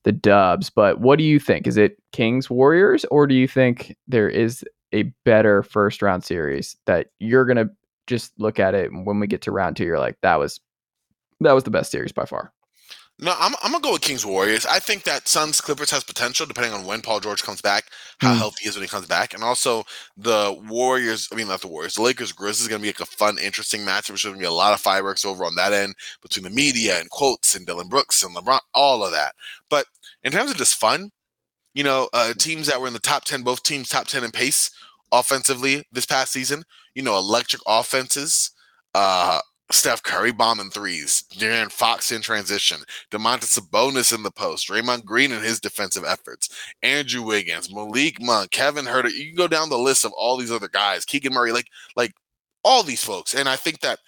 the 0.03 0.11
Dubs. 0.11 0.69
But 0.69 0.99
what 0.99 1.17
do 1.17 1.23
you 1.23 1.39
think? 1.39 1.67
Is 1.67 1.77
it 1.77 2.01
Kings 2.11 2.49
Warriors 2.49 3.05
or 3.05 3.27
do 3.27 3.35
you 3.35 3.47
think 3.47 3.95
there 4.07 4.29
is 4.29 4.63
a 4.93 5.03
better 5.25 5.63
first 5.63 6.01
round 6.01 6.23
series 6.23 6.75
that 6.85 7.07
you're 7.19 7.45
gonna 7.45 7.69
just 8.05 8.33
look 8.37 8.59
at 8.59 8.75
it 8.75 8.91
and 8.91 9.05
when 9.05 9.19
we 9.19 9.27
get 9.27 9.41
to 9.43 9.51
round 9.51 9.75
two, 9.75 9.85
you're 9.85 9.99
like, 9.99 10.17
that 10.21 10.37
was 10.37 10.59
that 11.39 11.53
was 11.53 11.63
the 11.63 11.71
best 11.71 11.91
series 11.91 12.11
by 12.11 12.25
far. 12.25 12.53
No, 13.23 13.33
I'm, 13.39 13.53
I'm 13.63 13.71
gonna 13.71 13.81
go 13.81 13.93
with 13.93 14.01
Kings 14.01 14.25
Warriors. 14.25 14.65
I 14.65 14.79
think 14.79 15.03
that 15.03 15.29
Suns 15.29 15.61
Clippers 15.61 15.89
has 15.91 16.03
potential 16.03 16.45
depending 16.45 16.73
on 16.73 16.85
when 16.85 17.01
Paul 17.01 17.21
George 17.21 17.41
comes 17.41 17.61
back, 17.61 17.85
how 18.19 18.33
Mm. 18.33 18.37
healthy 18.37 18.63
he 18.63 18.69
is 18.69 18.75
when 18.75 18.83
he 18.83 18.89
comes 18.89 19.07
back, 19.07 19.33
and 19.33 19.43
also 19.43 19.85
the 20.17 20.59
Warriors. 20.67 21.29
I 21.31 21.35
mean, 21.35 21.47
not 21.47 21.61
the 21.61 21.69
Warriors. 21.69 21.95
The 21.95 22.01
Lakers 22.01 22.33
Grizzlies 22.33 22.63
is 22.63 22.67
gonna 22.67 22.81
be 22.81 22.89
like 22.89 22.99
a 22.99 23.05
fun, 23.05 23.37
interesting 23.37 23.85
match. 23.85 24.07
There's 24.07 24.23
gonna 24.25 24.37
be 24.37 24.43
a 24.43 24.51
lot 24.51 24.73
of 24.73 24.81
fireworks 24.81 25.23
over 25.23 25.45
on 25.45 25.55
that 25.55 25.71
end 25.71 25.95
between 26.21 26.43
the 26.43 26.49
media 26.49 26.99
and 26.99 27.09
quotes 27.09 27.55
and 27.55 27.65
Dillon 27.65 27.87
Brooks 27.87 28.23
and 28.23 28.35
LeBron, 28.35 28.59
all 28.73 29.05
of 29.05 29.11
that. 29.13 29.35
But 29.69 29.85
in 30.23 30.33
terms 30.33 30.51
of 30.51 30.57
just 30.57 30.75
fun, 30.75 31.11
you 31.73 31.83
know, 31.85 32.09
uh, 32.11 32.33
teams 32.33 32.67
that 32.67 32.81
were 32.81 32.87
in 32.87 32.93
the 32.93 32.99
top 32.99 33.23
ten, 33.23 33.41
both 33.41 33.63
teams 33.63 33.87
top 33.87 34.07
ten 34.07 34.25
in 34.25 34.31
pace 34.31 34.69
offensively 35.13 35.85
this 35.93 36.05
past 36.05 36.33
season. 36.33 36.65
You 36.93 37.03
know, 37.03 37.17
electric 37.17 37.61
offenses. 37.65 38.51
Uh, 38.93 39.39
Steph 39.71 40.03
Curry 40.03 40.31
bombing 40.31 40.69
threes, 40.69 41.23
De'Aaron 41.33 41.71
Fox 41.71 42.11
in 42.11 42.21
transition, 42.21 42.81
Domantas 43.11 43.57
Sabonis 43.57 44.13
in 44.13 44.21
the 44.21 44.31
post, 44.31 44.67
Draymond 44.67 45.05
Green 45.05 45.31
in 45.31 45.41
his 45.41 45.59
defensive 45.59 46.03
efforts, 46.05 46.49
Andrew 46.83 47.23
Wiggins, 47.23 47.73
Malik 47.73 48.21
Monk, 48.21 48.51
Kevin 48.51 48.85
Huerter. 48.85 49.11
You 49.11 49.27
can 49.27 49.35
go 49.35 49.47
down 49.47 49.69
the 49.69 49.77
list 49.77 50.05
of 50.05 50.11
all 50.13 50.37
these 50.37 50.51
other 50.51 50.67
guys, 50.67 51.05
Keegan 51.05 51.33
Murray, 51.33 51.51
like 51.51 51.67
like 51.95 52.13
all 52.63 52.83
these 52.83 53.03
folks. 53.03 53.33
And 53.33 53.49
I 53.49 53.55
think 53.55 53.79
that 53.81 53.99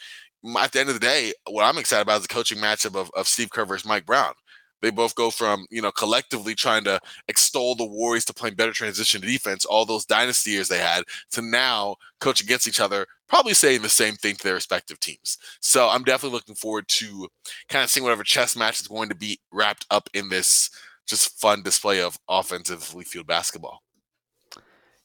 at 0.59 0.71
the 0.71 0.79
end 0.79 0.89
of 0.89 0.95
the 0.95 0.99
day, 0.99 1.33
what 1.49 1.63
I'm 1.63 1.77
excited 1.77 2.03
about 2.03 2.21
is 2.21 2.27
the 2.27 2.33
coaching 2.33 2.59
matchup 2.59 2.95
of, 2.95 3.09
of 3.15 3.27
Steve 3.27 3.49
Kerr 3.49 3.65
versus 3.65 3.87
Mike 3.87 4.05
Brown. 4.05 4.33
They 4.81 4.91
both 4.91 5.15
go 5.15 5.31
from, 5.31 5.65
you 5.69 5.81
know, 5.81 5.91
collectively 5.91 6.53
trying 6.53 6.83
to 6.83 6.99
extol 7.27 7.75
the 7.75 7.85
Warriors 7.85 8.25
to 8.25 8.33
playing 8.33 8.55
better 8.55 8.71
transition 8.71 9.21
defense, 9.21 9.65
all 9.65 9.85
those 9.85 10.05
dynasty 10.05 10.51
years 10.51 10.67
they 10.67 10.79
had, 10.79 11.03
to 11.31 11.41
now 11.41 11.95
coach 12.19 12.41
against 12.41 12.67
each 12.67 12.79
other, 12.79 13.05
probably 13.27 13.53
saying 13.53 13.81
the 13.81 13.89
same 13.89 14.15
thing 14.15 14.35
to 14.35 14.43
their 14.43 14.53
respective 14.53 14.99
teams. 14.99 15.37
So 15.59 15.89
I'm 15.89 16.03
definitely 16.03 16.35
looking 16.35 16.55
forward 16.55 16.87
to 16.89 17.27
kind 17.69 17.83
of 17.83 17.89
seeing 17.89 18.03
whatever 18.03 18.23
chess 18.23 18.55
match 18.55 18.79
is 18.79 18.87
going 18.87 19.09
to 19.09 19.15
be 19.15 19.39
wrapped 19.51 19.85
up 19.89 20.09
in 20.13 20.29
this 20.29 20.69
just 21.07 21.39
fun 21.39 21.63
display 21.63 22.01
of 22.01 22.17
offensively 22.27 23.03
field 23.05 23.27
basketball. 23.27 23.81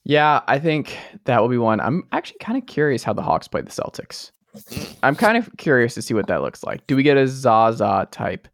Yeah, 0.04 0.40
I 0.48 0.58
think 0.58 0.96
that 1.24 1.40
will 1.40 1.48
be 1.48 1.58
one. 1.58 1.80
I'm 1.80 2.04
actually 2.12 2.38
kind 2.40 2.56
of 2.56 2.66
curious 2.66 3.02
how 3.02 3.12
the 3.12 3.22
Hawks 3.22 3.48
play 3.48 3.60
the 3.60 3.70
Celtics. 3.70 4.30
Mm. 4.56 4.96
I'm 5.02 5.14
kind 5.14 5.36
of 5.36 5.48
curious 5.58 5.94
to 5.94 6.02
see 6.02 6.14
what 6.14 6.26
that 6.28 6.42
looks 6.42 6.64
like. 6.64 6.86
Do 6.86 6.96
we 6.96 7.02
get 7.02 7.16
a 7.16 7.28
Zaza 7.28 8.08
type 8.10 8.48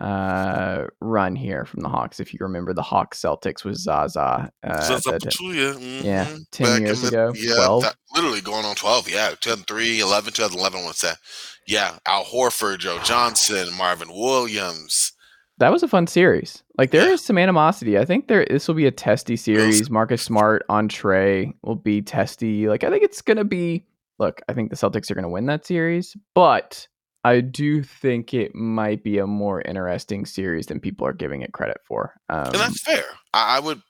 uh, 0.00 0.86
run 1.00 1.36
here 1.36 1.64
from 1.64 1.80
the 1.80 1.88
Hawks? 1.88 2.20
If 2.20 2.32
you 2.32 2.38
remember, 2.42 2.72
the 2.72 2.82
Hawks 2.82 3.20
Celtics 3.20 3.64
was 3.64 3.82
Zaza. 3.82 4.50
Uh, 4.62 4.68
at 4.68 4.90
up 4.90 5.02
the- 5.02 6.02
yeah, 6.04 6.24
Mhm. 6.26 6.46
10 6.50 6.66
Back 6.66 6.80
years 6.80 7.02
the- 7.02 7.08
ago, 7.08 7.32
Yeah, 7.36 7.54
12. 7.56 7.82
that- 7.82 7.96
literally 8.14 8.40
going 8.40 8.64
on 8.64 8.74
12. 8.74 9.08
Yeah, 9.08 9.30
2003, 9.40 10.00
11, 10.00 10.32
2011, 10.32 10.84
what's 10.84 11.02
that? 11.02 11.18
Yeah, 11.66 11.98
Al 12.06 12.24
Horford, 12.24 12.78
Joe 12.80 12.98
Johnson, 13.04 13.72
Marvin 13.76 14.08
Williams. 14.12 15.12
that 15.58 15.70
was 15.70 15.82
a 15.82 15.88
fun 15.88 16.06
series. 16.06 16.62
Like 16.78 16.90
there 16.90 17.06
Yeah. 17.08 17.12
is 17.12 17.22
some 17.22 17.36
animosity. 17.36 17.98
I 17.98 18.06
think 18.06 18.28
there 18.28 18.46
this 18.48 18.66
will 18.66 18.74
be 18.76 18.86
a 18.86 18.90
testy 18.90 19.36
series. 19.36 19.90
Marcus 19.90 20.22
Smart 20.22 20.64
on 20.70 20.88
Trae 20.88 21.52
will 21.62 21.76
be 21.76 22.00
testy. 22.00 22.66
Like 22.66 22.82
I 22.82 22.88
think 22.88 23.02
it's 23.04 23.20
gonna 23.20 23.44
be. 23.44 23.84
Look, 24.18 24.40
I 24.48 24.54
think 24.54 24.70
the 24.70 24.76
Celtics 24.76 25.10
are 25.10 25.14
gonna 25.14 25.28
win 25.28 25.44
that 25.46 25.66
series, 25.66 26.16
but 26.34 26.88
I 27.22 27.40
do 27.40 27.82
think 27.82 28.32
it 28.32 28.54
might 28.54 29.02
be 29.04 29.18
a 29.18 29.26
more 29.26 29.60
interesting 29.62 30.24
series 30.24 30.66
than 30.66 30.80
people 30.80 31.06
are 31.06 31.12
giving 31.12 31.42
it 31.42 31.52
credit 31.52 31.78
for. 31.84 32.14
Um, 32.28 32.46
and 32.46 32.54
that's 32.54 32.80
fair. 32.80 33.04
I, 33.34 33.56
I 33.56 33.60
would, 33.60 33.82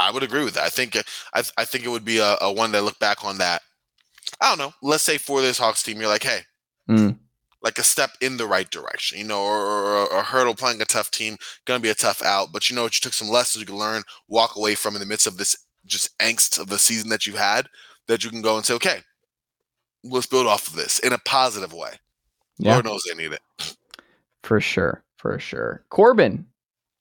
I 0.00 0.10
would 0.10 0.22
agree 0.22 0.44
with 0.44 0.54
that. 0.54 0.64
I 0.64 0.70
think, 0.70 0.96
uh, 0.96 1.02
I, 1.34 1.42
I 1.58 1.64
think 1.64 1.84
it 1.84 1.90
would 1.90 2.04
be 2.04 2.18
a, 2.18 2.36
a 2.40 2.52
one 2.52 2.72
that 2.72 2.84
look 2.84 2.98
back 2.98 3.24
on 3.24 3.38
that. 3.38 3.62
I 4.40 4.48
don't 4.48 4.58
know. 4.58 4.72
Let's 4.82 5.02
say 5.02 5.18
for 5.18 5.40
this 5.42 5.58
Hawks 5.58 5.82
team, 5.82 5.98
you're 6.00 6.08
like, 6.08 6.22
hey, 6.22 6.40
Mm. 6.88 7.18
like 7.62 7.76
a 7.76 7.82
step 7.82 8.12
in 8.22 8.38
the 8.38 8.46
right 8.46 8.70
direction, 8.70 9.18
you 9.18 9.24
know, 9.24 9.42
or, 9.42 9.60
or, 9.60 10.06
or 10.10 10.20
a 10.20 10.22
hurdle 10.22 10.54
playing 10.54 10.80
a 10.80 10.86
tough 10.86 11.10
team, 11.10 11.36
gonna 11.66 11.80
be 11.80 11.90
a 11.90 11.94
tough 11.94 12.22
out. 12.22 12.50
But 12.50 12.70
you 12.70 12.76
know 12.76 12.84
what? 12.84 12.96
You 12.96 13.02
took 13.02 13.12
some 13.12 13.28
lessons 13.28 13.60
you 13.60 13.66
can 13.66 13.76
learn, 13.76 14.04
walk 14.26 14.56
away 14.56 14.74
from 14.74 14.94
in 14.94 15.00
the 15.00 15.06
midst 15.06 15.26
of 15.26 15.36
this 15.36 15.54
just 15.84 16.16
angst 16.18 16.58
of 16.58 16.68
the 16.68 16.78
season 16.78 17.10
that 17.10 17.26
you've 17.26 17.36
had. 17.36 17.66
That 18.06 18.24
you 18.24 18.30
can 18.30 18.40
go 18.40 18.56
and 18.56 18.64
say, 18.64 18.72
okay, 18.74 19.00
let's 20.02 20.26
build 20.26 20.46
off 20.46 20.68
of 20.68 20.76
this 20.76 20.98
in 21.00 21.12
a 21.12 21.18
positive 21.18 21.74
way. 21.74 21.90
Yeah, 22.58 22.74
Lord 22.74 22.86
knows 22.86 23.02
they 23.08 23.14
need 23.14 23.32
it. 23.32 23.76
for 24.42 24.60
sure, 24.60 25.02
for 25.16 25.38
sure. 25.38 25.84
Corban, 25.90 26.46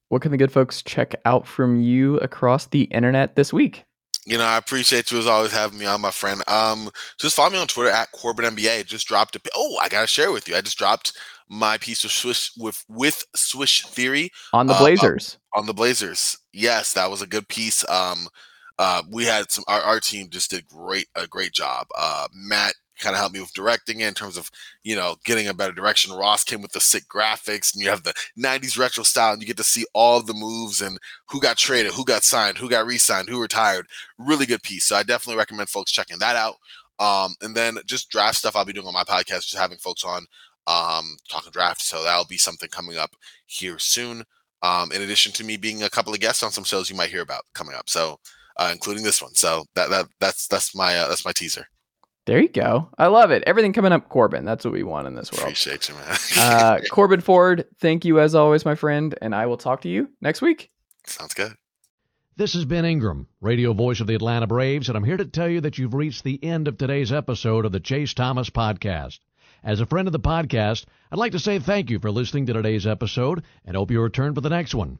what 0.09 0.21
can 0.21 0.31
the 0.31 0.37
good 0.37 0.51
folks 0.51 0.81
check 0.81 1.15
out 1.25 1.47
from 1.47 1.81
you 1.81 2.17
across 2.19 2.67
the 2.67 2.83
internet 2.83 3.35
this 3.35 3.51
week? 3.51 3.83
You 4.25 4.37
know, 4.37 4.43
I 4.43 4.57
appreciate 4.57 5.09
you 5.09 5.19
as 5.19 5.25
always 5.27 5.53
having 5.53 5.79
me 5.79 5.85
on, 5.85 6.01
my 6.01 6.11
friend. 6.11 6.43
Um, 6.49 6.89
just 7.17 7.35
follow 7.35 7.49
me 7.49 7.59
on 7.59 7.67
Twitter 7.67 7.89
at 7.89 8.11
Corban 8.11 8.55
NBA. 8.55 8.85
Just 8.85 9.07
dropped 9.07 9.37
a. 9.37 9.41
Oh, 9.55 9.77
I 9.81 9.87
gotta 9.87 10.05
share 10.07 10.33
with 10.33 10.49
you. 10.49 10.55
I 10.55 10.61
just 10.61 10.77
dropped 10.77 11.13
my 11.49 11.77
piece 11.77 12.03
of 12.03 12.11
Swish 12.11 12.51
with 12.57 12.83
with 12.89 13.23
Swish 13.35 13.85
Theory 13.85 14.29
on 14.51 14.67
the 14.67 14.73
uh, 14.73 14.79
Blazers. 14.79 15.37
Uh, 15.55 15.59
on 15.59 15.65
the 15.65 15.73
Blazers, 15.73 16.37
yes, 16.51 16.91
that 16.93 17.09
was 17.09 17.21
a 17.21 17.27
good 17.27 17.47
piece. 17.47 17.87
Um, 17.89 18.27
uh, 18.77 19.01
we 19.09 19.23
had 19.23 19.49
some. 19.49 19.63
Our, 19.67 19.79
our 19.79 19.99
team 20.01 20.29
just 20.29 20.51
did 20.51 20.67
great 20.67 21.07
a 21.15 21.25
great 21.25 21.53
job. 21.53 21.87
Uh, 21.97 22.27
Matt 22.33 22.73
kind 22.99 23.15
of 23.15 23.19
helped 23.19 23.33
me 23.33 23.41
with 23.41 23.53
directing 23.53 24.01
it 24.01 24.07
in 24.07 24.13
terms 24.13 24.37
of 24.37 24.49
you 24.83 24.95
know 24.95 25.15
getting 25.25 25.47
a 25.47 25.53
better 25.53 25.73
direction. 25.73 26.13
Ross 26.13 26.43
came 26.43 26.61
with 26.61 26.71
the 26.71 26.79
sick 26.79 27.03
graphics, 27.07 27.73
and 27.73 27.83
you 27.83 27.89
have 27.89 28.03
the 28.03 28.13
'90s 28.37 28.77
retro 28.77 29.03
style, 29.03 29.33
and 29.33 29.41
you 29.41 29.47
get 29.47 29.57
to 29.57 29.63
see 29.63 29.85
all 29.93 30.21
the 30.21 30.33
moves 30.33 30.81
and 30.81 30.97
who 31.29 31.39
got 31.39 31.57
traded, 31.57 31.93
who 31.93 32.05
got 32.05 32.23
signed, 32.23 32.57
who 32.57 32.69
got 32.69 32.85
re-signed, 32.85 33.29
who 33.29 33.41
retired. 33.41 33.87
Really 34.17 34.45
good 34.45 34.63
piece. 34.63 34.85
So 34.85 34.95
I 34.95 35.03
definitely 35.03 35.37
recommend 35.37 35.69
folks 35.69 35.91
checking 35.91 36.19
that 36.19 36.35
out. 36.35 36.55
Um, 36.99 37.35
and 37.41 37.55
then 37.55 37.77
just 37.85 38.09
draft 38.09 38.37
stuff 38.37 38.55
I'll 38.55 38.65
be 38.65 38.73
doing 38.73 38.87
on 38.87 38.93
my 38.93 39.03
podcast, 39.03 39.47
just 39.47 39.57
having 39.57 39.77
folks 39.77 40.03
on 40.03 40.25
um, 40.65 41.17
talking 41.29 41.51
draft. 41.51 41.81
So 41.81 42.03
that'll 42.03 42.25
be 42.25 42.37
something 42.37 42.69
coming 42.69 42.97
up 42.97 43.11
here 43.45 43.77
soon. 43.79 44.23
Um, 44.63 44.91
in 44.91 45.03
addition 45.03 45.31
to 45.33 45.43
me 45.43 45.57
being 45.57 45.83
a 45.83 45.89
couple 45.89 46.13
of 46.13 46.19
guests 46.19 46.41
on 46.41 46.51
some 46.51 46.63
shows 46.63 46.89
you 46.89 46.95
might 46.95 47.11
hear 47.11 47.21
about 47.21 47.43
coming 47.53 47.75
up. 47.75 47.89
So 47.89 48.19
uh, 48.57 48.69
including 48.71 49.03
this 49.03 49.21
one. 49.21 49.33
So 49.35 49.65
that 49.75 49.89
that 49.89 50.07
that's 50.19 50.47
that's 50.47 50.75
my 50.75 50.97
uh, 50.97 51.07
that's 51.07 51.25
my 51.25 51.31
teaser. 51.31 51.67
There 52.27 52.41
you 52.41 52.49
go. 52.49 52.89
I 52.97 53.07
love 53.07 53.31
it. 53.31 53.41
Everything 53.47 53.71
coming 53.71 53.93
up, 53.93 54.09
Corban. 54.09 54.43
That's 54.43 54.65
what 54.65 54.73
we 54.73 54.83
want 54.83 55.07
in 55.07 55.15
this 55.15 55.31
world. 55.31 55.43
Appreciate 55.43 55.87
you, 55.87 55.95
man. 55.95 56.17
uh, 56.37 56.79
Corban 56.91 57.21
Ford, 57.21 57.65
thank 57.79 58.03
you 58.03 58.19
as 58.19 58.35
always, 58.35 58.65
my 58.65 58.75
friend, 58.75 59.17
and 59.21 59.33
I 59.33 59.45
will 59.45 59.55
talk 59.55 59.81
to 59.83 59.89
you 59.89 60.09
next 60.19 60.41
week. 60.41 60.69
Sounds 61.05 61.33
good. 61.33 61.55
This 62.35 62.53
is 62.53 62.65
Ben 62.65 62.83
Ingram, 62.83 63.27
radio 63.39 63.71
voice 63.71 64.01
of 64.01 64.07
the 64.07 64.15
Atlanta 64.15 64.45
Braves, 64.45 64.89
and 64.89 64.97
I'm 64.97 65.05
here 65.05 65.15
to 65.15 65.23
tell 65.23 65.47
you 65.47 65.61
that 65.61 65.77
you've 65.77 65.93
reached 65.93 66.25
the 66.25 66.43
end 66.43 66.67
of 66.67 66.77
today's 66.77 67.13
episode 67.13 67.63
of 67.63 67.71
the 67.71 67.79
Chase 67.79 68.13
Thomas 68.13 68.49
Podcast. 68.49 69.19
As 69.63 69.79
a 69.79 69.85
friend 69.85 70.09
of 70.09 70.11
the 70.11 70.19
podcast, 70.19 70.83
I'd 71.09 71.17
like 71.19 71.31
to 71.31 71.39
say 71.39 71.59
thank 71.59 71.89
you 71.89 71.97
for 71.97 72.11
listening 72.11 72.45
to 72.47 72.53
today's 72.53 72.85
episode 72.85 73.41
and 73.63 73.77
hope 73.77 73.89
you 73.89 74.01
return 74.01 74.35
for 74.35 74.41
the 74.41 74.49
next 74.49 74.75
one. 74.75 74.99